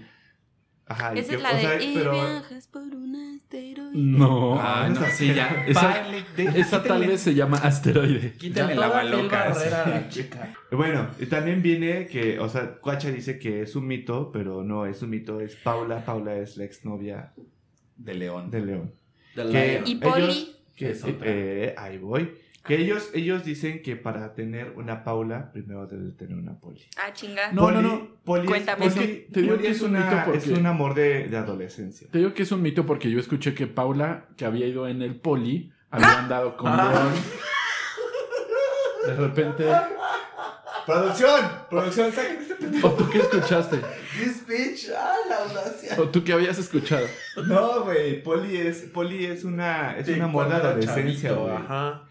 Ajá, 0.85 1.13
Esa 1.13 1.29
que- 1.29 1.35
es 1.37 1.41
la 1.41 1.51
o 1.51 1.55
de 1.55 1.61
sea, 1.61 1.81
Y 1.81 1.93
pero- 1.95 2.11
viajas 2.11 2.67
por 2.67 2.81
un 2.83 3.15
asteroide. 3.37 3.91
No. 3.93 4.59
Ah, 4.59 4.89
no, 4.93 5.01
sí, 5.09 5.33
ya. 5.33 5.63
Esa- 5.67 5.81
Bájenle, 5.87 6.23
de- 6.35 6.59
Esa 6.59 6.83
tal 6.83 7.07
vez 7.07 7.21
se 7.21 7.33
llama 7.33 7.57
Asteroide. 7.57 8.33
Quítenle 8.33 8.73
Ya 8.75 8.79
la 8.81 8.87
baloca. 8.87 9.53
Bueno, 10.71 11.09
y 11.19 11.25
también 11.27 11.61
viene 11.61 12.07
que, 12.07 12.39
o 12.39 12.49
sea, 12.49 12.75
Cuacha 12.79 13.09
dice 13.11 13.37
que 13.39 13.61
es 13.61 13.75
un 13.75 13.87
mito, 13.87 14.31
pero 14.31 14.63
no 14.63 14.85
es 14.85 15.01
un 15.01 15.09
mito, 15.11 15.39
es 15.39 15.55
Paula. 15.55 16.03
Paula 16.03 16.35
es 16.35 16.57
la 16.57 16.65
exnovia 16.65 17.31
De 17.95 18.13
León. 18.15 18.49
de 18.51 18.61
León. 18.65 18.93
De 19.35 19.83
Y 19.85 19.95
Poli. 19.95 20.55
que, 20.75 20.89
Es 20.91 21.03
otra. 21.03 21.15
eh, 21.27 21.75
ahí 21.77 21.97
voy. 21.97 22.31
Que 22.65 22.77
ellos, 22.79 23.09
ellos 23.13 23.43
dicen 23.43 23.81
que 23.81 23.97
para 23.97 24.35
tener 24.35 24.71
una 24.77 25.03
Paula, 25.03 25.51
primero 25.51 25.85
debe 25.85 26.11
tener 26.11 26.37
una 26.37 26.57
Poli. 26.59 26.81
Ah, 26.97 27.11
chinga. 27.13 27.51
No, 27.51 27.63
Poli- 27.63 27.75
no, 27.75 27.81
no. 27.81 28.07
Poli 28.23 28.43
es- 28.43 28.47
Cuéntame 28.49 28.89
Poli- 28.89 29.03
eso. 29.03 29.33
Te 29.33 29.41
digo 29.41 29.53
Poli 29.55 29.63
que 29.65 29.69
es, 29.71 29.75
es 29.77 29.83
un 29.83 29.89
una- 29.95 29.99
mito 30.09 30.21
porque- 30.25 30.37
es 30.37 30.47
un 30.47 30.65
amor 30.65 30.93
de, 30.95 31.27
de 31.27 31.37
adolescencia. 31.37 32.07
Te 32.09 32.17
digo 32.19 32.33
que 32.33 32.43
es 32.43 32.51
un 32.53 32.61
mito 32.61 32.85
porque 32.85 33.11
yo 33.11 33.19
escuché 33.19 33.53
que 33.53 33.67
Paula, 33.67 34.27
que 34.37 34.45
había 34.45 34.65
ido 34.65 34.87
en 34.87 35.01
el 35.01 35.15
poli, 35.17 35.73
había 35.91 36.19
andado 36.19 36.55
con 36.55 36.71
Ah. 36.71 36.89
León. 36.93 37.13
De 39.07 39.15
repente. 39.15 39.65
¡Producción! 40.85 41.41
¡Producción! 41.69 42.11
¡Saquen 42.11 42.37
este! 42.41 42.85
¿O 42.87 42.91
tú 42.91 43.09
qué 43.09 43.19
escuchaste? 43.19 43.77
This 44.17 44.45
bitch, 44.47 44.89
¡Ah, 44.97 45.15
la 45.29 45.37
audacia! 45.43 45.95
¿O 45.99 46.09
tú 46.09 46.23
qué 46.23 46.33
habías 46.33 46.57
escuchado? 46.57 47.05
No, 47.45 47.83
güey. 47.83 48.21
Poli 48.21 48.57
es, 48.57 48.79
Poli 48.93 49.25
es 49.25 49.43
una, 49.43 49.97
es 49.97 50.05
Sí, 50.07 50.13
un 50.13 50.21
amor 50.23 50.49
de 50.49 50.55
adolescencia, 50.55 51.33
güey. 51.33 51.55
Ajá. 51.55 52.03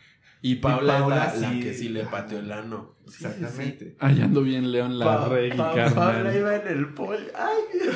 Y 0.45 0.57
Paula, 0.57 0.99
Paula 0.99 1.27
es 1.35 1.41
la, 1.41 1.53
la 1.53 1.61
que 1.61 1.73
sí 1.73 1.89
le 1.89 2.03
pateó 2.05 2.41
el 2.41 2.51
ano. 2.51 2.97
Sí, 3.07 3.13
sí, 3.13 3.19
sí. 3.21 3.25
Exactamente. 3.27 3.97
Ay, 4.01 4.21
ando 4.23 4.43
bien, 4.43 4.71
León, 4.73 4.99
la 4.99 5.05
Pa- 5.05 5.29
carnal. 5.75 5.95
Paula 5.95 6.37
iba 6.37 6.57
en 6.57 6.67
el 6.69 6.89
poli. 6.95 7.27
Ay. 7.35 7.89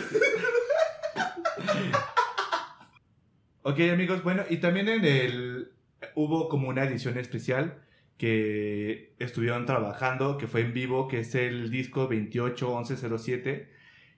Ok, 3.63 3.81
amigos, 3.93 4.23
bueno, 4.23 4.45
y 4.49 4.59
también 4.59 4.89
en 4.89 5.05
el. 5.05 5.73
Hubo 6.15 6.49
como 6.49 6.69
una 6.69 6.85
edición 6.85 7.19
especial 7.19 7.83
que 8.17 9.15
estuvieron 9.19 9.67
trabajando, 9.67 10.39
que 10.39 10.47
fue 10.47 10.61
en 10.61 10.73
vivo, 10.73 11.09
que 11.09 11.21
es 11.21 11.35
el 11.35 11.71
disco 11.71 12.03
281107, 12.03 13.69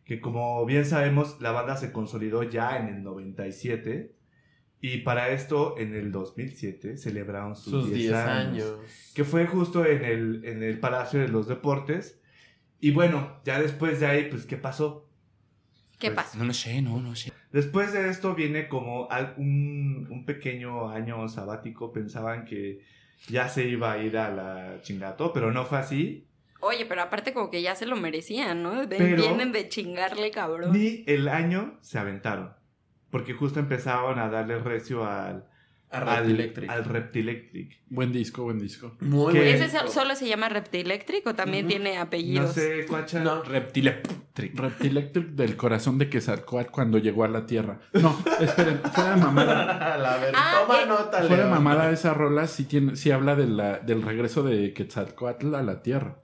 que 0.04 0.20
como 0.20 0.64
bien 0.66 0.84
sabemos, 0.84 1.40
la 1.40 1.50
banda 1.52 1.76
se 1.76 1.92
consolidó 1.92 2.42
ya 2.42 2.76
en 2.76 2.88
el 2.88 3.02
97. 3.02 4.12
Y 4.80 4.98
para 4.98 5.30
esto, 5.30 5.76
en 5.78 5.94
el 5.94 6.12
2007, 6.12 6.96
celebraron 6.98 7.56
sus, 7.56 7.72
Sus 7.72 7.86
10, 7.86 7.98
10 7.98 8.12
años. 8.14 8.46
años. 8.64 8.70
Que 9.14 9.24
fue 9.24 9.46
justo 9.46 9.84
en 9.84 10.04
el, 10.04 10.44
en 10.44 10.62
el 10.62 10.78
Palacio 10.78 11.18
de 11.20 11.28
los 11.28 11.48
Deportes. 11.48 12.20
Y 12.80 12.92
bueno, 12.92 13.40
ya 13.44 13.60
después 13.60 13.98
de 13.98 14.06
ahí, 14.06 14.28
pues, 14.30 14.46
¿qué 14.46 14.56
pasó? 14.56 15.08
¿Qué 15.98 16.12
Pues, 16.12 16.26
pasa? 16.26 16.38
No 16.38 16.44
lo 16.44 16.54
sé, 16.54 16.80
no, 16.80 17.00
no 17.00 17.16
sé. 17.16 17.32
Después 17.50 17.92
de 17.92 18.08
esto 18.08 18.34
viene 18.36 18.68
como 18.68 19.08
un, 19.36 20.06
un 20.10 20.24
pequeño 20.24 20.88
año 20.90 21.28
sabático. 21.28 21.92
Pensaban 21.92 22.44
que 22.44 22.80
ya 23.28 23.48
se 23.48 23.66
iba 23.66 23.92
a 23.92 23.98
ir 23.98 24.16
a 24.16 24.30
la 24.30 24.80
chingato, 24.82 25.32
pero 25.32 25.50
no 25.50 25.64
fue 25.64 25.78
así. 25.78 26.28
Oye, 26.60 26.86
pero 26.86 27.02
aparte 27.02 27.32
como 27.32 27.50
que 27.50 27.62
ya 27.62 27.74
se 27.74 27.86
lo 27.86 27.96
merecían, 27.96 28.62
¿no? 28.62 28.86
Vienen 28.86 29.50
de 29.50 29.68
chingarle, 29.68 30.30
cabrón. 30.30 30.72
Ni 30.72 31.02
el 31.08 31.28
año 31.28 31.78
se 31.80 31.98
aventaron. 31.98 32.52
Porque 33.10 33.32
justo 33.34 33.58
empezaron 33.60 34.18
a 34.18 34.28
darle 34.28 34.58
recio 34.58 35.04
al, 35.04 35.44
A 35.90 35.98
al, 35.98 36.06
Reptilectric. 36.26 36.70
al 36.70 36.84
Reptilectric. 36.84 37.78
Buen 37.88 38.12
disco, 38.12 38.42
buen 38.42 38.58
disco. 38.58 38.96
Muy 39.00 39.32
que- 39.32 39.38
bueno. 39.40 39.54
¿Ese 39.64 39.70
so- 39.78 39.88
solo 39.88 40.14
se 40.14 40.28
llama 40.28 40.48
Reptilectric 40.50 41.26
o 41.26 41.34
también 41.34 41.66
tiene 41.66 41.94
No 41.96 42.02
apellidos? 42.02 42.52
sé, 42.52 42.84
Cuacha. 42.86 43.20
No. 43.20 43.42
Reptilectric. 43.42 44.54
Reptilectric 44.58 45.26
del 45.30 45.56
corazón 45.56 45.96
de 45.98 46.08
Quetzalcóatl 46.10 46.70
cuando 46.70 46.98
llegó 46.98 47.24
a 47.24 47.28
la 47.28 47.46
Tierra. 47.46 47.80
No, 47.94 48.16
esperen, 48.40 48.80
fuera 48.92 49.14
de 49.14 49.20
mamada. 49.22 49.94
A 50.14 50.18
ver, 50.18 50.34
Ah, 50.36 50.60
toma 50.66 50.82
eh, 50.82 50.86
nota, 50.86 51.18
Fuera 51.20 51.28
de 51.28 51.36
León. 51.38 51.50
mamada 51.50 51.90
esa 51.90 52.12
rola 52.14 52.46
sí, 52.46 52.64
tiene, 52.64 52.94
sí 52.96 53.10
habla 53.10 53.34
de 53.34 53.46
la, 53.46 53.78
del 53.78 54.02
regreso 54.02 54.42
de 54.42 54.74
Quetzalcóatl 54.74 55.54
a 55.54 55.62
la 55.62 55.82
Tierra. 55.82 56.18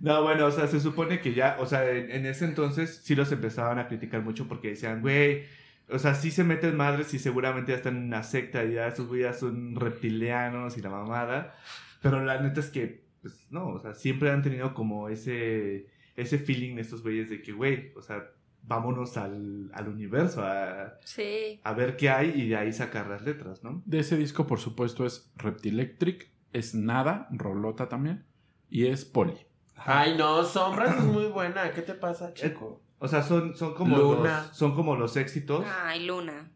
No, 0.00 0.22
bueno, 0.22 0.46
o 0.46 0.50
sea, 0.50 0.66
se 0.66 0.80
supone 0.80 1.20
que 1.20 1.32
ya, 1.34 1.56
o 1.60 1.66
sea, 1.66 1.88
en, 1.88 2.10
en 2.10 2.26
ese 2.26 2.44
entonces 2.44 3.00
sí 3.04 3.14
los 3.14 3.30
empezaban 3.30 3.78
a 3.78 3.86
criticar 3.86 4.20
mucho 4.22 4.48
porque 4.48 4.70
decían, 4.70 5.00
güey, 5.00 5.44
O 5.90 5.98
sea, 5.98 6.14
sí 6.14 6.30
se 6.30 6.44
meten 6.44 6.76
madres 6.76 7.12
y 7.14 7.18
seguramente 7.18 7.72
ya 7.72 7.76
están 7.76 7.96
en 7.96 8.04
una 8.04 8.22
secta 8.22 8.64
y 8.64 8.74
ya 8.74 8.88
esos 8.88 9.06
güeyes 9.06 9.38
son 9.38 9.76
reptilianos 9.76 10.78
y 10.78 10.82
la 10.82 10.90
mamada. 10.90 11.54
Pero 12.00 12.24
la 12.24 12.40
neta 12.40 12.60
es 12.60 12.70
que, 12.70 13.04
pues 13.22 13.46
no, 13.50 13.66
o 13.68 13.78
sea, 13.78 13.94
siempre 13.94 14.30
han 14.30 14.42
tenido 14.42 14.72
como 14.74 15.08
ese, 15.08 15.86
ese 16.16 16.38
feeling 16.38 16.78
estos 16.78 17.02
güeyes 17.02 17.28
de 17.30 17.42
que, 17.42 17.52
güey, 17.52 17.92
o 17.96 18.02
sea, 18.02 18.30
vámonos 18.62 19.16
al, 19.18 19.70
al 19.74 19.88
universo 19.88 20.42
a, 20.42 20.94
Sí. 21.04 21.60
a 21.62 21.72
ver 21.74 21.96
qué 21.96 22.08
hay 22.08 22.30
y 22.34 22.48
de 22.48 22.56
ahí 22.56 22.72
sacar 22.72 23.06
las 23.08 23.22
letras, 23.22 23.62
¿no? 23.62 23.82
De 23.84 23.98
ese 23.98 24.16
disco, 24.16 24.46
por 24.46 24.60
supuesto, 24.60 25.04
es 25.04 25.30
Reptilectric, 25.36 26.30
es 26.54 26.74
Nada, 26.74 27.28
Rolota 27.30 27.88
también, 27.90 28.24
y 28.70 28.86
es 28.86 29.04
Poli. 29.04 29.36
Ay, 29.76 30.16
no, 30.16 30.44
Sombras 30.44 30.96
es 30.96 31.04
muy 31.04 31.26
buena. 31.26 31.72
¿Qué 31.72 31.82
te 31.82 31.94
pasa, 31.94 32.32
chico? 32.32 32.80
O 32.98 33.08
sea, 33.08 33.22
son, 33.22 33.54
son, 33.54 33.74
como, 33.74 33.96
Luna. 33.98 34.44
los, 34.48 34.56
son 34.56 34.74
como 34.74 34.96
los 34.96 35.16
éxitos, 35.16 35.64
Ay, 35.84 36.06
Luna. 36.06 36.50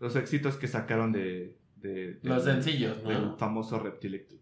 los 0.00 0.16
éxitos 0.16 0.56
que 0.56 0.68
sacaron 0.68 1.12
de... 1.12 1.56
de- 1.76 2.18
Los 2.22 2.44
del- 2.44 2.62
sencillos, 2.62 3.02
¿no? 3.02 3.08
Del 3.10 3.36
famoso 3.38 3.78
Reptilectric. 3.78 4.40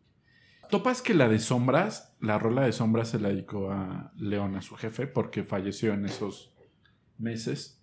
Topas 0.71 1.03
que 1.03 1.13
la 1.15 1.29
de 1.29 1.39
Sombras, 1.39 2.17
la 2.21 2.39
rola 2.39 2.63
de 2.63 2.73
Sombras 2.73 3.09
se 3.11 3.21
la 3.21 3.29
dedicó 3.29 3.71
a 3.71 4.11
León, 4.17 4.57
a 4.57 4.63
su 4.63 4.75
jefe, 4.77 5.07
porque 5.07 5.45
falleció 5.45 5.93
en 5.93 6.07
esos 6.07 6.55
meses. 7.19 7.79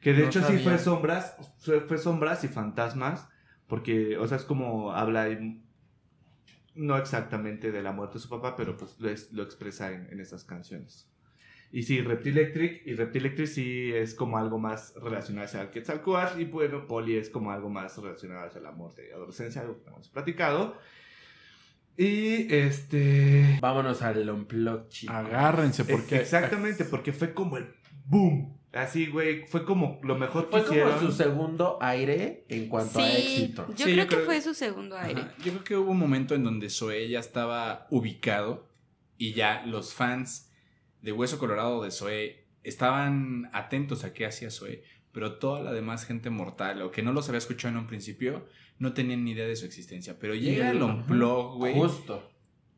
Que 0.00 0.12
de 0.12 0.22
No 0.22 0.26
hecho 0.28 0.42
sí 0.42 0.58
fue 0.58 0.78
sombras, 0.78 1.36
fue, 1.58 1.80
fue 1.82 1.98
sombras 1.98 2.42
y 2.44 2.48
fantasmas, 2.48 3.28
porque, 3.68 4.16
o 4.18 4.26
sea, 4.26 4.36
es 4.36 4.44
como 4.44 4.92
habla 4.92 5.22
ahí, 5.22 5.62
no 6.74 6.96
exactamente 6.96 7.72
de 7.72 7.82
la 7.82 7.92
muerte 7.92 8.14
de 8.14 8.20
su 8.20 8.28
papá, 8.28 8.54
pero 8.56 8.76
pues 8.76 8.98
lo, 9.00 9.08
es- 9.10 9.32
lo 9.32 9.42
expresa 9.44 9.92
en, 9.92 10.08
en 10.12 10.20
esas 10.20 10.44
canciones. 10.44 11.08
Y 11.70 11.82
sí, 11.82 12.00
Reptilectric, 12.00 12.86
y 12.86 12.94
Reptilectric 12.94 13.46
sí 13.46 13.92
es 13.92 14.14
como 14.14 14.38
algo 14.38 14.58
más 14.58 14.94
relacionado 14.96 15.44
hacia 15.46 15.60
el 15.62 15.68
Quetzalcóatl, 15.70 16.40
y 16.40 16.44
bueno, 16.46 16.86
Poli 16.86 17.16
es 17.16 17.28
como 17.28 17.52
algo 17.52 17.68
más 17.68 17.96
relacionado 17.98 18.46
hacia 18.46 18.60
la 18.62 18.72
muerte 18.72 19.06
y 19.08 19.12
adolescencia, 19.12 19.60
algo 19.60 19.82
que 19.82 19.88
hemos 19.90 20.08
platicado. 20.08 20.76
Y 21.96 22.52
este... 22.54 23.58
Vámonos 23.60 24.02
al 24.02 24.28
Unplugged, 24.30 24.88
chico. 24.88 25.12
Agárrense, 25.12 25.84
porque. 25.84 26.16
Eh, 26.16 26.20
Exactamente, 26.20 26.84
porque 26.84 27.12
fue 27.12 27.34
como 27.34 27.56
el 27.56 27.66
boom. 28.06 28.56
Así, 28.72 29.06
güey, 29.06 29.46
fue 29.46 29.64
como 29.64 29.98
lo 30.04 30.16
mejor 30.16 30.44
que 30.44 30.50
Fue 30.52 30.60
como 30.64 30.72
hicieron. 30.80 31.00
su 31.00 31.10
segundo 31.12 31.78
aire 31.80 32.44
en 32.48 32.68
cuanto 32.68 33.00
a 33.00 33.06
Sí, 33.06 33.16
éxito. 33.16 33.66
yo 33.70 33.76
Sí, 33.86 33.92
creo 33.94 33.96
yo 34.04 34.08
que 34.08 34.14
creo- 34.16 34.26
fue 34.26 34.40
su 34.42 34.54
segundo 34.54 34.96
aire. 34.96 35.22
Ajá. 35.22 35.34
Yo 35.38 35.52
creo 35.52 35.64
que 35.64 35.76
hubo 35.76 35.90
un 35.90 35.98
momento 35.98 36.34
en 36.34 36.44
donde 36.44 36.68
Zoé 36.70 37.08
ya 37.08 37.18
estaba 37.18 37.86
ubicado 37.90 38.68
y 39.16 39.32
ya 39.32 39.64
los 39.66 39.94
fans 39.94 40.47
de 41.02 41.12
Hueso 41.12 41.38
Colorado 41.38 41.82
de 41.82 41.90
Zoé 41.90 42.46
estaban 42.62 43.50
atentos 43.52 44.04
a 44.04 44.12
qué 44.12 44.26
hacía 44.26 44.50
Zoé, 44.50 44.84
pero 45.12 45.38
toda 45.38 45.60
la 45.60 45.72
demás 45.72 46.04
gente 46.04 46.30
mortal 46.30 46.82
o 46.82 46.90
que 46.90 47.02
no 47.02 47.12
los 47.12 47.28
había 47.28 47.38
escuchado 47.38 47.74
en 47.74 47.80
un 47.80 47.86
principio 47.86 48.46
no 48.78 48.92
tenían 48.92 49.24
ni 49.24 49.32
idea 49.32 49.46
de 49.46 49.56
su 49.56 49.66
existencia. 49.66 50.18
Pero 50.18 50.34
llega 50.34 50.70
el 50.70 50.82
Unplug, 50.82 51.56
güey. 51.56 51.74
Justo. 51.74 52.30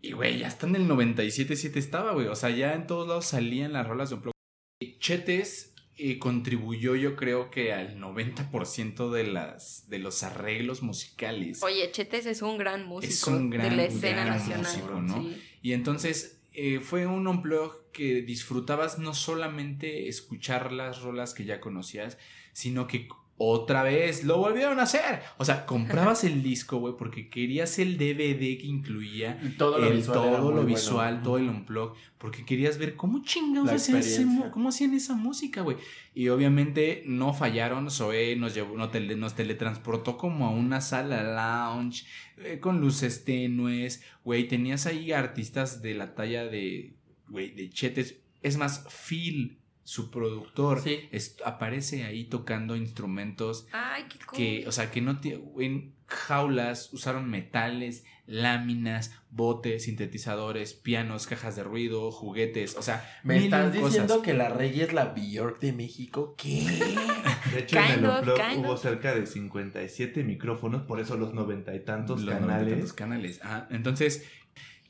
Y, 0.03 0.12
güey, 0.12 0.39
ya 0.39 0.49
está 0.49 0.66
en 0.66 0.77
el 0.77 0.89
97.7 0.89 1.77
estaba, 1.77 2.12
güey. 2.12 2.27
O 2.29 2.35
sea, 2.37 2.51
ya 2.51 2.75
en 2.75 2.87
todos 2.87 3.07
lados 3.07 3.27
salían 3.27 3.75
las 3.75 3.87
rolas 3.87 4.09
de 4.09 4.16
Unplug. 4.16 4.33
Y 4.81 4.99
Chetes 4.99 5.75
eh, 5.99 6.18
contribuyó, 6.18 6.97
yo 6.97 7.16
creo 7.16 7.51
que 7.51 7.75
al 7.75 7.99
90% 7.99 9.11
de, 9.11 9.25
las, 9.25 9.91
de 9.91 9.99
los 9.99 10.23
arreglos 10.23 10.83
musicales. 10.83 11.62
Oye, 11.62 11.91
Chetes 11.93 12.25
es 12.25 12.41
un 12.41 12.57
gran 12.57 12.87
músico 12.87 13.12
Es 13.12 13.27
un 13.27 13.51
gran, 13.51 13.68
de 13.68 13.77
la 13.77 13.85
escena 13.85 14.25
gran 14.25 14.39
nacional. 14.39 14.62
músico, 14.62 15.01
¿no? 15.03 15.23
Sí. 15.23 15.43
Y 15.61 15.73
entonces 15.75 16.39
eh, 16.53 16.80
fue 16.80 17.07
un 17.07 17.26
unplug 17.26 17.90
que 17.92 18.22
disfrutabas 18.22 18.98
no 18.98 19.14
solamente 19.14 20.09
escuchar 20.09 20.72
las 20.72 21.03
rolas 21.03 21.34
que 21.34 21.44
ya 21.44 21.61
conocías, 21.61 22.18
sino 22.53 22.86
que 22.86 23.09
otra 23.43 23.82
vez 23.82 24.22
lo 24.24 24.36
volvieron 24.36 24.78
a 24.80 24.82
hacer. 24.82 25.22
O 25.38 25.47
sea, 25.47 25.64
comprabas 25.64 26.24
el 26.24 26.43
disco, 26.43 26.76
güey, 26.78 26.93
porque 26.99 27.30
querías 27.30 27.78
el 27.78 27.97
DVD 27.97 28.59
que 28.61 28.66
incluía 28.66 29.41
Y 29.43 29.57
todo 29.57 29.78
lo 29.78 29.86
el, 29.86 29.97
visual. 29.97 30.14
todo 30.18 30.38
lo 30.38 30.43
bueno. 30.57 30.62
visual, 30.64 31.22
todo 31.22 31.38
el 31.38 31.49
unplug, 31.49 31.95
porque 32.18 32.45
querías 32.45 32.76
ver 32.76 32.97
cómo 32.97 33.22
chingados 33.22 33.70
hacían, 33.70 33.97
ese 33.99 34.26
cómo 34.53 34.68
hacían 34.68 34.93
esa 34.93 35.14
música, 35.14 35.62
güey. 35.62 35.78
Y 36.14 36.28
obviamente 36.28 37.03
no 37.07 37.32
fallaron, 37.32 37.91
Zoé 37.91 38.36
nos 38.36 38.55
llevó, 38.55 38.76
no 38.76 38.91
tele- 38.91 39.16
nos 39.16 39.34
teletransportó 39.34 40.18
como 40.18 40.47
a 40.47 40.51
una 40.51 40.82
sala 40.82 41.22
lounge, 41.22 42.05
eh, 42.36 42.59
con 42.61 42.80
luces 42.82 43.24
tenues, 43.24 44.03
güey, 44.22 44.49
tenías 44.49 44.84
ahí 44.84 45.12
artistas 45.12 45.80
de 45.80 45.95
la 45.95 46.14
talla 46.14 46.45
de, 46.45 46.95
güey, 47.28 47.53
de 47.55 47.70
Chetes, 47.70 48.16
es 48.43 48.57
más, 48.59 48.86
Phil, 49.09 49.60
su 49.91 50.09
productor, 50.11 50.80
Sí. 50.82 51.09
es- 51.11 51.36
aparece 51.45 52.05
ahí 52.05 52.24
tocando 52.24 52.76
instrumentos 52.76 53.66
Ay, 53.72 54.05
qué 54.09 54.18
cool. 54.24 54.36
que, 54.38 54.64
o 54.68 54.72
sea, 54.72 54.91
que 54.93 55.01
no 55.01 55.18
tiene, 55.18 55.43
en 55.59 55.95
jaulas 56.07 56.93
usaron 56.93 57.28
metales, 57.28 58.05
láminas, 58.26 59.12
botes, 59.32 59.84
sintetizadores, 59.84 60.74
pianos, 60.74 61.26
cajas 61.26 61.57
de 61.57 61.64
ruido, 61.64 62.12
juguetes, 62.12 62.76
o 62.76 62.82
sea, 62.82 63.05
¿Me 63.24 63.38
estás 63.45 63.74
cosas. 63.74 63.84
diciendo 63.84 64.22
que 64.22 64.32
la 64.34 64.49
Rey 64.49 64.80
es 64.80 64.93
la 64.93 65.07
Bjork 65.07 65.59
de 65.61 65.72
México? 65.72 66.36
¿Qué? 66.38 66.64
De 67.53 67.59
hecho, 67.61 67.76
Kind 67.78 67.91
en 67.91 67.99
el 68.05 68.07
of, 68.07 68.28
hubo 68.59 68.72
of. 68.74 68.82
cerca 68.82 69.12
de 69.12 69.26
57 69.26 70.22
micrófonos, 70.22 70.82
por 70.82 71.01
eso 71.01 71.16
los 71.16 71.34
noventa 71.34 71.74
y 71.74 71.80
tantos 71.80 72.20
Los 72.22 72.26
noventa 72.34 72.45
y 72.45 72.49
canales. 72.49 72.74
tantos 72.74 72.93
canales. 72.93 73.41
Ajá. 73.43 73.66
Entonces, 73.70 74.24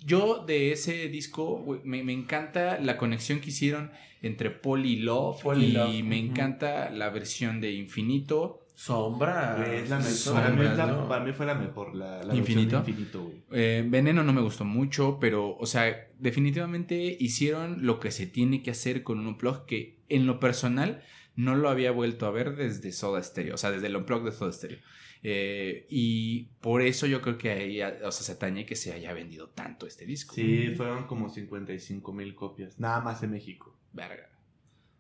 yo 0.05 0.45
de 0.47 0.73
ese 0.73 1.09
disco 1.09 1.59
güey, 1.63 1.81
me, 1.85 2.03
me 2.03 2.13
encanta 2.13 2.79
la 2.81 2.97
conexión 2.97 3.41
que 3.41 3.51
hicieron 3.51 3.91
entre 4.23 4.51
Polly 4.51 4.95
y 4.95 4.97
Love 5.01 5.43
Paul 5.43 5.63
y 5.63 5.67
y 5.67 5.73
Love, 5.73 6.03
me 6.05 6.19
encanta 6.19 6.91
la 6.91 7.11
versión 7.11 7.61
de 7.61 7.73
Infinito. 7.73 8.67
Sombra. 8.75 9.57
Güey, 9.59 9.81
es 9.81 9.91
la 9.91 9.99
me- 9.99 10.05
Sombras, 10.05 10.47
para, 10.51 10.57
mí 10.57 10.67
es 10.71 10.77
la- 10.77 10.87
¿no? 10.87 11.09
para 11.09 11.23
mí 11.25 11.33
fue 11.33 11.45
la 11.47 11.55
mejor, 11.55 11.95
la, 11.95 12.07
la 12.13 12.17
versión 12.19 12.37
¿Infinito? 12.39 12.81
de 12.83 12.91
Infinito, 12.91 13.23
güey. 13.25 13.43
Eh, 13.53 13.85
Veneno 13.87 14.23
no 14.25 14.33
me 14.33 14.41
gustó 14.41 14.65
mucho, 14.65 15.19
pero, 15.21 15.55
o 15.59 15.67
sea, 15.67 16.09
definitivamente 16.19 17.17
hicieron 17.21 17.85
lo 17.87 18.01
que 18.01 18.11
se 18.11 18.27
tiene 18.27 18.63
que 18.63 18.71
hacer 18.71 19.03
con 19.03 19.19
un 19.19 19.27
unplug 19.27 19.67
que 19.67 19.99
en 20.09 20.27
lo 20.27 20.41
personal 20.41 21.03
no 21.37 21.55
lo 21.57 21.69
había 21.69 21.91
vuelto 21.93 22.27
a 22.27 22.31
ver 22.31 22.57
desde 22.57 22.93
Soda 22.93 23.23
Stereo, 23.23 23.55
o 23.55 23.59
sea, 23.59 23.71
desde 23.71 23.87
el 23.89 23.97
unplug 23.97 24.25
de 24.25 24.33
Soda 24.33 24.53
Stereo. 24.53 24.79
Eh, 25.23 25.87
y 25.91 26.45
por 26.61 26.81
eso 26.83 27.07
yo 27.07 27.21
creo 27.21 27.37
que 27.37 27.51
ahí, 27.51 27.83
o 27.83 28.11
sea, 28.11 28.25
se 28.25 28.33
atañe 28.33 28.65
que 28.65 28.77
se 28.77 28.93
haya 28.93 29.13
vendido 29.13 29.49
tanto 29.51 29.87
este 29.87 30.07
disco. 30.07 30.35
Sí, 30.35 30.75
fueron 30.77 31.07
como 31.07 31.29
55 31.29 32.13
mil 32.13 32.35
copias, 32.35 32.79
nada 32.79 33.01
más 33.01 33.23
en 33.23 33.33
México. 33.33 33.79
Verga. 33.93 34.31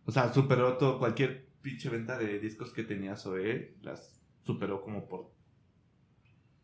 O 0.04 0.12
sea, 0.12 0.32
superó 0.32 0.76
todo, 0.76 0.98
cualquier 0.98 1.46
pinche 1.62 1.88
venta 1.88 2.18
de 2.18 2.38
discos 2.38 2.72
que 2.72 2.82
tenía 2.82 3.16
Zoé, 3.16 3.76
las 3.82 4.20
superó 4.42 4.82
como 4.82 5.08
por 5.08 5.32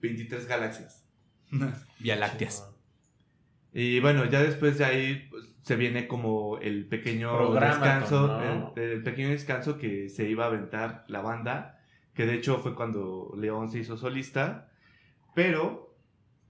23 0.00 0.46
galaxias. 0.46 1.04
Vía 2.00 2.16
Lácteas. 2.16 2.68
Y 3.72 4.00
bueno, 4.00 4.24
ya 4.24 4.42
después 4.42 4.78
de 4.78 4.84
ahí 4.84 5.28
pues, 5.30 5.54
se 5.62 5.76
viene 5.76 6.08
como 6.08 6.58
el 6.58 6.86
pequeño 6.86 7.52
descanso, 7.52 8.26
¿no? 8.26 8.72
el, 8.74 8.82
el 8.82 9.02
pequeño 9.02 9.28
descanso 9.28 9.76
que 9.76 10.08
se 10.08 10.28
iba 10.28 10.44
a 10.44 10.48
aventar 10.48 11.04
la 11.08 11.20
banda, 11.20 11.78
que 12.16 12.26
de 12.26 12.34
hecho 12.34 12.58
fue 12.58 12.74
cuando 12.74 13.32
León 13.36 13.70
se 13.70 13.78
hizo 13.78 13.96
solista, 13.96 14.70
pero, 15.34 15.94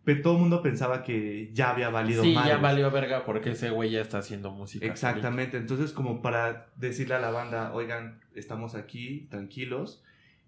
pero 0.05 0.23
todo 0.23 0.35
el 0.35 0.41
mundo 0.41 0.63
pensaba 0.63 1.03
que 1.03 1.51
ya 1.53 1.71
había 1.71 1.89
valido 1.91 2.23
Sí, 2.23 2.33
ya 2.35 2.57
valió 2.59 2.91
verga 2.91 3.25
porque 3.25 3.51
ese 3.51 3.71
güey 3.71 3.91
ya 3.91 4.01
está 4.01 4.19
haciendo 4.19 4.51
música. 4.53 4.87
Exactamente, 4.87 5.57
entonces 5.57 5.93
como 5.93 6.23
para 6.23 6.69
decirle 6.77 7.17
a 7.17 7.21
la 7.21 7.31
banda, 7.31 7.73
oigan, 7.75 8.21
estamos 8.35 8.75
aquí, 8.75 9.27
tranquilos, 9.31 10.03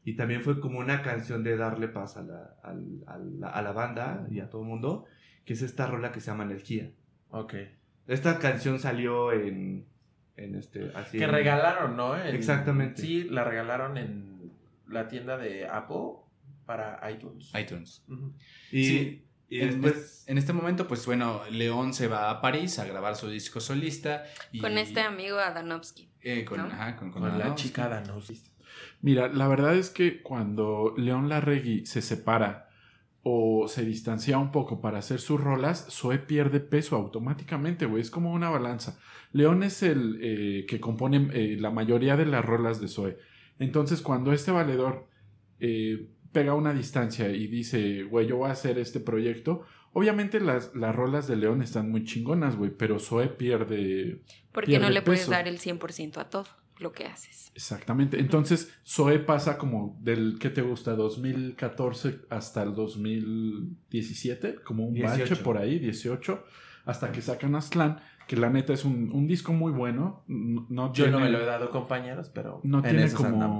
y 0.05 0.15
también 0.15 0.43
fue 0.43 0.61
como 0.61 0.79
una 0.79 1.03
canción 1.03 1.43
de 1.43 1.57
darle 1.57 1.89
paz 1.89 2.17
a 2.17 2.23
la, 2.23 2.55
a 2.63 2.73
la- 3.19 3.49
a 3.51 3.61
la 3.63 3.73
banda 3.73 4.27
y 4.31 4.41
a 4.41 4.49
todo 4.49 4.63
el 4.63 4.69
mundo, 4.69 5.05
que 5.45 5.53
es 5.55 5.63
esta 5.63 5.87
rola 5.87 6.13
que 6.13 6.21
se 6.21 6.31
llama 6.31 6.45
Energía. 6.45 6.91
Ok. 7.31 7.55
Esta 8.07 8.39
canción 8.39 8.79
salió 8.79 9.33
en, 9.33 9.85
en 10.37 10.55
este, 10.55 10.93
así 10.95 11.19
Que 11.19 11.25
en- 11.25 11.31
regalaron, 11.31 11.97
¿no? 11.97 12.17
En- 12.17 12.35
Exactamente. 12.35 13.03
Sí, 13.03 13.25
la 13.25 13.45
regalaron 13.45 13.99
en 13.99 14.38
la 14.89 15.09
tienda 15.09 15.37
de 15.37 15.67
Apple 15.67 16.23
para 16.67 17.01
iTunes. 17.11 17.53
iTunes. 17.59 18.05
Y, 18.71 18.85
Sí, 18.85 19.29
y 19.49 19.61
en, 19.61 19.81
después... 19.81 20.25
en 20.27 20.39
este 20.39 20.53
momento, 20.53 20.87
pues 20.87 21.07
bueno, 21.07 21.43
León 21.51 21.95
se 21.95 22.07
va 22.07 22.31
a 22.31 22.41
París 22.41 22.79
a 22.79 22.85
grabar 22.85 23.17
su 23.17 23.29
disco 23.29 23.61
solista. 23.61 24.25
Y, 24.53 24.61
Con 24.61 24.77
este 24.77 25.01
amigo 25.01 25.39
Adanovsky. 25.39 26.11
eh, 26.21 26.45
con, 26.45 26.59
¿no? 26.59 26.67
ajá, 26.67 26.97
con, 26.97 27.11
con 27.11 27.23
Con 27.23 27.39
la 27.39 27.55
chica 27.55 27.89
Danos. 27.89 28.31
Mira, 29.01 29.29
la 29.29 29.49
verdad 29.49 29.75
es 29.75 29.91
que 29.91 30.23
cuando 30.23 30.95
León 30.97 31.29
Larregui 31.29 31.87
se 31.87 32.03
separa 32.03 32.69
o 33.23 33.67
se 33.69 33.85
distancia 33.85 34.39
un 34.39 34.53
poco 34.53 34.81
para 34.81 34.99
hacer 34.99 35.21
sus 35.21 35.41
rolas, 35.41 35.87
Zoe 35.91 36.19
pierde 36.19 36.61
peso 36.61 36.97
automáticamente, 36.97 37.87
güey. 37.87 38.03
Es 38.03 38.11
como 38.11 38.33
una 38.33 38.51
balanza. 38.51 38.99
León 39.33 39.63
es 39.63 39.83
el 39.83 40.19
eh, 40.23 40.67
que 40.67 40.81
compone 40.81 41.29
eh, 41.33 41.57
la 41.59 41.71
mayoría 41.71 42.17
de 42.17 42.27
las 42.27 42.45
rolas 42.45 42.81
de 42.81 42.89
Zoe. 42.89 43.19
Entonces, 43.59 44.01
cuando 44.03 44.33
este 44.33 44.51
valedor 44.51 45.09
eh, 45.61 46.09
pega 46.33 46.55
una 46.55 46.73
distancia 46.73 47.31
y 47.31 47.47
dice, 47.47 48.05
güey, 48.05 48.27
yo 48.27 48.37
voy 48.39 48.49
a 48.49 48.53
hacer 48.53 48.79
este 48.79 49.01
proyecto, 49.01 49.65
obviamente 49.93 50.41
las, 50.41 50.75
las 50.75 50.95
rolas 50.95 51.27
de 51.27 51.37
León 51.37 51.63
están 51.63 51.91
muy 51.91 52.05
chingonas, 52.05 52.57
güey, 52.57 52.71
pero 52.71 52.99
Zoe 52.99 53.29
pierde 53.29 54.23
Porque 54.53 54.79
no 54.79 54.91
le 54.91 55.03
puedes 55.03 55.29
dar 55.29 55.49
el 55.49 55.59
100% 55.59 56.19
a 56.19 56.31
todo. 56.31 56.47
lo 56.79 56.93
que 56.93 57.07
haces. 57.07 57.51
Exactamente. 57.55 58.21
Entonces, 58.21 58.73
Zoe 58.87 59.19
pasa 59.19 59.59
como 59.59 59.99
del, 60.01 60.39
¿qué 60.39 60.51
te 60.51 60.63
gusta? 60.63 60.95
2014 60.95 62.21
hasta 62.31 62.63
el 62.63 62.75
2017, 62.75 64.57
como 64.63 64.87
un 64.87 64.95
18. 64.95 65.19
bache 65.19 65.37
por 65.43 65.59
ahí, 65.59 65.81
18, 65.81 66.45
hasta 66.85 67.11
que 67.11 67.21
sacan 67.21 67.57
Aztlán, 67.57 68.01
que 68.29 68.37
la 68.37 68.51
neta 68.51 68.75
es 68.75 68.85
un, 68.85 69.11
un 69.13 69.27
disco 69.27 69.53
muy 69.53 69.73
bueno. 69.73 70.23
No 70.29 70.93
Yo 70.93 71.11
no 71.11 71.19
me 71.19 71.31
lo 71.31 71.41
he 71.41 71.47
dado, 71.47 71.71
compañeros, 71.71 72.29
pero 72.29 72.61
No 72.63 72.79
en 72.79 72.85
tiene 72.85 73.03
andamos. 73.05 73.17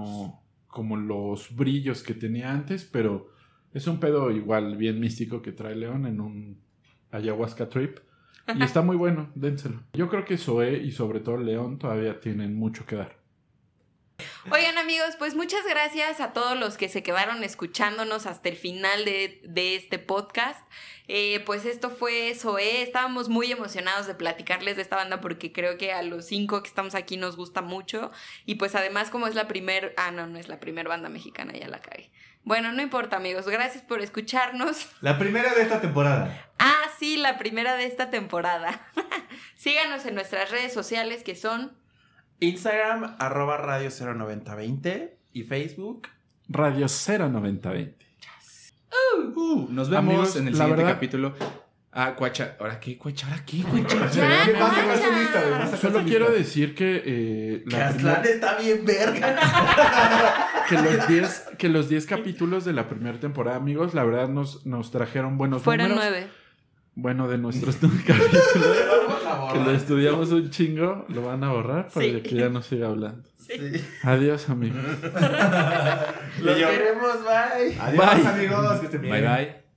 como, 0.09 0.45
como 0.69 0.97
los 0.99 1.57
brillos 1.57 2.03
que 2.03 2.15
tenía 2.15 2.53
antes, 2.53 2.85
pero 2.85 3.31
es 3.73 3.87
un 3.87 3.99
pedo 3.99 4.31
igual 4.31 4.77
bien 4.77 5.01
místico 5.01 5.41
que 5.43 5.53
trae 5.53 5.75
León 5.75 6.07
en 6.07 6.21
un 6.21 6.61
ayahuasca 7.11 7.69
trip. 7.71 7.99
Y 8.55 8.63
está 8.63 8.83
muy 8.83 8.97
bueno, 8.97 9.31
dénselo. 9.35 9.81
Yo 9.95 10.09
creo 10.09 10.25
que 10.27 10.37
Zoe 10.37 10.77
y 10.83 10.93
sobre 10.93 11.21
todo 11.21 11.39
León 11.39 11.79
todavía 11.79 12.21
tienen 12.21 12.55
mucho 12.55 12.85
que 12.85 12.97
dar. 12.97 13.18
Oigan 14.51 14.79
amigos, 14.79 15.15
pues 15.19 15.35
muchas 15.35 15.61
gracias 15.69 16.21
a 16.21 16.33
todos 16.33 16.57
los 16.59 16.77
que 16.77 16.89
se 16.89 17.03
quedaron 17.03 17.45
escuchándonos 17.45 18.27
hasta 18.27 18.49
el 18.49 18.57
final 18.57 19.05
de, 19.05 19.41
de 19.45 19.77
este 19.77 19.99
podcast. 19.99 20.61
Eh, 21.07 21.41
pues 21.47 21.65
esto 21.65 21.91
fue 21.91 22.35
Zoé, 22.35 22.83
estábamos 22.83 23.29
muy 23.29 23.51
emocionados 23.53 24.07
de 24.07 24.15
platicarles 24.15 24.77
de 24.77 24.83
esta 24.83 24.97
banda 24.97 25.21
porque 25.21 25.53
creo 25.53 25.79
que 25.79 25.93
a 25.93 26.03
los 26.03 26.27
cinco 26.27 26.63
que 26.63 26.69
estamos 26.69 26.95
aquí 26.95 27.17
nos 27.17 27.37
gusta 27.37 27.63
mucho. 27.63 28.11
Y 28.47 28.57
pues 28.57 28.75
además 28.75 29.11
como 29.11 29.27
es 29.27 29.35
la 29.35 29.49
primer, 29.49 29.95
ah 29.97 30.11
no, 30.11 30.27
no 30.27 30.39
es 30.39 30.49
la 30.49 30.61
primer 30.61 30.89
banda 30.89 31.09
mexicana, 31.09 31.53
ya 31.53 31.69
la 31.69 31.81
cagué. 31.81 32.11
Bueno, 32.45 32.73
no 32.73 32.81
importa 32.83 33.17
amigos, 33.17 33.47
gracias 33.47 33.83
por 33.83 34.01
escucharnos. 34.01 34.89
La 35.03 35.19
primera 35.19 35.53
de 35.53 35.63
esta 35.63 35.83
temporada. 35.83 36.49
Ah, 36.59 36.85
sí, 36.99 37.19
la 37.19 37.37
primera 37.37 37.77
de 37.77 37.85
esta 37.85 38.09
temporada. 38.09 38.89
Síganos 39.57 40.07
en 40.07 40.15
nuestras 40.15 40.51
redes 40.51 40.73
sociales 40.73 41.23
que 41.23 41.37
son... 41.37 41.77
Instagram, 42.41 43.17
arroba 43.19 43.57
radio 43.57 43.91
09020 43.91 45.17
y 45.33 45.43
Facebook. 45.43 46.09
Radio 46.49 46.87
09020. 46.87 47.97
Uh, 49.35 49.67
nos 49.71 49.91
vemos 49.91 50.05
Amigos, 50.05 50.37
en 50.37 50.49
el 50.49 50.55
siguiente 50.55 50.77
verdad- 50.83 50.95
capítulo. 50.95 51.35
Ah, 51.91 52.15
Cuacha. 52.15 52.55
¿Ahora 52.61 52.79
qué, 52.79 52.97
Cuacha? 52.97 53.27
¿Ahora 53.27 53.45
qué, 53.45 53.63
Cuacha? 53.63 54.09
Ya, 54.11 54.45
¿Qué 54.45 54.53
pasa 54.53 54.85
con 54.85 54.97
su 54.97 55.19
lista? 55.19 55.77
Solo 55.79 56.05
quiero 56.05 56.31
decir 56.31 56.75
que, 56.75 57.03
eh, 57.05 57.65
Que 57.69 57.77
la 57.77 57.91
está 58.23 58.57
bien 58.59 58.85
verga. 58.85 59.37
que 60.69 60.75
los 60.77 61.09
10 61.09 61.45
que 61.59 61.69
los 61.69 61.89
10 61.89 62.07
capítulos 62.07 62.65
de 62.65 62.73
la 62.73 62.89
primera 62.89 63.19
temporada, 63.19 63.57
amigos, 63.57 63.95
la 63.95 64.05
verdad 64.05 64.29
nos, 64.29 64.65
nos 64.65 64.91
trajeron 64.93 65.39
buenos 65.39 65.63
Fueron 65.63 65.89
números. 65.89 66.11
nueve. 66.13 66.29
Bueno, 67.01 67.29
de 67.29 67.39
nuestros 67.39 67.77
capítulos 68.07 68.77
Vamos 69.25 69.51
a 69.51 69.53
que 69.53 69.59
lo 69.61 69.71
estudiamos 69.71 70.33
un 70.33 70.51
chingo, 70.51 71.05
lo 71.09 71.23
van 71.23 71.45
a 71.45 71.53
borrar 71.53 71.89
para 71.91 72.05
Sí. 72.07 72.21
que 72.23 72.35
ya 72.35 72.49
no 72.49 72.61
siga 72.61 72.89
hablando. 72.89 73.23
Sí. 73.39 73.55
Adiós, 74.03 74.51
amigos. 74.51 74.83
Los 76.43 76.57
queremos, 76.57 77.25
bye. 77.25 77.79
Adiós, 77.81 78.17
Bye. 78.17 78.27
amigos. 78.27 78.81
Que 78.81 78.87
estén 78.87 79.01
bien. 79.03 79.15
Bye 79.15 79.23
bye. 79.23 79.68